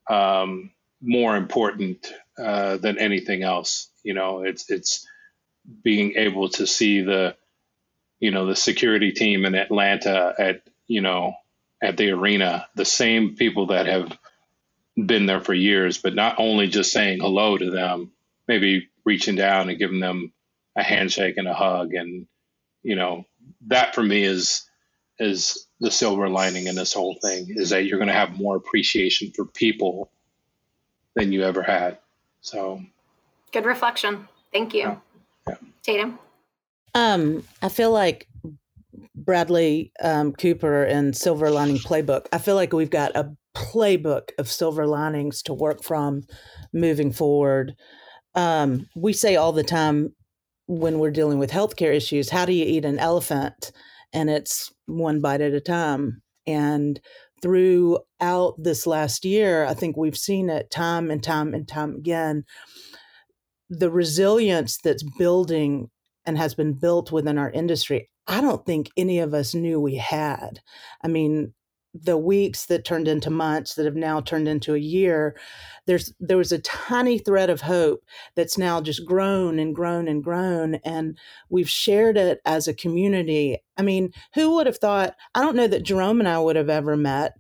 um, 0.08 0.70
more 1.02 1.36
important 1.36 2.12
uh, 2.38 2.76
than 2.76 2.98
anything 2.98 3.42
else. 3.42 3.90
You 4.02 4.14
know, 4.14 4.42
it's 4.42 4.70
it's 4.70 5.06
being 5.82 6.14
able 6.16 6.48
to 6.50 6.66
see 6.66 7.02
the 7.02 7.36
you 8.20 8.30
know 8.30 8.46
the 8.46 8.56
security 8.56 9.12
team 9.12 9.44
in 9.44 9.54
Atlanta 9.54 10.34
at 10.38 10.62
you 10.86 11.00
know 11.00 11.34
at 11.82 11.96
the 11.96 12.10
arena, 12.10 12.68
the 12.74 12.84
same 12.84 13.36
people 13.36 13.66
that 13.68 13.86
have 13.86 14.16
been 15.06 15.26
there 15.26 15.40
for 15.40 15.54
years, 15.54 15.98
but 15.98 16.14
not 16.14 16.36
only 16.38 16.68
just 16.68 16.92
saying 16.92 17.20
hello 17.20 17.56
to 17.56 17.70
them, 17.70 18.12
maybe 18.48 18.88
reaching 19.04 19.36
down 19.36 19.68
and 19.68 19.78
giving 19.78 20.00
them 20.00 20.32
a 20.76 20.82
handshake 20.82 21.36
and 21.36 21.48
a 21.48 21.54
hug. 21.54 21.94
And, 21.94 22.26
you 22.82 22.96
know, 22.96 23.24
that 23.68 23.94
for 23.94 24.02
me 24.02 24.22
is, 24.22 24.68
is 25.18 25.66
the 25.80 25.90
silver 25.90 26.28
lining 26.28 26.66
in 26.66 26.74
this 26.74 26.92
whole 26.92 27.16
thing 27.22 27.46
is 27.50 27.70
that 27.70 27.84
you're 27.84 27.98
going 27.98 28.08
to 28.08 28.14
have 28.14 28.38
more 28.38 28.56
appreciation 28.56 29.32
for 29.34 29.44
people 29.44 30.10
than 31.14 31.32
you 31.32 31.42
ever 31.42 31.62
had. 31.62 31.98
So 32.40 32.82
good 33.52 33.66
reflection. 33.66 34.28
Thank 34.52 34.74
you. 34.74 34.80
Yeah. 34.80 34.98
Yeah. 35.48 35.56
Tatum. 35.82 36.18
Um, 36.94 37.44
I 37.62 37.68
feel 37.68 37.92
like 37.92 38.26
Bradley 39.14 39.92
um, 40.02 40.32
Cooper 40.32 40.84
and 40.84 41.16
Silver 41.16 41.50
Lining 41.50 41.78
Playbook. 41.78 42.26
I 42.32 42.38
feel 42.38 42.54
like 42.54 42.72
we've 42.72 42.90
got 42.90 43.14
a 43.16 43.34
playbook 43.54 44.30
of 44.38 44.50
silver 44.50 44.86
linings 44.86 45.42
to 45.42 45.54
work 45.54 45.82
from 45.82 46.22
moving 46.72 47.12
forward. 47.12 47.74
Um, 48.34 48.86
we 48.94 49.12
say 49.12 49.36
all 49.36 49.52
the 49.52 49.64
time 49.64 50.14
when 50.66 50.98
we're 50.98 51.10
dealing 51.10 51.38
with 51.38 51.50
healthcare 51.50 51.94
issues, 51.94 52.30
how 52.30 52.44
do 52.44 52.52
you 52.52 52.64
eat 52.64 52.84
an 52.84 52.98
elephant? 52.98 53.72
And 54.12 54.30
it's 54.30 54.72
one 54.86 55.20
bite 55.20 55.40
at 55.40 55.52
a 55.52 55.60
time. 55.60 56.22
And 56.46 57.00
throughout 57.42 58.54
this 58.58 58.86
last 58.86 59.24
year, 59.24 59.64
I 59.64 59.74
think 59.74 59.96
we've 59.96 60.16
seen 60.16 60.48
it 60.48 60.70
time 60.70 61.10
and 61.10 61.22
time 61.22 61.54
and 61.54 61.66
time 61.66 61.94
again. 61.96 62.44
The 63.68 63.90
resilience 63.90 64.78
that's 64.78 65.02
building 65.02 65.90
and 66.24 66.38
has 66.38 66.54
been 66.54 66.74
built 66.74 67.10
within 67.10 67.38
our 67.38 67.50
industry, 67.50 68.08
I 68.26 68.40
don't 68.40 68.64
think 68.64 68.90
any 68.96 69.18
of 69.18 69.34
us 69.34 69.54
knew 69.54 69.80
we 69.80 69.96
had. 69.96 70.60
I 71.02 71.08
mean, 71.08 71.54
the 71.94 72.16
weeks 72.16 72.66
that 72.66 72.84
turned 72.84 73.08
into 73.08 73.30
months 73.30 73.74
that 73.74 73.84
have 73.84 73.96
now 73.96 74.20
turned 74.20 74.46
into 74.46 74.74
a 74.74 74.78
year 74.78 75.36
there's 75.86 76.12
there 76.20 76.36
was 76.36 76.52
a 76.52 76.60
tiny 76.60 77.18
thread 77.18 77.50
of 77.50 77.62
hope 77.62 78.04
that's 78.36 78.56
now 78.56 78.80
just 78.80 79.04
grown 79.04 79.58
and 79.58 79.74
grown 79.74 80.06
and 80.06 80.22
grown 80.22 80.76
and 80.84 81.18
we've 81.48 81.68
shared 81.68 82.16
it 82.16 82.40
as 82.44 82.68
a 82.68 82.74
community. 82.74 83.58
I 83.76 83.82
mean 83.82 84.12
who 84.34 84.54
would 84.54 84.66
have 84.66 84.76
thought 84.76 85.16
i 85.34 85.40
don't 85.40 85.56
know 85.56 85.66
that 85.66 85.82
jerome 85.82 86.20
and 86.20 86.28
i 86.28 86.38
would 86.38 86.56
have 86.56 86.68
ever 86.68 86.96
met 86.96 87.32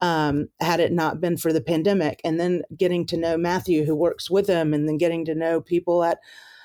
um, 0.00 0.48
had 0.60 0.80
it 0.80 0.92
not 0.92 1.20
been 1.20 1.36
for 1.36 1.52
the 1.52 1.60
pandemic 1.60 2.20
and 2.24 2.38
then 2.38 2.62
getting 2.76 3.06
to 3.06 3.16
know 3.16 3.36
matthew 3.36 3.84
who 3.84 3.94
works 3.94 4.28
with 4.28 4.48
him 4.48 4.74
and 4.74 4.88
then 4.88 4.98
getting 4.98 5.24
to 5.24 5.34
know 5.34 5.60
people 5.60 6.02
at 6.02 6.18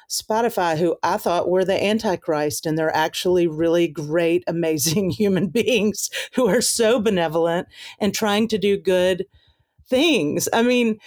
Spotify, 0.10 0.78
who 0.78 0.98
I 1.04 1.18
thought 1.18 1.50
were 1.50 1.64
the 1.64 1.82
Antichrist, 1.82 2.66
and 2.66 2.78
they're 2.78 2.96
actually 2.96 3.48
really 3.48 3.88
great, 3.88 4.44
amazing 4.48 5.12
human 5.12 5.48
beings 5.48 6.10
who 6.34 6.48
are 6.48 6.62
so 6.62 7.00
benevolent 7.00 7.68
and 8.00 8.14
trying 8.14 8.48
to 8.50 8.58
do 8.58 8.78
good 8.78 9.26
things. 9.88 10.50
I 10.52 10.64
mean, 10.64 11.00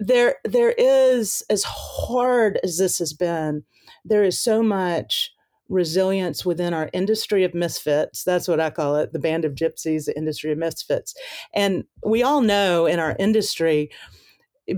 there 0.00 0.36
there 0.44 0.72
is 0.72 1.42
as 1.48 1.64
hard 1.64 2.58
as 2.62 2.78
this 2.78 2.98
has 2.98 3.12
been, 3.12 3.64
there 4.04 4.24
is 4.24 4.38
so 4.38 4.62
much 4.62 5.30
resilience 5.68 6.44
within 6.44 6.74
our 6.74 6.90
industry 6.92 7.44
of 7.44 7.54
misfits. 7.54 8.22
That's 8.22 8.48
what 8.48 8.60
I 8.60 8.70
call 8.70 8.96
it, 8.96 9.12
the 9.12 9.18
band 9.18 9.44
of 9.44 9.54
gypsies, 9.54 10.04
the 10.04 10.16
industry 10.16 10.52
of 10.52 10.58
misfits. 10.58 11.14
And 11.54 11.84
we 12.04 12.22
all 12.22 12.42
know 12.42 12.86
in 12.86 12.98
our 12.98 13.16
industry, 13.18 13.90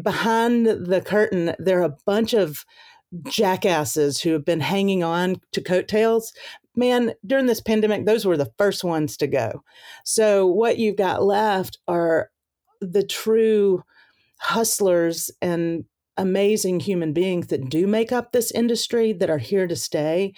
behind 0.02 0.66
the 0.66 1.02
curtain, 1.04 1.54
there 1.58 1.80
are 1.80 1.84
a 1.84 1.96
bunch 2.06 2.34
of 2.34 2.64
jackasses 3.28 4.20
who 4.20 4.32
have 4.32 4.44
been 4.44 4.60
hanging 4.60 5.02
on 5.02 5.40
to 5.52 5.60
coattails, 5.60 6.32
man, 6.74 7.14
during 7.24 7.46
this 7.46 7.60
pandemic, 7.60 8.04
those 8.04 8.24
were 8.24 8.36
the 8.36 8.52
first 8.58 8.84
ones 8.84 9.16
to 9.18 9.26
go. 9.26 9.62
So, 10.04 10.46
what 10.46 10.78
you've 10.78 10.96
got 10.96 11.22
left 11.22 11.78
are 11.88 12.30
the 12.80 13.04
true 13.04 13.82
hustlers 14.38 15.30
and 15.40 15.84
amazing 16.18 16.80
human 16.80 17.12
beings 17.12 17.48
that 17.48 17.68
do 17.68 17.86
make 17.86 18.10
up 18.10 18.32
this 18.32 18.50
industry 18.50 19.12
that 19.12 19.30
are 19.30 19.38
here 19.38 19.66
to 19.66 19.76
stay. 19.76 20.32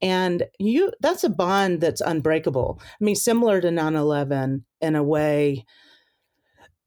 And 0.00 0.44
you 0.58 0.92
that's 1.00 1.24
a 1.24 1.28
bond 1.28 1.80
that's 1.80 2.00
unbreakable. 2.00 2.80
I 2.80 3.04
mean 3.04 3.16
similar 3.16 3.60
to 3.60 3.68
9-11 3.68 4.62
in 4.80 4.94
a 4.94 5.02
way 5.02 5.64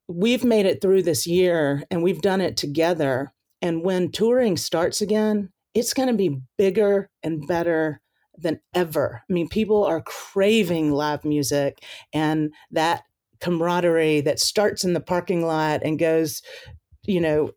we've 0.08 0.46
made 0.46 0.66
it 0.66 0.82
through 0.82 1.04
this 1.04 1.28
year 1.28 1.84
and 1.92 2.02
we've 2.02 2.22
done 2.22 2.40
it 2.40 2.56
together 2.56 3.34
and 3.62 3.84
when 3.84 4.12
touring 4.12 4.58
starts 4.58 5.02
again, 5.02 5.52
it's 5.74 5.94
going 5.94 6.10
to 6.10 6.16
be 6.16 6.40
bigger 6.58 7.10
and 7.24 7.48
better 7.48 8.02
than 8.38 8.60
ever. 8.74 9.24
I 9.30 9.34
mean, 9.34 9.50
people 9.50 9.84
are 9.84 10.02
craving 10.02 10.92
live 10.92 11.26
music 11.26 11.84
and 12.14 12.54
that 12.72 13.04
camaraderie 13.40 14.22
that 14.22 14.40
starts 14.40 14.84
in 14.84 14.94
the 14.94 15.00
parking 15.00 15.46
lot 15.46 15.82
and 15.84 16.00
goes, 16.00 16.42
you 17.04 17.22
know, 17.22 17.52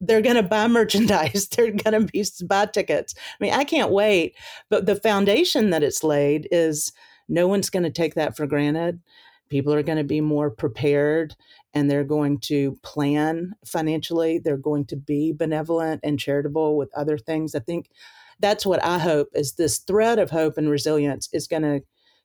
they're 0.00 0.22
going 0.22 0.36
to 0.36 0.42
buy 0.42 0.68
merchandise. 0.68 1.48
They're 1.56 1.72
going 1.72 2.06
to 2.06 2.12
be 2.12 2.24
buy 2.46 2.66
tickets. 2.66 3.14
I 3.18 3.44
mean, 3.44 3.52
I 3.52 3.64
can't 3.64 3.90
wait. 3.90 4.36
But 4.70 4.86
the 4.86 4.94
foundation 4.94 5.70
that 5.70 5.82
it's 5.82 6.04
laid 6.04 6.46
is 6.52 6.92
no 7.28 7.48
one's 7.48 7.70
going 7.70 7.82
to 7.82 7.90
take 7.90 8.14
that 8.14 8.36
for 8.36 8.46
granted. 8.46 9.00
People 9.48 9.74
are 9.74 9.82
going 9.82 9.98
to 9.98 10.04
be 10.04 10.20
more 10.20 10.50
prepared 10.50 11.34
and 11.74 11.90
they're 11.90 12.04
going 12.04 12.38
to 12.38 12.78
plan 12.82 13.54
financially. 13.66 14.38
They're 14.38 14.56
going 14.56 14.86
to 14.86 14.96
be 14.96 15.32
benevolent 15.32 16.00
and 16.04 16.18
charitable 16.18 16.76
with 16.76 16.90
other 16.94 17.18
things. 17.18 17.54
I 17.54 17.58
think 17.58 17.90
that's 18.40 18.64
what 18.64 18.82
I 18.84 18.98
hope 18.98 19.28
is 19.34 19.54
this 19.54 19.78
thread 19.78 20.18
of 20.18 20.30
hope 20.30 20.56
and 20.56 20.70
resilience 20.70 21.28
is 21.32 21.46
going 21.46 21.62
to 21.62 21.82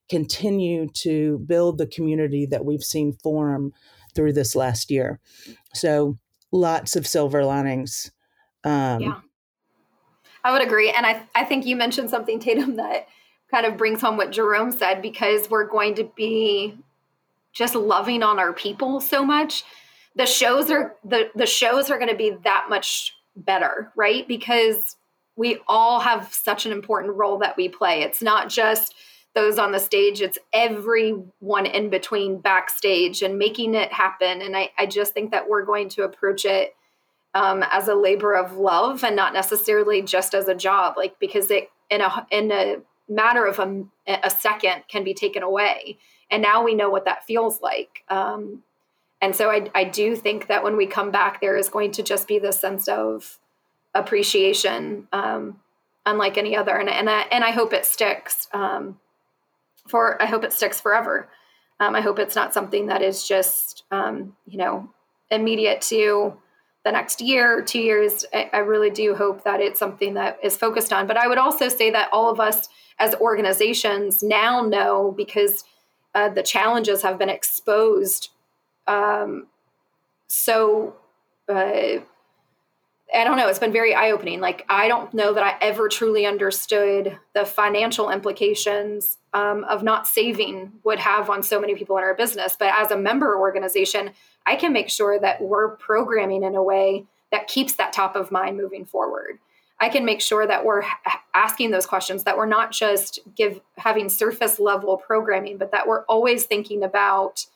continue 0.08 0.88
to 0.88 1.38
build 1.46 1.78
the 1.78 1.86
community 1.86 2.46
that 2.46 2.64
we've 2.64 2.82
seen 2.82 3.12
form 3.22 3.72
through 4.14 4.32
this 4.32 4.56
last 4.56 4.90
year. 4.90 5.20
So 5.74 6.18
lots 6.52 6.96
of 6.96 7.06
silver 7.06 7.44
linings. 7.44 8.10
Um, 8.64 9.00
yeah, 9.00 9.20
I 10.44 10.52
would 10.52 10.62
agree. 10.62 10.90
And 10.90 11.06
I, 11.06 11.22
I 11.34 11.44
think 11.44 11.64
you 11.64 11.76
mentioned 11.76 12.10
something, 12.10 12.40
Tatum, 12.40 12.76
that 12.76 13.06
kind 13.50 13.66
of 13.66 13.76
brings 13.76 14.00
home 14.00 14.16
what 14.16 14.32
Jerome 14.32 14.72
said 14.72 15.02
because 15.02 15.48
we're 15.50 15.68
going 15.68 15.94
to 15.96 16.04
be 16.16 16.76
just 17.52 17.74
loving 17.74 18.22
on 18.22 18.38
our 18.38 18.52
people 18.52 19.00
so 19.00 19.24
much. 19.24 19.64
The 20.16 20.26
shows 20.26 20.70
are 20.70 20.96
the 21.04 21.30
the 21.34 21.46
shows 21.46 21.90
are 21.90 21.98
going 21.98 22.10
to 22.10 22.16
be 22.16 22.36
that 22.44 22.66
much 22.68 23.14
better, 23.36 23.92
right? 23.96 24.26
Because 24.26 24.96
we 25.36 25.58
all 25.68 26.00
have 26.00 26.32
such 26.34 26.66
an 26.66 26.72
important 26.72 27.14
role 27.14 27.38
that 27.38 27.56
we 27.56 27.68
play. 27.68 28.02
It's 28.02 28.20
not 28.20 28.48
just 28.48 28.94
those 29.34 29.58
on 29.58 29.72
the 29.72 29.78
stage, 29.78 30.20
it's 30.20 30.38
everyone 30.52 31.64
in 31.64 31.88
between 31.88 32.40
backstage 32.40 33.22
and 33.22 33.38
making 33.38 33.74
it 33.74 33.92
happen. 33.92 34.42
And 34.42 34.56
I, 34.56 34.70
I 34.76 34.86
just 34.86 35.14
think 35.14 35.30
that 35.30 35.48
we're 35.48 35.64
going 35.64 35.88
to 35.90 36.02
approach 36.02 36.44
it 36.44 36.74
um, 37.34 37.64
as 37.70 37.86
a 37.86 37.94
labor 37.94 38.34
of 38.34 38.56
love 38.56 39.04
and 39.04 39.14
not 39.14 39.32
necessarily 39.32 40.02
just 40.02 40.34
as 40.34 40.48
a 40.48 40.54
job, 40.54 40.94
like 40.96 41.18
because 41.20 41.50
it 41.50 41.70
in 41.90 42.00
a 42.00 42.26
in 42.30 42.50
a 42.50 42.76
matter 43.08 43.44
of 43.44 43.58
a, 43.58 43.84
a 44.24 44.30
second 44.30 44.82
can 44.88 45.04
be 45.04 45.14
taken 45.14 45.42
away. 45.42 45.98
And 46.30 46.42
now 46.42 46.62
we 46.62 46.74
know 46.74 46.90
what 46.90 47.04
that 47.04 47.24
feels 47.24 47.60
like. 47.60 48.04
Um, 48.08 48.62
and 49.20 49.34
so 49.34 49.50
I, 49.50 49.68
I 49.74 49.84
do 49.84 50.16
think 50.16 50.46
that 50.46 50.64
when 50.64 50.76
we 50.76 50.86
come 50.86 51.10
back, 51.10 51.40
there 51.40 51.56
is 51.56 51.68
going 51.68 51.92
to 51.92 52.02
just 52.02 52.26
be 52.26 52.38
this 52.38 52.58
sense 52.58 52.88
of 52.88 53.38
appreciation, 53.94 55.08
um, 55.12 55.60
unlike 56.06 56.38
any 56.38 56.56
other. 56.56 56.76
And, 56.76 56.88
and, 56.88 57.10
I, 57.10 57.22
and 57.32 57.44
I 57.44 57.50
hope 57.50 57.72
it 57.72 57.84
sticks. 57.84 58.48
Um, 58.52 58.98
for 59.90 60.20
I 60.22 60.26
hope 60.26 60.44
it 60.44 60.52
sticks 60.52 60.80
forever. 60.80 61.28
Um, 61.80 61.94
I 61.94 62.00
hope 62.00 62.18
it's 62.18 62.36
not 62.36 62.54
something 62.54 62.86
that 62.86 63.02
is 63.02 63.26
just 63.26 63.84
um, 63.90 64.36
you 64.46 64.58
know 64.58 64.88
immediate 65.30 65.80
to 65.82 66.36
the 66.84 66.92
next 66.92 67.20
year, 67.20 67.62
two 67.62 67.80
years. 67.80 68.24
I, 68.32 68.50
I, 68.52 68.58
really 68.58 68.88
do 68.88 69.14
hope 69.14 69.44
that 69.44 69.60
it's 69.60 69.78
something 69.78 70.14
that 70.14 70.38
is 70.42 70.56
focused 70.56 70.94
on. 70.94 71.06
But 71.06 71.18
I 71.18 71.28
would 71.28 71.36
also 71.36 71.68
say 71.68 71.90
that 71.90 72.08
all 72.10 72.30
of 72.30 72.40
us 72.40 72.68
as 72.98 73.14
organizations 73.16 74.22
now 74.22 74.62
know 74.62 75.12
because 75.14 75.64
uh, 76.14 76.28
the 76.28 76.42
challenges 76.42 77.02
have 77.02 77.18
been 77.18 77.28
exposed 77.28 78.30
um, 78.86 79.46
so 80.26 80.96
uh, 81.48 82.00
I 83.12 83.24
don't 83.24 83.36
know. 83.36 83.48
It's 83.48 83.58
been 83.58 83.72
very 83.72 83.94
eye 83.94 84.12
opening. 84.12 84.40
Like, 84.40 84.64
I 84.68 84.86
don't 84.86 85.12
know 85.12 85.34
that 85.34 85.42
I 85.42 85.56
ever 85.60 85.88
truly 85.88 86.26
understood 86.26 87.18
the 87.34 87.44
financial 87.44 88.10
implications 88.10 89.18
um, 89.34 89.64
of 89.64 89.82
not 89.82 90.06
saving 90.06 90.72
would 90.84 91.00
have 91.00 91.28
on 91.28 91.42
so 91.42 91.60
many 91.60 91.74
people 91.74 91.96
in 91.98 92.04
our 92.04 92.14
business. 92.14 92.56
But 92.58 92.72
as 92.74 92.90
a 92.90 92.96
member 92.96 93.36
organization, 93.38 94.12
I 94.46 94.54
can 94.56 94.72
make 94.72 94.90
sure 94.90 95.18
that 95.18 95.42
we're 95.42 95.76
programming 95.76 96.44
in 96.44 96.54
a 96.54 96.62
way 96.62 97.06
that 97.32 97.48
keeps 97.48 97.74
that 97.74 97.92
top 97.92 98.14
of 98.14 98.30
mind 98.30 98.56
moving 98.56 98.84
forward. 98.84 99.38
I 99.80 99.88
can 99.88 100.04
make 100.04 100.20
sure 100.20 100.46
that 100.46 100.64
we're 100.64 100.82
asking 101.34 101.70
those 101.70 101.86
questions, 101.86 102.24
that 102.24 102.36
we're 102.36 102.46
not 102.46 102.70
just 102.70 103.18
give 103.34 103.60
having 103.78 104.08
surface 104.10 104.60
level 104.60 104.98
programming, 104.98 105.56
but 105.56 105.72
that 105.72 105.88
we're 105.88 106.04
always 106.04 106.44
thinking 106.44 106.82
about 106.82 107.46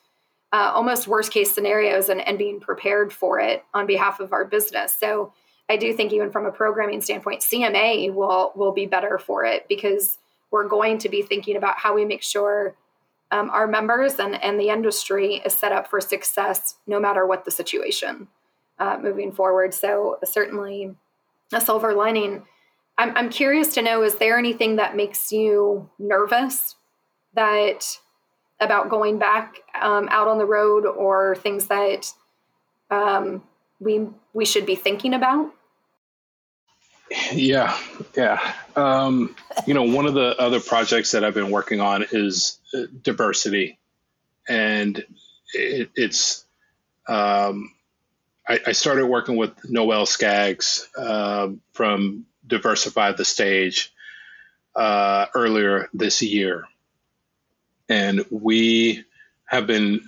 uh, 0.52 0.70
almost 0.72 1.06
worst 1.06 1.32
case 1.32 1.52
scenarios 1.52 2.08
and, 2.08 2.20
and 2.20 2.38
being 2.38 2.60
prepared 2.60 3.12
for 3.12 3.38
it 3.40 3.64
on 3.74 3.86
behalf 3.86 4.20
of 4.20 4.32
our 4.32 4.44
business. 4.44 4.94
So 4.94 5.32
I 5.68 5.76
do 5.76 5.92
think 5.92 6.12
even 6.12 6.30
from 6.30 6.46
a 6.46 6.52
programming 6.52 7.00
standpoint, 7.00 7.42
CMA 7.42 8.12
will 8.14 8.52
will 8.54 8.72
be 8.72 8.86
better 8.86 9.18
for 9.18 9.44
it 9.44 9.66
because 9.68 10.18
we're 10.50 10.68
going 10.68 10.98
to 10.98 11.08
be 11.08 11.22
thinking 11.22 11.56
about 11.56 11.78
how 11.78 11.94
we 11.94 12.04
make 12.04 12.22
sure 12.22 12.76
um, 13.30 13.50
our 13.50 13.66
members 13.66 14.18
and, 14.20 14.40
and 14.42 14.60
the 14.60 14.68
industry 14.68 15.42
is 15.44 15.52
set 15.52 15.72
up 15.72 15.88
for 15.88 16.00
success 16.00 16.76
no 16.86 17.00
matter 17.00 17.26
what 17.26 17.44
the 17.44 17.50
situation 17.50 18.28
uh, 18.78 18.98
moving 19.02 19.32
forward. 19.32 19.74
So 19.74 20.18
certainly 20.24 20.94
a 21.52 21.60
silver 21.60 21.94
lining. 21.94 22.42
I'm, 22.96 23.16
I'm 23.16 23.30
curious 23.30 23.74
to 23.74 23.82
know, 23.82 24.02
is 24.02 24.16
there 24.16 24.38
anything 24.38 24.76
that 24.76 24.96
makes 24.96 25.32
you 25.32 25.90
nervous 25.98 26.76
that 27.34 27.84
about 28.60 28.88
going 28.88 29.18
back 29.18 29.56
um, 29.80 30.08
out 30.10 30.28
on 30.28 30.38
the 30.38 30.46
road 30.46 30.86
or 30.86 31.34
things 31.36 31.66
that 31.66 32.12
um, 32.90 33.42
we 33.80 34.08
we 34.32 34.44
should 34.44 34.64
be 34.64 34.76
thinking 34.76 35.12
about? 35.14 35.52
Yeah, 37.32 37.76
yeah. 38.16 38.54
Um, 38.76 39.34
you 39.66 39.74
know, 39.74 39.82
one 39.82 40.06
of 40.06 40.14
the 40.14 40.36
other 40.38 40.60
projects 40.60 41.10
that 41.12 41.24
I've 41.24 41.34
been 41.34 41.50
working 41.50 41.80
on 41.80 42.04
is 42.12 42.58
uh, 42.72 42.82
diversity, 43.02 43.78
and 44.48 45.04
it, 45.52 45.90
it's. 45.94 46.44
Um, 47.06 47.73
I, 48.46 48.60
I, 48.66 48.72
started 48.72 49.06
working 49.06 49.36
with 49.36 49.52
Noelle 49.70 50.06
Scaggs 50.06 50.88
uh, 50.96 51.48
from 51.72 52.26
Diversify 52.46 53.12
the 53.12 53.24
Stage 53.24 53.92
uh, 54.76 55.26
earlier 55.34 55.88
this 55.94 56.20
year, 56.20 56.64
and 57.88 58.24
we 58.30 59.04
have 59.46 59.66
been 59.66 60.02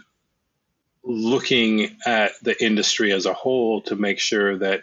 looking 1.03 1.97
at 2.05 2.33
the 2.43 2.63
industry 2.63 3.13
as 3.13 3.27
a 3.27 3.33
whole 3.33 3.81
to 3.83 3.97
make 3.97 4.19
sure 4.19 4.59
that 4.59 4.83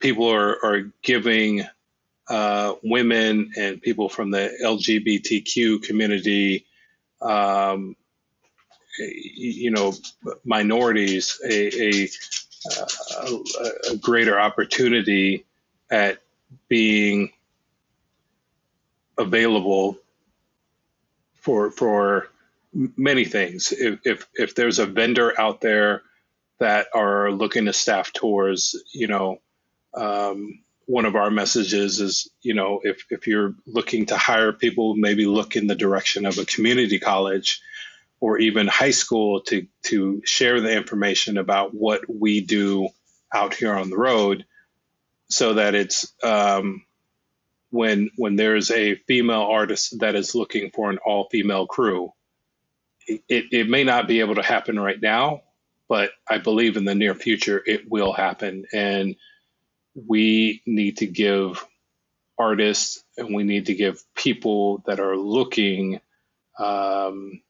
people 0.00 0.28
are, 0.28 0.64
are 0.64 0.92
giving 1.02 1.64
uh, 2.28 2.74
women 2.82 3.52
and 3.56 3.80
people 3.80 4.08
from 4.08 4.30
the 4.30 4.50
LGBTQ 4.62 5.82
community, 5.82 6.66
um, 7.22 7.96
you 8.98 9.70
know, 9.70 9.94
minorities 10.44 11.40
a, 11.48 11.82
a, 11.82 12.08
a, 13.90 13.96
greater 13.96 14.38
opportunity 14.38 15.44
at 15.90 16.18
being 16.68 17.32
available 19.16 19.98
for 21.40 21.70
for 21.70 22.28
many 22.72 23.24
things. 23.24 23.72
If, 23.72 24.00
if, 24.04 24.26
if 24.34 24.54
there's 24.54 24.78
a 24.78 24.86
vendor 24.86 25.38
out 25.40 25.60
there 25.60 26.02
that 26.58 26.88
are 26.94 27.30
looking 27.30 27.66
to 27.66 27.72
staff 27.72 28.12
tours, 28.12 28.76
you 28.92 29.06
know, 29.06 29.40
um, 29.94 30.60
one 30.86 31.04
of 31.04 31.16
our 31.16 31.30
messages 31.30 32.00
is, 32.00 32.30
you 32.42 32.54
know, 32.54 32.80
if, 32.82 33.04
if 33.10 33.26
you're 33.26 33.54
looking 33.66 34.06
to 34.06 34.16
hire 34.16 34.52
people, 34.52 34.96
maybe 34.96 35.26
look 35.26 35.56
in 35.56 35.66
the 35.66 35.74
direction 35.74 36.24
of 36.26 36.38
a 36.38 36.44
community 36.44 36.98
college 36.98 37.60
or 38.20 38.38
even 38.38 38.66
high 38.68 38.90
school 38.92 39.42
to, 39.42 39.66
to 39.84 40.22
share 40.24 40.60
the 40.60 40.76
information 40.76 41.38
about 41.38 41.74
what 41.74 42.02
we 42.08 42.40
do 42.42 42.88
out 43.34 43.54
here 43.54 43.74
on 43.74 43.90
the 43.90 43.98
road 43.98 44.44
so 45.30 45.54
that 45.54 45.74
it's 45.74 46.12
um, 46.24 46.84
when 47.70 48.10
when 48.16 48.36
there's 48.36 48.70
a 48.70 48.96
female 49.08 49.42
artist 49.42 50.00
that 50.00 50.14
is 50.16 50.34
looking 50.34 50.70
for 50.72 50.90
an 50.90 50.98
all 51.04 51.28
female 51.30 51.66
crew 51.66 52.12
it, 53.08 53.22
it 53.52 53.68
may 53.68 53.84
not 53.84 54.08
be 54.08 54.20
able 54.20 54.36
to 54.36 54.42
happen 54.42 54.78
right 54.78 55.00
now, 55.00 55.42
but 55.88 56.12
I 56.28 56.38
believe 56.38 56.76
in 56.76 56.84
the 56.84 56.94
near 56.94 57.14
future 57.14 57.62
it 57.66 57.90
will 57.90 58.12
happen. 58.12 58.66
And 58.72 59.16
we 59.94 60.62
need 60.66 60.98
to 60.98 61.06
give 61.06 61.64
artists 62.38 63.04
and 63.18 63.34
we 63.34 63.44
need 63.44 63.66
to 63.66 63.74
give 63.74 64.02
people 64.14 64.82
that 64.86 65.00
are 65.00 65.16
looking 65.16 66.00
um, 66.58 67.42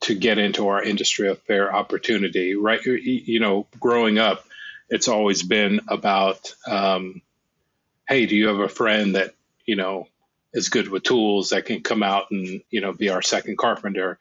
to 0.00 0.14
get 0.14 0.38
into 0.38 0.68
our 0.68 0.82
industry 0.82 1.28
a 1.28 1.34
fair 1.34 1.74
opportunity. 1.74 2.54
Right? 2.54 2.84
You 2.84 3.40
know, 3.40 3.66
growing 3.78 4.18
up, 4.18 4.44
it's 4.88 5.08
always 5.08 5.42
been 5.42 5.80
about, 5.88 6.54
um, 6.66 7.20
hey, 8.08 8.26
do 8.26 8.36
you 8.36 8.48
have 8.48 8.60
a 8.60 8.68
friend 8.68 9.14
that 9.14 9.34
you 9.66 9.76
know 9.76 10.08
is 10.52 10.68
good 10.68 10.88
with 10.88 11.02
tools 11.02 11.50
that 11.50 11.66
can 11.66 11.82
come 11.82 12.02
out 12.02 12.30
and 12.30 12.62
you 12.70 12.80
know 12.80 12.92
be 12.92 13.10
our 13.10 13.22
second 13.22 13.58
carpenter? 13.58 14.18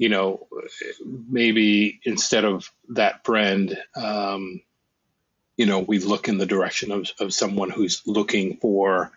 you 0.00 0.08
know, 0.08 0.46
maybe 1.04 2.00
instead 2.04 2.46
of 2.46 2.72
that 2.88 3.22
friend, 3.22 3.76
um, 3.94 4.62
you 5.58 5.66
know, 5.66 5.80
we 5.80 5.98
look 5.98 6.26
in 6.26 6.38
the 6.38 6.46
direction 6.46 6.90
of, 6.90 7.10
of 7.20 7.34
someone 7.34 7.68
who's 7.68 8.00
looking 8.06 8.56
for 8.56 9.12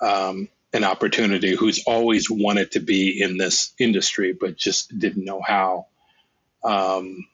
um, 0.00 0.48
an 0.72 0.84
opportunity, 0.84 1.54
who's 1.54 1.84
always 1.86 2.30
wanted 2.30 2.72
to 2.72 2.80
be 2.80 3.20
in 3.20 3.36
this 3.36 3.72
industry, 3.78 4.32
but 4.32 4.56
just 4.56 4.96
didn't 4.98 5.24
know 5.24 5.40
how. 5.40 5.86
Um, 6.64 7.26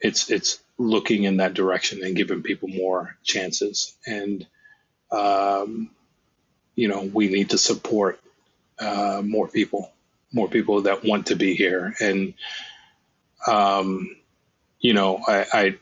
it's 0.00 0.30
it's 0.30 0.58
looking 0.78 1.24
in 1.24 1.36
that 1.36 1.54
direction 1.54 2.02
and 2.02 2.16
giving 2.16 2.42
people 2.42 2.68
more 2.68 3.16
chances. 3.22 3.94
And, 4.06 4.46
um, 5.12 5.90
you 6.74 6.88
know, 6.88 7.02
we 7.02 7.28
need 7.28 7.50
to 7.50 7.58
support 7.58 8.18
uh, 8.80 9.22
more 9.24 9.46
people, 9.46 9.92
more 10.32 10.48
people 10.48 10.82
that 10.82 11.04
want 11.04 11.26
to 11.26 11.36
be 11.36 11.54
here. 11.54 11.94
And, 12.00 12.34
um, 13.46 14.16
you 14.80 14.94
know, 14.94 15.20
I, 15.26 15.46
I 15.52 15.78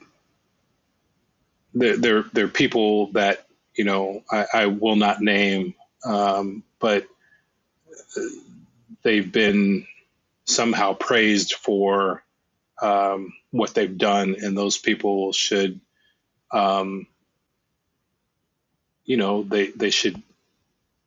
there, 1.73 1.97
there, 1.97 2.25
there 2.33 2.45
are 2.47 2.49
people 2.49 3.13
that, 3.13 3.47
you 3.75 3.85
know, 3.85 4.23
I, 4.31 4.47
I 4.53 4.67
will 4.67 4.97
not 4.97 5.23
name, 5.23 5.75
um, 6.05 6.63
but 6.79 7.07
they've 9.03 9.31
been 9.31 9.87
somehow 10.45 10.95
praised 10.95 11.55
for 11.55 12.23
um, 12.83 13.33
what 13.51 13.75
they've 13.75 13.99
done, 13.99 14.37
and 14.41 14.57
those 14.57 14.79
people 14.79 15.33
should, 15.33 15.81
um, 16.53 17.07
you 19.05 19.17
know, 19.17 19.43
they 19.43 19.69
they 19.69 19.91
should 19.91 20.23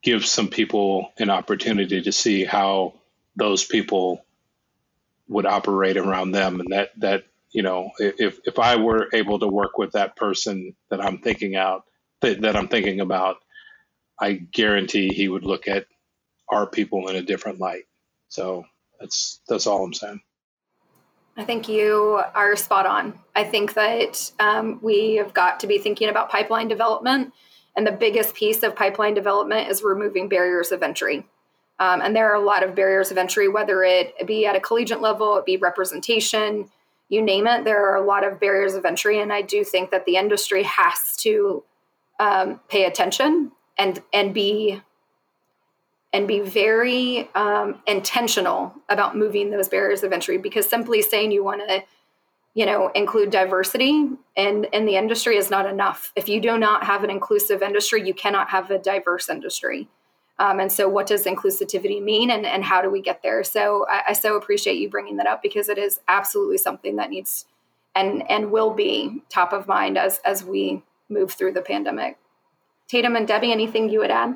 give 0.02 0.26
some 0.26 0.50
people 0.50 1.12
an 1.18 1.30
opportunity 1.30 2.02
to 2.02 2.12
see 2.12 2.44
how 2.44 2.94
those 3.36 3.64
people 3.64 4.24
would 5.28 5.46
operate 5.46 5.98
around 5.98 6.32
them, 6.32 6.60
and 6.60 6.72
that 6.72 6.92
that 7.00 7.26
you 7.52 7.64
know, 7.64 7.92
if 8.00 8.40
if 8.46 8.60
I 8.60 8.76
were 8.76 9.10
able 9.14 9.40
to 9.40 9.48
work 9.48 9.78
with 9.78 9.94
that 9.94 10.16
person 10.16 10.76
that 10.90 11.04
I'm 11.04 11.20
thinking 11.20 11.56
out 11.56 11.86
that, 12.22 12.42
that 12.42 12.56
I'm 12.56 12.68
thinking 12.68 13.00
about, 13.00 13.38
I 14.20 14.34
guarantee 14.34 15.10
he 15.10 15.30
would 15.30 15.46
look 15.46 15.68
at 15.68 15.86
our 16.50 16.68
people 16.68 17.08
in 17.08 17.16
a 17.16 17.22
different 17.22 17.60
light. 17.60 17.86
So 18.30 18.66
that's 19.00 19.42
that's 19.48 19.68
all 19.68 19.84
I'm 19.84 19.94
saying. 19.94 20.22
I 21.36 21.44
think 21.44 21.68
you 21.68 22.22
are 22.36 22.56
spot 22.56 22.86
on. 22.86 23.20
I 23.36 23.44
think 23.44 23.74
that 23.74 24.32
um, 24.40 24.80
we 24.84 25.16
have 25.16 25.34
got 25.34 25.60
to 25.62 25.68
be 25.68 25.80
thinking 25.80 26.10
about 26.10 26.30
pipeline 26.30 26.68
development. 26.68 27.34
And 27.76 27.88
the 27.88 27.92
biggest 27.92 28.36
piece 28.36 28.62
of 28.62 28.76
pipeline 28.76 29.16
development 29.16 29.68
is 29.68 29.82
removing 29.82 30.30
barriers 30.30 30.72
of 30.72 30.84
entry. 30.84 31.26
Um, 31.80 32.02
and 32.02 32.16
there 32.16 32.32
are 32.32 32.36
a 32.36 32.46
lot 32.46 32.62
of 32.62 32.76
barriers 32.76 33.10
of 33.10 33.18
entry, 33.18 33.48
whether 33.48 33.84
it 33.84 34.14
be 34.28 34.46
at 34.46 34.56
a 34.56 34.60
collegiate 34.60 35.02
level, 35.02 35.38
it 35.38 35.46
be 35.46 35.58
representation, 35.58 36.70
you 37.10 37.20
name 37.20 37.48
it. 37.48 37.66
There 37.66 37.90
are 37.90 37.96
a 37.96 38.06
lot 38.06 38.24
of 38.24 38.40
barriers 38.40 38.76
of 38.76 38.86
entry. 38.86 39.20
And 39.20 39.34
I 39.34 39.42
do 39.42 39.64
think 39.64 39.90
that 39.90 40.06
the 40.06 40.18
industry 40.18 40.64
has 40.64 41.18
to 41.22 41.64
um, 42.20 42.60
pay 42.70 42.86
attention 42.86 43.52
and, 43.78 44.02
and 44.14 44.34
be 44.34 44.82
and 46.14 46.28
be 46.28 46.40
very 46.40 47.28
um, 47.34 47.82
intentional 47.88 48.74
about 48.88 49.18
moving 49.18 49.50
those 49.50 49.68
barriers 49.68 50.04
of 50.04 50.14
entry 50.14 50.38
because 50.38 50.70
simply 50.70 51.02
saying 51.02 51.32
you 51.32 51.44
want 51.44 51.68
to 51.68 51.84
you 52.54 52.66
know 52.68 52.90
include 52.90 53.32
diversity 53.32 54.08
in 54.36 54.64
in 54.66 54.86
the 54.86 54.96
industry 54.96 55.38
is 55.38 55.50
not 55.50 55.66
enough. 55.66 56.14
If 56.16 56.30
you 56.30 56.40
do 56.40 56.58
not 56.58 56.84
have 56.86 57.04
an 57.04 57.10
inclusive 57.10 57.64
industry 57.64 58.06
you 58.06 58.14
cannot 58.14 58.50
have 58.52 58.70
a 58.70 58.78
diverse 58.78 59.28
industry. 59.28 59.90
Um, 60.40 60.60
and 60.60 60.72
so 60.72 60.90
what 60.90 61.06
does 61.06 61.26
inclusivity 61.26 62.02
mean 62.02 62.32
and, 62.32 62.44
and 62.44 62.64
how 62.64 62.82
do 62.82 62.90
we 62.90 63.02
get 63.02 63.22
there? 63.22 63.44
So 63.44 63.86
I, 63.88 64.02
I 64.10 64.14
so 64.14 64.36
appreciate 64.36 64.78
you 64.78 64.90
bringing 64.90 65.18
that 65.18 65.28
up 65.28 65.44
because 65.44 65.70
it 65.70 65.78
is 65.78 66.00
absolutely 66.08 66.58
something 66.58 66.96
that 66.96 67.10
needs 67.10 67.46
and 67.96 68.30
and 68.30 68.52
will 68.52 68.74
be 68.74 69.24
top 69.30 69.52
of 69.52 69.68
mind 69.68 69.98
as 69.98 70.20
as 70.24 70.44
we 70.44 70.84
move 71.10 71.34
through 71.34 71.54
the 71.54 71.62
pandemic 71.62 72.18
tatum 72.90 73.16
and 73.16 73.28
debbie 73.28 73.52
anything 73.52 73.90
you 73.90 74.00
would 74.00 74.12
add 74.12 74.36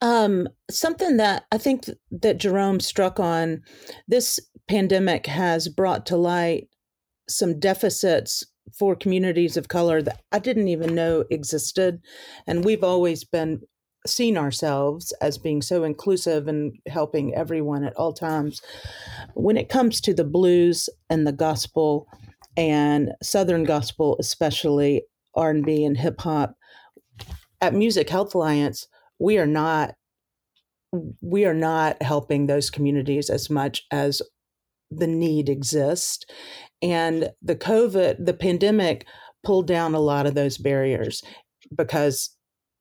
um, 0.00 0.48
something 0.70 1.16
that 1.16 1.46
I 1.50 1.58
think 1.58 1.90
that 2.10 2.38
Jerome 2.38 2.80
struck 2.80 3.18
on 3.18 3.62
this 4.06 4.38
pandemic 4.68 5.26
has 5.26 5.68
brought 5.68 6.06
to 6.06 6.16
light 6.16 6.68
some 7.28 7.58
deficits 7.58 8.44
for 8.78 8.94
communities 8.94 9.56
of 9.56 9.68
color 9.68 10.02
that 10.02 10.20
I 10.30 10.38
didn't 10.38 10.68
even 10.68 10.94
know 10.94 11.24
existed. 11.30 12.00
And 12.46 12.64
we've 12.64 12.84
always 12.84 13.24
been 13.24 13.62
seen 14.06 14.38
ourselves 14.38 15.12
as 15.20 15.36
being 15.36 15.60
so 15.60 15.84
inclusive 15.84 16.48
and 16.48 16.74
helping 16.86 17.34
everyone 17.34 17.84
at 17.84 17.96
all 17.96 18.12
times. 18.12 18.62
When 19.34 19.56
it 19.56 19.68
comes 19.68 20.00
to 20.02 20.14
the 20.14 20.24
blues 20.24 20.88
and 21.10 21.26
the 21.26 21.32
gospel 21.32 22.06
and 22.56 23.12
southern 23.22 23.64
gospel 23.64 24.16
especially 24.18 25.04
R&B 25.34 25.84
and 25.84 25.96
hip 25.96 26.20
hop 26.20 26.56
at 27.60 27.74
Music 27.74 28.08
Health 28.08 28.34
Alliance 28.34 28.86
we 29.18 29.38
are 29.38 29.46
not 29.46 29.94
we 31.20 31.44
are 31.44 31.54
not 31.54 32.02
helping 32.02 32.46
those 32.46 32.70
communities 32.70 33.28
as 33.28 33.50
much 33.50 33.82
as 33.90 34.22
the 34.90 35.06
need 35.06 35.48
exists. 35.48 36.24
And 36.80 37.30
the 37.42 37.56
covid 37.56 38.24
the 38.24 38.34
pandemic 38.34 39.06
pulled 39.44 39.66
down 39.66 39.94
a 39.94 40.00
lot 40.00 40.26
of 40.26 40.34
those 40.34 40.56
barriers 40.58 41.22
because 41.76 42.30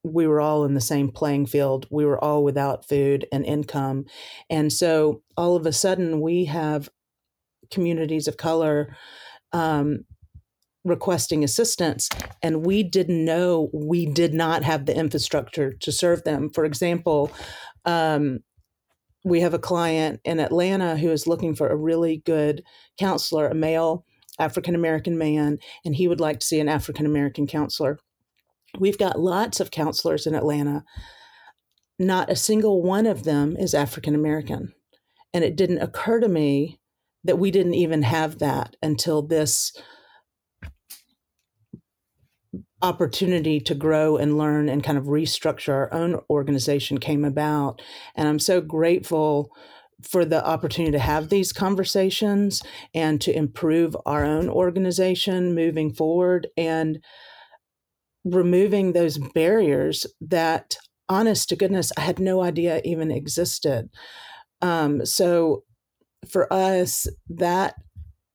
we 0.04 0.26
were 0.26 0.40
all 0.40 0.64
in 0.64 0.74
the 0.74 0.82
same 0.82 1.12
playing 1.12 1.48
field. 1.48 1.86
We 1.92 2.06
were 2.06 2.24
all 2.24 2.44
without 2.44 2.88
food 2.88 3.28
and 3.32 3.46
income. 3.46 4.06
And 4.50 4.72
so 4.72 5.22
all 5.36 5.56
of 5.56 5.66
a 5.66 5.74
sudden 5.74 6.22
we 6.22 6.46
have 6.46 6.90
communities 7.72 8.28
of 8.28 8.38
color 8.38 8.96
um, 9.52 10.06
requesting 10.84 11.44
assistance 11.44 12.10
and 12.42 12.66
we 12.66 12.84
didn't 12.84 13.24
know 13.24 13.70
we 13.74 14.06
did 14.06 14.34
not 14.34 14.64
have 14.64 14.86
the 14.86 14.96
infrastructure 14.96 15.74
to 15.74 15.92
serve 15.92 16.24
them. 16.24 16.50
For 16.50 16.66
example 16.66 17.32
um, 17.86 18.40
we 19.24 19.42
have 19.42 19.54
a 19.54 19.60
client 19.60 20.22
in 20.24 20.40
atlanta 20.40 20.98
who 20.98 21.12
is 21.12 21.28
looking 21.28 21.56
for 21.56 21.68
a 21.68 21.76
really 21.76 22.18
good 22.26 22.64
counselor 22.98 23.48
a 23.48 23.56
male 23.56 24.06
african 24.40 24.76
american 24.76 25.18
man 25.18 25.58
and 25.84 25.96
he 25.96 26.08
would 26.08 26.22
like 26.22 26.40
to 26.40 26.46
see 26.46 26.60
an 26.60 26.70
african 26.70 27.06
american 27.06 27.48
counselor. 27.48 28.00
We've 28.80 28.98
got 28.98 29.20
lots 29.20 29.60
of 29.60 29.72
counselors 29.72 30.28
in 30.28 30.36
atlanta. 30.36 30.84
Not 31.98 32.30
a 32.30 32.36
single 32.36 32.84
one 32.84 33.06
of 33.06 33.24
them 33.24 33.58
is 33.58 33.74
african 33.74 34.16
american 34.16 34.74
and 35.34 35.44
it 35.44 35.56
didn't 35.56 35.82
occur 35.82 36.20
to 36.20 36.30
me 36.30 36.80
that 37.24 37.38
we 37.38 37.52
didn't 37.52 37.74
even 37.74 38.04
have 38.04 38.40
that 38.40 38.76
until 38.82 39.22
this 39.22 39.74
opportunity 42.82 43.60
to 43.60 43.74
grow 43.74 44.18
and 44.18 44.38
learn 44.38 44.70
and 44.70 44.84
kind 44.84 44.98
of 44.98 45.06
restructure 45.06 45.74
our 45.74 45.94
own 45.94 46.20
organization 46.30 47.00
came 47.00 47.26
about. 47.26 47.82
And 48.16 48.28
I'm 48.28 48.40
so 48.40 48.62
grateful 48.62 49.52
for 50.04 50.26
the 50.26 50.46
opportunity 50.46 50.92
to 50.92 51.00
have 51.00 51.30
these 51.30 51.52
conversations 51.52 52.62
and 52.94 53.20
to 53.22 53.36
improve 53.36 53.98
our 54.06 54.24
own 54.24 54.48
organization 54.48 55.56
moving 55.56 55.92
forward 55.92 56.48
and 56.56 57.04
removing 58.24 58.94
those 58.94 59.18
barriers 59.18 60.06
that 60.22 60.78
honest 61.10 61.48
to 61.48 61.56
goodness 61.56 61.92
i 61.98 62.02
had 62.02 62.20
no 62.20 62.42
idea 62.42 62.82
even 62.84 63.10
existed 63.10 63.90
um, 64.62 65.06
so 65.06 65.64
for 66.30 66.52
us 66.52 67.08
that 67.30 67.76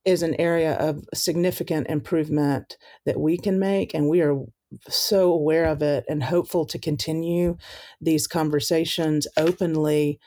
is 0.04 0.22
an 0.22 0.38
area 0.40 0.74
of 0.74 1.04
significant 1.14 1.86
improvement 1.88 2.76
that 3.06 3.20
we 3.20 3.38
can 3.38 3.58
make 3.58 3.94
and 3.94 4.08
we 4.08 4.20
are 4.20 4.42
so 4.88 5.32
aware 5.32 5.66
of 5.66 5.82
it 5.82 6.04
and 6.08 6.22
hopeful 6.22 6.64
to 6.66 6.78
continue 6.78 7.56
these 8.00 8.26
conversations 8.26 9.26
openly 9.36 10.18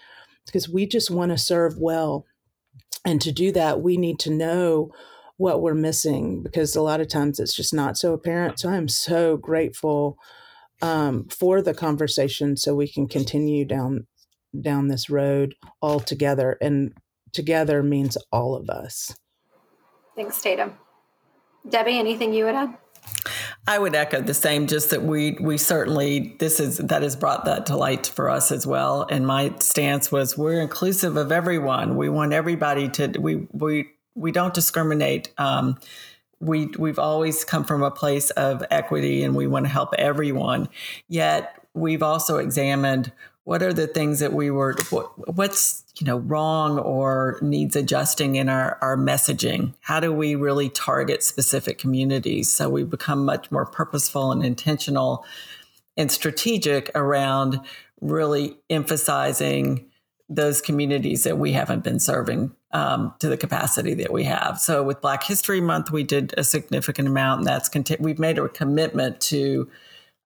because 0.46 0.70
we 0.70 0.86
just 0.86 1.10
want 1.10 1.32
to 1.32 1.38
serve 1.38 1.78
well. 1.78 2.26
And 3.04 3.22
to 3.22 3.32
do 3.32 3.52
that 3.52 3.82
we 3.82 3.98
need 3.98 4.20
to 4.20 4.32
know 4.32 4.92
what 5.38 5.62
we're 5.62 5.74
missing 5.74 6.42
because 6.42 6.76
a 6.76 6.82
lot 6.82 7.02
of 7.02 7.08
times 7.08 7.40
it's 7.40 7.56
just 7.56 7.74
not 7.74 7.98
so 7.98 8.14
apparent. 8.14 8.60
So 8.60 8.70
i'm 8.70 8.88
so 8.88 9.38
grateful 9.38 10.18
um, 10.82 11.28
for 11.30 11.62
the 11.62 11.74
conversation 11.74 12.58
so 12.58 12.76
we 12.76 12.88
can 12.88 13.08
continue 13.08 13.66
down 13.66 14.08
down 14.60 14.88
this 14.88 15.10
road 15.10 15.56
all 15.82 16.00
together 16.00 16.58
and 16.62 16.94
together 17.34 17.84
means 17.84 18.18
all 18.32 18.56
of 18.56 18.70
us 18.70 19.14
Thanks, 20.16 20.42
Tatum. 20.42 20.74
Debbie, 21.68 21.98
anything 22.00 22.34
you 22.34 22.46
would 22.46 22.56
add? 22.56 22.78
I 23.68 23.80
would 23.80 23.96
echo 23.96 24.22
the 24.22 24.34
same. 24.34 24.68
Just 24.68 24.92
that 24.92 25.04
we 25.04 25.38
we 25.42 25.58
certainly 25.58 26.36
this 26.40 26.60
is 26.60 26.78
that 26.78 27.02
has 27.02 27.16
brought 27.16 27.46
that 27.46 27.66
to 27.68 27.76
light 27.76 28.08
for 28.08 28.30
us 28.30 28.52
as 28.52 28.68
well. 28.68 29.08
And 29.10 29.26
my 29.26 29.54
stance 29.60 30.12
was 30.12 30.38
we're 30.38 30.62
inclusive 30.62 31.18
of 31.18 31.32
everyone. 31.32 31.96
We 31.96 32.10
want 32.10 32.34
everybody 32.34 32.90
to 32.90 33.08
we 33.20 33.48
we 33.52 33.90
we 34.14 34.32
don't 34.32 34.54
discriminate. 34.54 35.34
Um, 35.38 35.80
we 36.40 36.68
we've 36.78 37.00
always 37.00 37.44
come 37.44 37.64
from 37.64 37.82
a 37.82 37.90
place 37.90 38.30
of 38.32 38.64
equity, 38.70 39.24
and 39.24 39.36
we 39.36 39.48
want 39.48 39.66
to 39.66 39.72
help 39.72 39.96
everyone. 39.98 40.70
Yet 41.08 41.60
we've 41.74 42.04
also 42.04 42.38
examined 42.38 43.12
what 43.46 43.64
are 43.64 43.74
the 43.74 43.88
things 43.88 44.20
that 44.20 44.34
we 44.34 44.52
were 44.52 44.76
what, 44.90 45.36
what's 45.36 45.84
you 45.98 46.06
know 46.06 46.18
wrong 46.18 46.78
or 46.78 47.40
needs 47.42 47.76
adjusting 47.76 48.36
in 48.36 48.50
our, 48.50 48.78
our 48.82 48.98
messaging 48.98 49.74
how 49.80 50.00
do 50.00 50.12
we 50.12 50.36
really 50.36 50.70
target 50.70 51.24
specific 51.24 51.78
communities 51.78 52.52
so 52.52 52.70
we 52.70 52.84
become 52.84 53.24
much 53.24 53.50
more 53.50 53.66
purposeful 53.66 54.32
and 54.32 54.46
intentional 54.46 55.26
and 55.96 56.12
strategic 56.12 56.92
around 56.94 57.62
really 58.02 58.58
emphasizing 58.70 59.86
those 60.28 60.60
communities 60.60 61.24
that 61.24 61.38
we 61.38 61.52
haven't 61.52 61.84
been 61.84 62.00
serving 62.00 62.52
um, 62.72 63.14
to 63.20 63.30
the 63.30 63.38
capacity 63.38 63.94
that 63.94 64.12
we 64.12 64.24
have. 64.24 64.60
So 64.60 64.84
with 64.84 65.00
Black 65.00 65.24
History 65.24 65.62
Month, 65.62 65.92
we 65.92 66.04
did 66.04 66.34
a 66.38 66.44
significant 66.44 67.08
amount, 67.08 67.40
and 67.40 67.48
that's 67.48 67.70
conti- 67.70 67.98
we've 68.00 68.20
made 68.20 68.40
a 68.40 68.50
commitment 68.50 69.22
to 69.22 69.70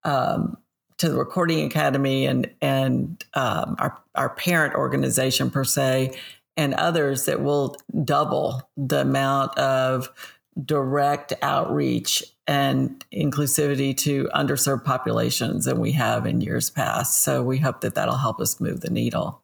um, 0.06 0.58
to 1.00 1.10
the 1.10 1.18
Recording 1.18 1.66
Academy 1.66 2.26
and 2.26 2.50
and 2.62 3.24
um, 3.34 3.76
our 3.80 3.98
our 4.16 4.30
parent 4.30 4.76
organization 4.76 5.50
per 5.50 5.64
se, 5.64 6.18
and 6.56 6.74
others 6.76 7.26
that 7.26 7.42
will 7.42 7.76
double 8.04 8.62
the 8.78 9.02
amount 9.02 9.58
of 9.58 10.10
direct 10.66 11.34
outreach 11.42 12.24
and 12.48 13.06
inclusivity 13.14 13.96
to 13.96 14.30
underserved 14.36 14.84
populations 14.84 15.66
than 15.66 15.80
we 15.80 15.92
have 15.94 16.26
in 16.26 16.42
years 16.42 16.70
past. 16.70 17.24
So 17.24 17.44
we 17.44 17.60
hope 17.60 17.82
that 17.82 17.96
that'll 17.96 18.18
help 18.18 18.42
us 18.42 18.60
move 18.60 18.82
the 18.82 18.90
needle. 18.90 19.42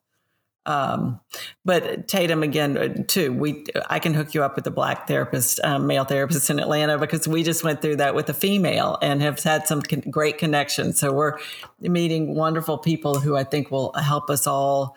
Um, 0.66 1.20
but 1.64 2.08
Tatum, 2.08 2.42
again, 2.42 2.78
uh, 2.78 3.04
too, 3.08 3.32
we 3.32 3.66
I 3.90 4.00
can 4.00 4.14
hook 4.14 4.34
you 4.34 4.44
up 4.44 4.56
with 4.56 4.66
a 4.66 4.72
black 4.72 5.08
therapist, 5.08 5.60
um, 5.64 5.86
male 5.86 6.06
therapist 6.06 6.50
in 6.50 6.60
Atlanta 6.60 6.98
because 6.98 7.28
we 7.28 7.44
just 7.44 7.64
went 7.64 7.82
through 7.82 7.98
that 7.98 8.16
with 8.16 8.30
a 8.30 8.34
female 8.34 8.98
and 9.02 9.22
have 9.22 9.40
had 9.42 9.68
some 9.68 9.82
con- 9.82 10.04
great 10.10 10.38
connections. 10.38 11.00
So 11.00 11.14
we're 11.14 11.38
meeting 11.80 12.36
wonderful 12.36 12.78
people 12.80 13.20
who 13.20 13.36
I 13.36 13.44
think 13.44 13.70
will 13.70 13.94
help 13.94 14.30
us 14.30 14.48
all 14.48 14.96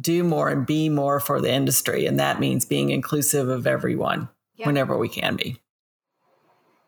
do 0.00 0.24
more 0.24 0.48
and 0.48 0.64
be 0.66 0.88
more 0.88 1.20
for 1.20 1.40
the 1.40 1.52
industry, 1.52 2.06
and 2.06 2.18
that 2.18 2.40
means 2.40 2.64
being 2.64 2.88
inclusive 2.88 3.50
of 3.50 3.66
everyone 3.66 4.30
yeah. 4.56 4.66
whenever 4.66 4.96
we 4.96 5.10
can 5.10 5.36
be. 5.36 5.58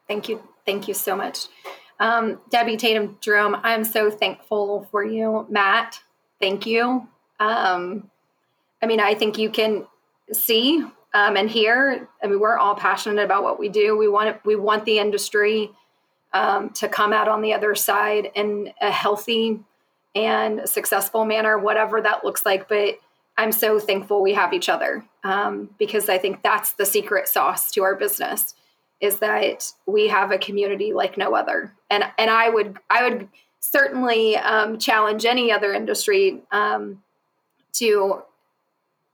Thank 0.09 0.31
you, 0.31 0.43
thank 0.65 0.89
you 0.89 0.95
so 0.95 1.15
much, 1.15 1.49
um, 2.01 2.41
Debbie 2.49 2.79
Tatum 2.79 3.19
Jerome. 3.21 3.57
I'm 3.63 3.85
so 3.85 4.11
thankful 4.11 4.89
for 4.91 5.05
you, 5.05 5.47
Matt. 5.51 6.01
Thank 6.41 6.65
you. 6.65 7.07
Um, 7.41 8.11
I 8.85 8.87
mean, 8.87 9.01
I 9.01 9.15
think 9.15 9.39
you 9.39 9.49
can 9.49 9.87
see 10.31 10.85
um, 11.15 11.37
and 11.39 11.49
hear. 11.49 12.07
I 12.23 12.27
mean, 12.27 12.39
we're 12.39 12.59
all 12.59 12.75
passionate 12.75 13.25
about 13.25 13.43
what 13.43 13.59
we 13.59 13.71
do. 13.71 13.97
We 13.97 14.09
want 14.09 14.29
it, 14.29 14.41
we 14.45 14.57
want 14.57 14.85
the 14.85 14.99
industry 14.99 15.71
um, 16.35 16.69
to 16.71 16.87
come 16.87 17.15
out 17.15 17.27
on 17.27 17.41
the 17.41 17.55
other 17.55 17.75
side 17.75 18.31
in 18.35 18.75
a 18.83 18.91
healthy 18.91 19.61
and 20.15 20.69
successful 20.69 21.25
manner, 21.25 21.57
whatever 21.57 22.03
that 22.03 22.27
looks 22.27 22.45
like. 22.45 22.69
But 22.69 22.99
I'm 23.39 23.53
so 23.53 23.81
thankful 23.81 24.21
we 24.21 24.35
have 24.35 24.53
each 24.53 24.69
other 24.69 25.03
um, 25.23 25.71
because 25.79 26.11
I 26.11 26.19
think 26.19 26.43
that's 26.43 26.73
the 26.75 26.85
secret 26.85 27.27
sauce 27.27 27.71
to 27.71 27.85
our 27.85 27.95
business 27.95 28.55
is 29.01 29.19
that 29.21 29.73
we 29.87 30.09
have 30.09 30.31
a 30.31 30.37
community 30.37 30.93
like 30.93 31.17
no 31.17 31.35
other. 31.35 31.73
And 31.89 32.05
and 32.19 32.31
I 32.31 32.51
would 32.51 32.79
I 32.91 33.09
would 33.09 33.29
certainly 33.61 34.37
um, 34.37 34.79
challenge 34.79 35.25
any 35.25 35.51
other 35.51 35.73
industry 35.73 36.43
um, 36.53 37.03
to 37.75 38.23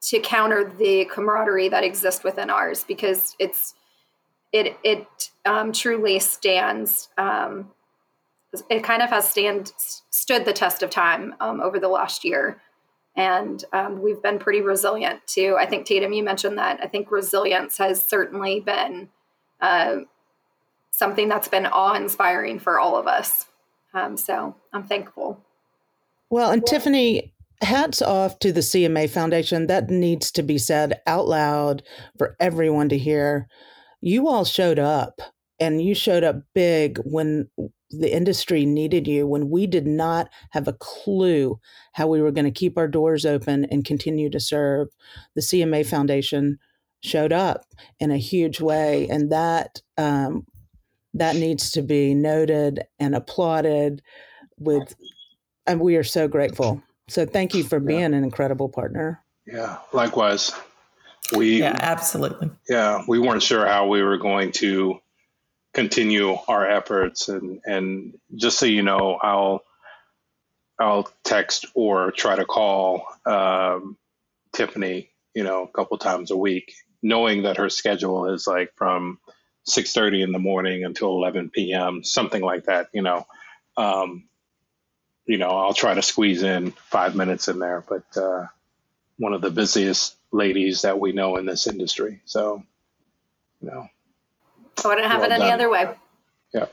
to 0.03 0.21
counter 0.21 0.65
the 0.79 1.05
camaraderie 1.07 1.69
that 1.69 1.85
exists 1.85 2.25
within 2.25 2.51
ours 2.51 2.85
because 2.85 3.37
it's 3.39 3.75
it 4.53 4.77
it 4.83 5.31
um, 5.45 5.73
truly 5.73 6.19
stands 6.19 7.09
um, 7.19 7.71
it 8.69 8.83
kind 8.83 9.03
of 9.03 9.11
has 9.11 9.29
stand 9.29 9.73
stood 10.11 10.45
the 10.45 10.53
test 10.53 10.83
of 10.83 10.91
time 10.91 11.35
um, 11.41 11.61
over 11.61 11.79
the 11.79 11.89
last 11.89 12.25
year. 12.25 12.61
And 13.17 13.63
um, 13.73 14.01
we've 14.01 14.23
been 14.23 14.39
pretty 14.39 14.63
resilient 14.63 15.27
too 15.27 15.57
i 15.59 15.67
think 15.67 15.85
tatum 15.85 16.13
you 16.13 16.23
mentioned 16.23 16.57
that 16.59 16.81
i 16.83 16.87
think 16.87 17.11
resilience 17.11 17.77
has 17.77 18.03
certainly 18.03 18.61
been 18.61 19.09
uh, 19.61 19.97
something 20.91 21.29
that's 21.29 21.49
been 21.49 21.67
awe-inspiring 21.67 22.59
for 22.59 22.81
all 22.81 22.97
of 22.97 23.07
us. 23.07 23.47
Um, 23.93 24.17
so 24.17 24.55
i'm 24.73 24.85
thankful. 24.85 25.41
Well 26.31 26.51
and 26.51 26.65
tiffany 26.65 27.33
hats 27.63 28.01
off 28.03 28.39
to 28.41 28.53
the 28.53 28.61
CMA 28.61 29.09
Foundation. 29.11 29.67
That 29.67 29.91
needs 29.91 30.31
to 30.33 30.43
be 30.43 30.59
said 30.59 31.01
out 31.07 31.29
loud 31.29 31.83
for 32.19 32.37
everyone 32.41 32.89
to 32.91 32.99
hear. 32.99 33.49
You 34.01 34.29
all 34.29 34.45
showed 34.45 34.79
up 34.79 35.21
and 35.59 35.83
you 35.83 35.95
showed 35.95 36.25
up 36.25 36.37
big 36.55 36.99
when 37.05 37.49
the 37.91 38.15
industry 38.15 38.65
needed 38.65 39.07
you, 39.07 39.27
when 39.27 39.51
we 39.51 39.67
did 39.67 39.87
not 39.87 40.29
have 40.51 40.69
a 40.69 40.73
clue 40.75 41.59
how 41.93 42.07
we 42.07 42.23
were 42.23 42.31
going 42.31 42.45
to 42.45 42.51
keep 42.51 42.79
our 42.79 42.89
doors 42.89 43.27
open 43.27 43.67
and 43.67 43.85
continue 43.85 44.31
to 44.31 44.41
serve. 44.41 44.89
The 45.35 45.43
CMA 45.43 45.85
Foundation 45.85 46.59
showed 47.03 47.33
up 47.33 47.63
in 47.99 48.11
a 48.11 48.17
huge 48.17 48.61
way, 48.61 49.09
and 49.09 49.31
that 49.33 49.83
um, 49.99 50.47
that 51.15 51.35
needs 51.37 51.73
to 51.73 51.83
be 51.83 52.15
noted 52.15 52.85
and 52.99 53.15
applauded. 53.15 54.03
With, 54.59 54.95
and 55.67 55.81
we 55.81 55.97
are 55.97 56.05
so 56.05 56.29
grateful 56.29 56.83
so 57.11 57.27
thank 57.27 57.55
you 57.55 57.65
for 57.65 57.81
being 57.81 58.01
yeah. 58.01 58.07
an 58.07 58.25
incredible 58.25 58.69
partner. 58.69 59.23
Yeah, 59.47 59.79
likewise. 59.93 60.53
We 61.37 61.61
Yeah, 61.61 61.77
absolutely. 61.79 62.51
Yeah, 62.69 63.05
we 63.07 63.19
weren't 63.19 63.43
sure 63.43 63.67
how 63.67 63.89
we 63.89 64.03
were 64.03 64.19
going 64.19 64.53
to 64.53 65.01
continue 65.73 66.37
our 66.49 66.69
efforts 66.69 67.29
and 67.29 67.61
and 67.65 68.19
just 68.35 68.59
so 68.59 68.67
you 68.67 68.83
know, 68.83 69.19
I'll 69.23 69.63
I'll 70.79 71.11
text 71.25 71.67
or 71.75 72.11
try 72.11 72.37
to 72.37 72.45
call 72.45 73.07
um, 73.27 73.99
Tiffany, 74.53 75.11
you 75.35 75.45
know, 75.45 75.65
a 75.65 75.69
couple 75.69 75.99
times 75.99 76.31
a 76.31 76.37
week, 76.37 76.73
knowing 77.03 77.43
that 77.43 77.59
her 77.59 77.69
schedule 77.69 78.33
is 78.33 78.47
like 78.47 78.73
from 78.77 79.19
6:30 79.69 80.23
in 80.25 80.33
the 80.33 80.39
morning 80.39 80.85
until 80.85 81.11
11 81.11 81.51
p.m., 81.51 82.03
something 82.03 82.43
like 82.43 82.65
that, 82.65 82.89
you 82.93 83.03
know. 83.03 83.27
Um, 83.77 84.30
you 85.31 85.39
know, 85.39 85.51
I'll 85.51 85.75
try 85.75 85.95
to 85.95 86.03
squeeze 86.03 86.43
in 86.43 86.73
five 86.73 87.15
minutes 87.15 87.47
in 87.47 87.61
there, 87.61 87.85
but 87.89 88.17
uh, 88.17 88.47
one 89.17 89.33
of 89.33 89.43
the 89.43 89.51
busiest 89.51 90.17
ladies 90.33 90.83
that 90.83 90.99
we 90.99 91.13
know 91.13 91.37
in 91.37 91.47
this 91.47 91.69
industry. 91.69 92.21
So, 92.25 92.65
you 93.61 93.71
know, 93.71 93.87
I 94.85 94.89
wouldn't 94.89 95.07
have 95.07 95.21
well 95.21 95.31
it 95.31 95.35
any 95.35 95.45
done. 95.45 95.53
other 95.53 95.71
way. 95.71 95.95
Yeah. 96.53 96.67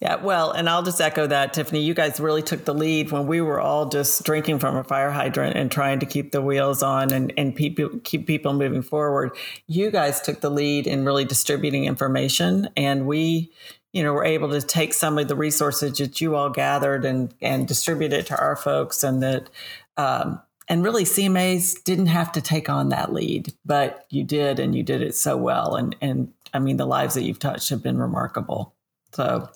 Yeah, 0.00 0.16
well, 0.16 0.52
and 0.52 0.70
I'll 0.70 0.82
just 0.82 1.02
echo 1.02 1.26
that, 1.26 1.52
Tiffany. 1.52 1.82
You 1.82 1.92
guys 1.92 2.18
really 2.18 2.42
took 2.42 2.64
the 2.64 2.72
lead 2.72 3.12
when 3.12 3.26
we 3.26 3.42
were 3.42 3.60
all 3.60 3.90
just 3.90 4.24
drinking 4.24 4.58
from 4.58 4.76
a 4.76 4.82
fire 4.82 5.10
hydrant 5.10 5.54
and 5.54 5.70
trying 5.70 6.00
to 6.00 6.06
keep 6.06 6.32
the 6.32 6.40
wheels 6.40 6.82
on 6.82 7.12
and, 7.12 7.30
and 7.36 7.54
people, 7.54 7.90
keep 8.04 8.26
people 8.26 8.54
moving 8.54 8.80
forward. 8.80 9.36
You 9.66 9.90
guys 9.90 10.22
took 10.22 10.40
the 10.40 10.50
lead 10.50 10.86
in 10.86 11.04
really 11.04 11.26
distributing 11.26 11.84
information, 11.84 12.70
and 12.74 13.06
we, 13.06 13.52
you 13.92 14.02
know, 14.02 14.14
we're 14.14 14.24
able 14.24 14.50
to 14.50 14.62
take 14.62 14.94
some 14.94 15.18
of 15.18 15.28
the 15.28 15.36
resources 15.36 15.98
that 15.98 16.20
you 16.20 16.34
all 16.34 16.50
gathered 16.50 17.04
and 17.04 17.34
and 17.40 17.68
distribute 17.68 18.12
it 18.12 18.26
to 18.26 18.38
our 18.38 18.56
folks, 18.56 19.04
and 19.04 19.22
that 19.22 19.50
um, 19.96 20.40
and 20.68 20.82
really 20.82 21.04
CMAs 21.04 21.82
didn't 21.84 22.06
have 22.06 22.32
to 22.32 22.40
take 22.40 22.70
on 22.70 22.88
that 22.88 23.12
lead, 23.12 23.52
but 23.64 24.06
you 24.10 24.24
did, 24.24 24.58
and 24.58 24.74
you 24.74 24.82
did 24.82 25.02
it 25.02 25.14
so 25.14 25.36
well, 25.36 25.76
and 25.76 25.94
and 26.00 26.32
I 26.54 26.58
mean 26.58 26.78
the 26.78 26.86
lives 26.86 27.14
that 27.14 27.24
you've 27.24 27.38
touched 27.38 27.68
have 27.68 27.82
been 27.82 27.98
remarkable. 27.98 28.74
So 29.12 29.50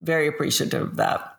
very 0.00 0.28
appreciative 0.28 0.82
of 0.82 0.96
that. 0.96 1.38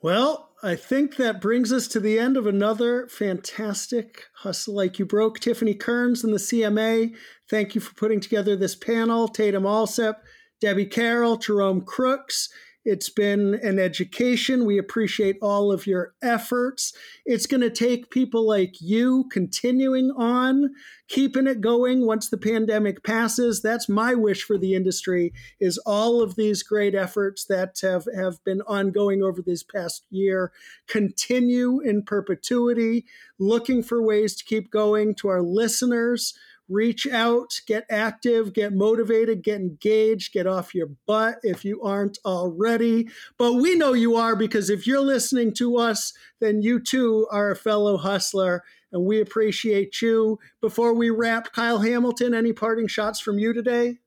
Well, 0.00 0.45
I 0.66 0.74
think 0.74 1.14
that 1.14 1.40
brings 1.40 1.72
us 1.72 1.86
to 1.88 2.00
the 2.00 2.18
end 2.18 2.36
of 2.36 2.44
another 2.44 3.06
fantastic 3.06 4.24
Hustle 4.38 4.74
Like 4.74 4.98
U 4.98 5.06
Broke. 5.06 5.38
Tiffany 5.38 5.74
Kerns 5.74 6.24
and 6.24 6.34
the 6.34 6.38
CMA, 6.38 7.14
thank 7.48 7.76
you 7.76 7.80
for 7.80 7.94
putting 7.94 8.18
together 8.18 8.56
this 8.56 8.74
panel. 8.74 9.28
Tatum 9.28 9.62
Allsep, 9.62 10.14
Debbie 10.60 10.86
Carroll, 10.86 11.36
Jerome 11.36 11.82
Crooks, 11.82 12.48
it's 12.86 13.08
been 13.08 13.58
an 13.64 13.80
education. 13.80 14.64
We 14.64 14.78
appreciate 14.78 15.38
all 15.42 15.72
of 15.72 15.88
your 15.88 16.14
efforts. 16.22 16.92
It's 17.24 17.46
going 17.46 17.62
to 17.62 17.70
take 17.70 18.10
people 18.10 18.46
like 18.46 18.80
you 18.80 19.24
continuing 19.32 20.12
on, 20.16 20.70
keeping 21.08 21.48
it 21.48 21.60
going 21.60 22.06
once 22.06 22.28
the 22.28 22.38
pandemic 22.38 23.02
passes. 23.02 23.60
That's 23.60 23.88
my 23.88 24.14
wish 24.14 24.44
for 24.44 24.56
the 24.56 24.74
industry 24.74 25.32
is 25.58 25.78
all 25.78 26.22
of 26.22 26.36
these 26.36 26.62
great 26.62 26.94
efforts 26.94 27.44
that 27.46 27.76
have, 27.82 28.06
have 28.16 28.42
been 28.44 28.62
ongoing 28.62 29.20
over 29.20 29.42
this 29.42 29.64
past 29.64 30.06
year 30.08 30.52
continue 30.86 31.80
in 31.80 32.04
perpetuity, 32.04 33.04
looking 33.40 33.82
for 33.82 34.00
ways 34.00 34.36
to 34.36 34.44
keep 34.44 34.70
going 34.70 35.16
to 35.16 35.26
our 35.26 35.42
listeners 35.42 36.38
reach 36.68 37.06
out, 37.06 37.60
get 37.66 37.86
active, 37.90 38.52
get 38.52 38.72
motivated, 38.72 39.42
get 39.42 39.60
engaged, 39.60 40.32
get 40.32 40.46
off 40.46 40.74
your 40.74 40.88
butt 41.06 41.36
if 41.42 41.64
you 41.64 41.82
aren't 41.82 42.18
already. 42.24 43.08
But 43.38 43.54
we 43.54 43.76
know 43.76 43.92
you 43.92 44.16
are 44.16 44.36
because 44.36 44.70
if 44.70 44.86
you're 44.86 45.00
listening 45.00 45.52
to 45.54 45.76
us, 45.76 46.12
then 46.40 46.62
you 46.62 46.80
too 46.80 47.26
are 47.30 47.50
a 47.50 47.56
fellow 47.56 47.96
hustler 47.96 48.64
and 48.92 49.04
we 49.04 49.20
appreciate 49.20 50.00
you. 50.00 50.38
Before 50.60 50.94
we 50.94 51.10
wrap, 51.10 51.52
Kyle 51.52 51.78
Hamilton, 51.78 52.34
any 52.34 52.52
parting 52.52 52.86
shots 52.86 53.20
from 53.20 53.38
you 53.38 53.52
today? 53.52 53.98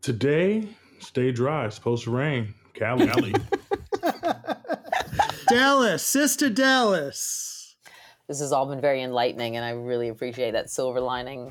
Today, 0.00 0.68
stay 0.98 1.30
dry. 1.30 1.66
It's 1.66 1.74
supposed 1.74 2.04
to 2.04 2.10
rain. 2.10 2.54
Cali. 2.74 3.34
Dallas, 5.48 6.02
Sister 6.04 6.48
Dallas 6.48 7.59
this 8.30 8.38
has 8.38 8.52
all 8.52 8.64
been 8.64 8.80
very 8.80 9.02
enlightening, 9.02 9.56
and 9.56 9.64
I 9.64 9.70
really 9.70 10.08
appreciate 10.08 10.52
that 10.52 10.70
silver 10.70 11.00
lining 11.00 11.50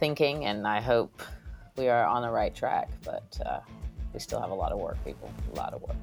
thinking. 0.00 0.46
And 0.46 0.66
I 0.66 0.80
hope 0.80 1.20
we 1.76 1.90
are 1.90 2.06
on 2.06 2.22
the 2.22 2.30
right 2.30 2.54
track, 2.54 2.88
but 3.04 3.38
uh, 3.44 3.60
we 4.14 4.18
still 4.18 4.40
have 4.40 4.48
a 4.48 4.54
lot 4.54 4.72
of 4.72 4.78
work, 4.78 4.96
people. 5.04 5.30
A 5.52 5.56
lot 5.56 5.74
of 5.74 5.82
work. 5.82 5.98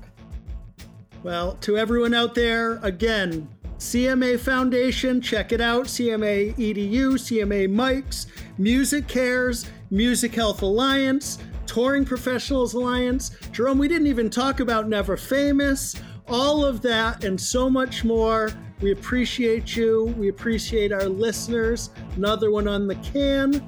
Well, 1.24 1.54
to 1.62 1.76
everyone 1.76 2.14
out 2.14 2.36
there, 2.36 2.74
again, 2.84 3.50
CMA 3.80 4.40
Foundation, 4.40 5.22
check 5.22 5.52
it 5.52 5.60
out. 5.60 5.86
CMA 5.86 6.54
EDU, 6.54 7.14
CMA 7.14 7.68
Mics, 7.68 8.28
MusiCares, 8.60 9.68
Music 9.90 10.36
Health 10.36 10.62
Alliance, 10.62 11.40
Touring 11.66 12.06
Professionals 12.06 12.76
Alliance. 12.76 13.32
Jerome, 13.52 13.80
we 13.80 13.88
didn't 13.88 14.06
even 14.06 14.30
talk 14.30 14.60
about 14.60 14.88
Never 14.88 15.18
Famous. 15.18 15.96
All 16.28 16.64
of 16.64 16.84
that 16.84 17.24
and 17.24 17.42
so 17.42 17.72
much 17.72 18.04
more. 18.04 18.52
We 18.82 18.92
appreciate 18.92 19.76
you. 19.76 20.14
We 20.18 20.30
appreciate 20.30 20.92
our 20.92 21.06
listeners. 21.06 21.92
Another 22.16 22.52
one 22.52 22.68
on 22.68 22.88
the 22.88 22.96
can. 22.96 23.64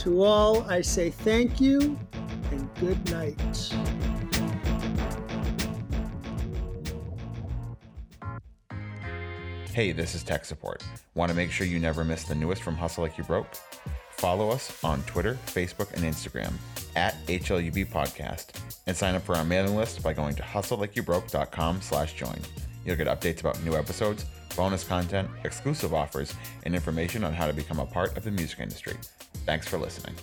To 0.00 0.22
all, 0.22 0.62
I 0.62 0.80
say 0.80 1.10
thank 1.10 1.60
you 1.60 1.98
and 2.50 2.74
good 2.76 3.10
night. 3.10 3.72
Hey, 9.72 9.92
this 9.92 10.14
is 10.14 10.24
tech 10.24 10.44
support. 10.44 10.82
Want 11.14 11.30
to 11.30 11.36
make 11.36 11.52
sure 11.52 11.66
you 11.66 11.78
never 11.78 12.04
miss 12.04 12.24
the 12.24 12.34
newest 12.34 12.62
from 12.62 12.76
Hustle 12.76 13.04
Like 13.04 13.16
U 13.18 13.24
Broke? 13.24 13.46
Follow 14.10 14.50
us 14.50 14.82
on 14.82 15.02
Twitter, 15.04 15.38
Facebook, 15.46 15.92
and 15.94 16.02
Instagram 16.02 16.52
at 16.96 17.14
HLUB 17.26 17.86
Podcast 17.86 18.48
and 18.86 18.96
sign 18.96 19.14
up 19.14 19.22
for 19.22 19.36
our 19.36 19.44
mailing 19.44 19.76
list 19.76 20.02
by 20.02 20.12
going 20.12 20.34
to 20.34 20.42
hustlelikeyouBroke.com 20.42 21.80
slash 21.80 22.14
join. 22.14 22.38
You'll 22.84 22.96
get 22.96 23.06
updates 23.06 23.40
about 23.40 23.62
new 23.64 23.76
episodes, 23.76 24.24
bonus 24.60 24.84
content, 24.84 25.26
exclusive 25.44 25.94
offers, 25.94 26.34
and 26.66 26.74
information 26.74 27.24
on 27.24 27.32
how 27.32 27.46
to 27.46 27.52
become 27.54 27.78
a 27.78 27.86
part 27.86 28.14
of 28.18 28.24
the 28.24 28.30
music 28.30 28.60
industry. 28.60 28.94
Thanks 29.46 29.66
for 29.66 29.78
listening. 29.78 30.14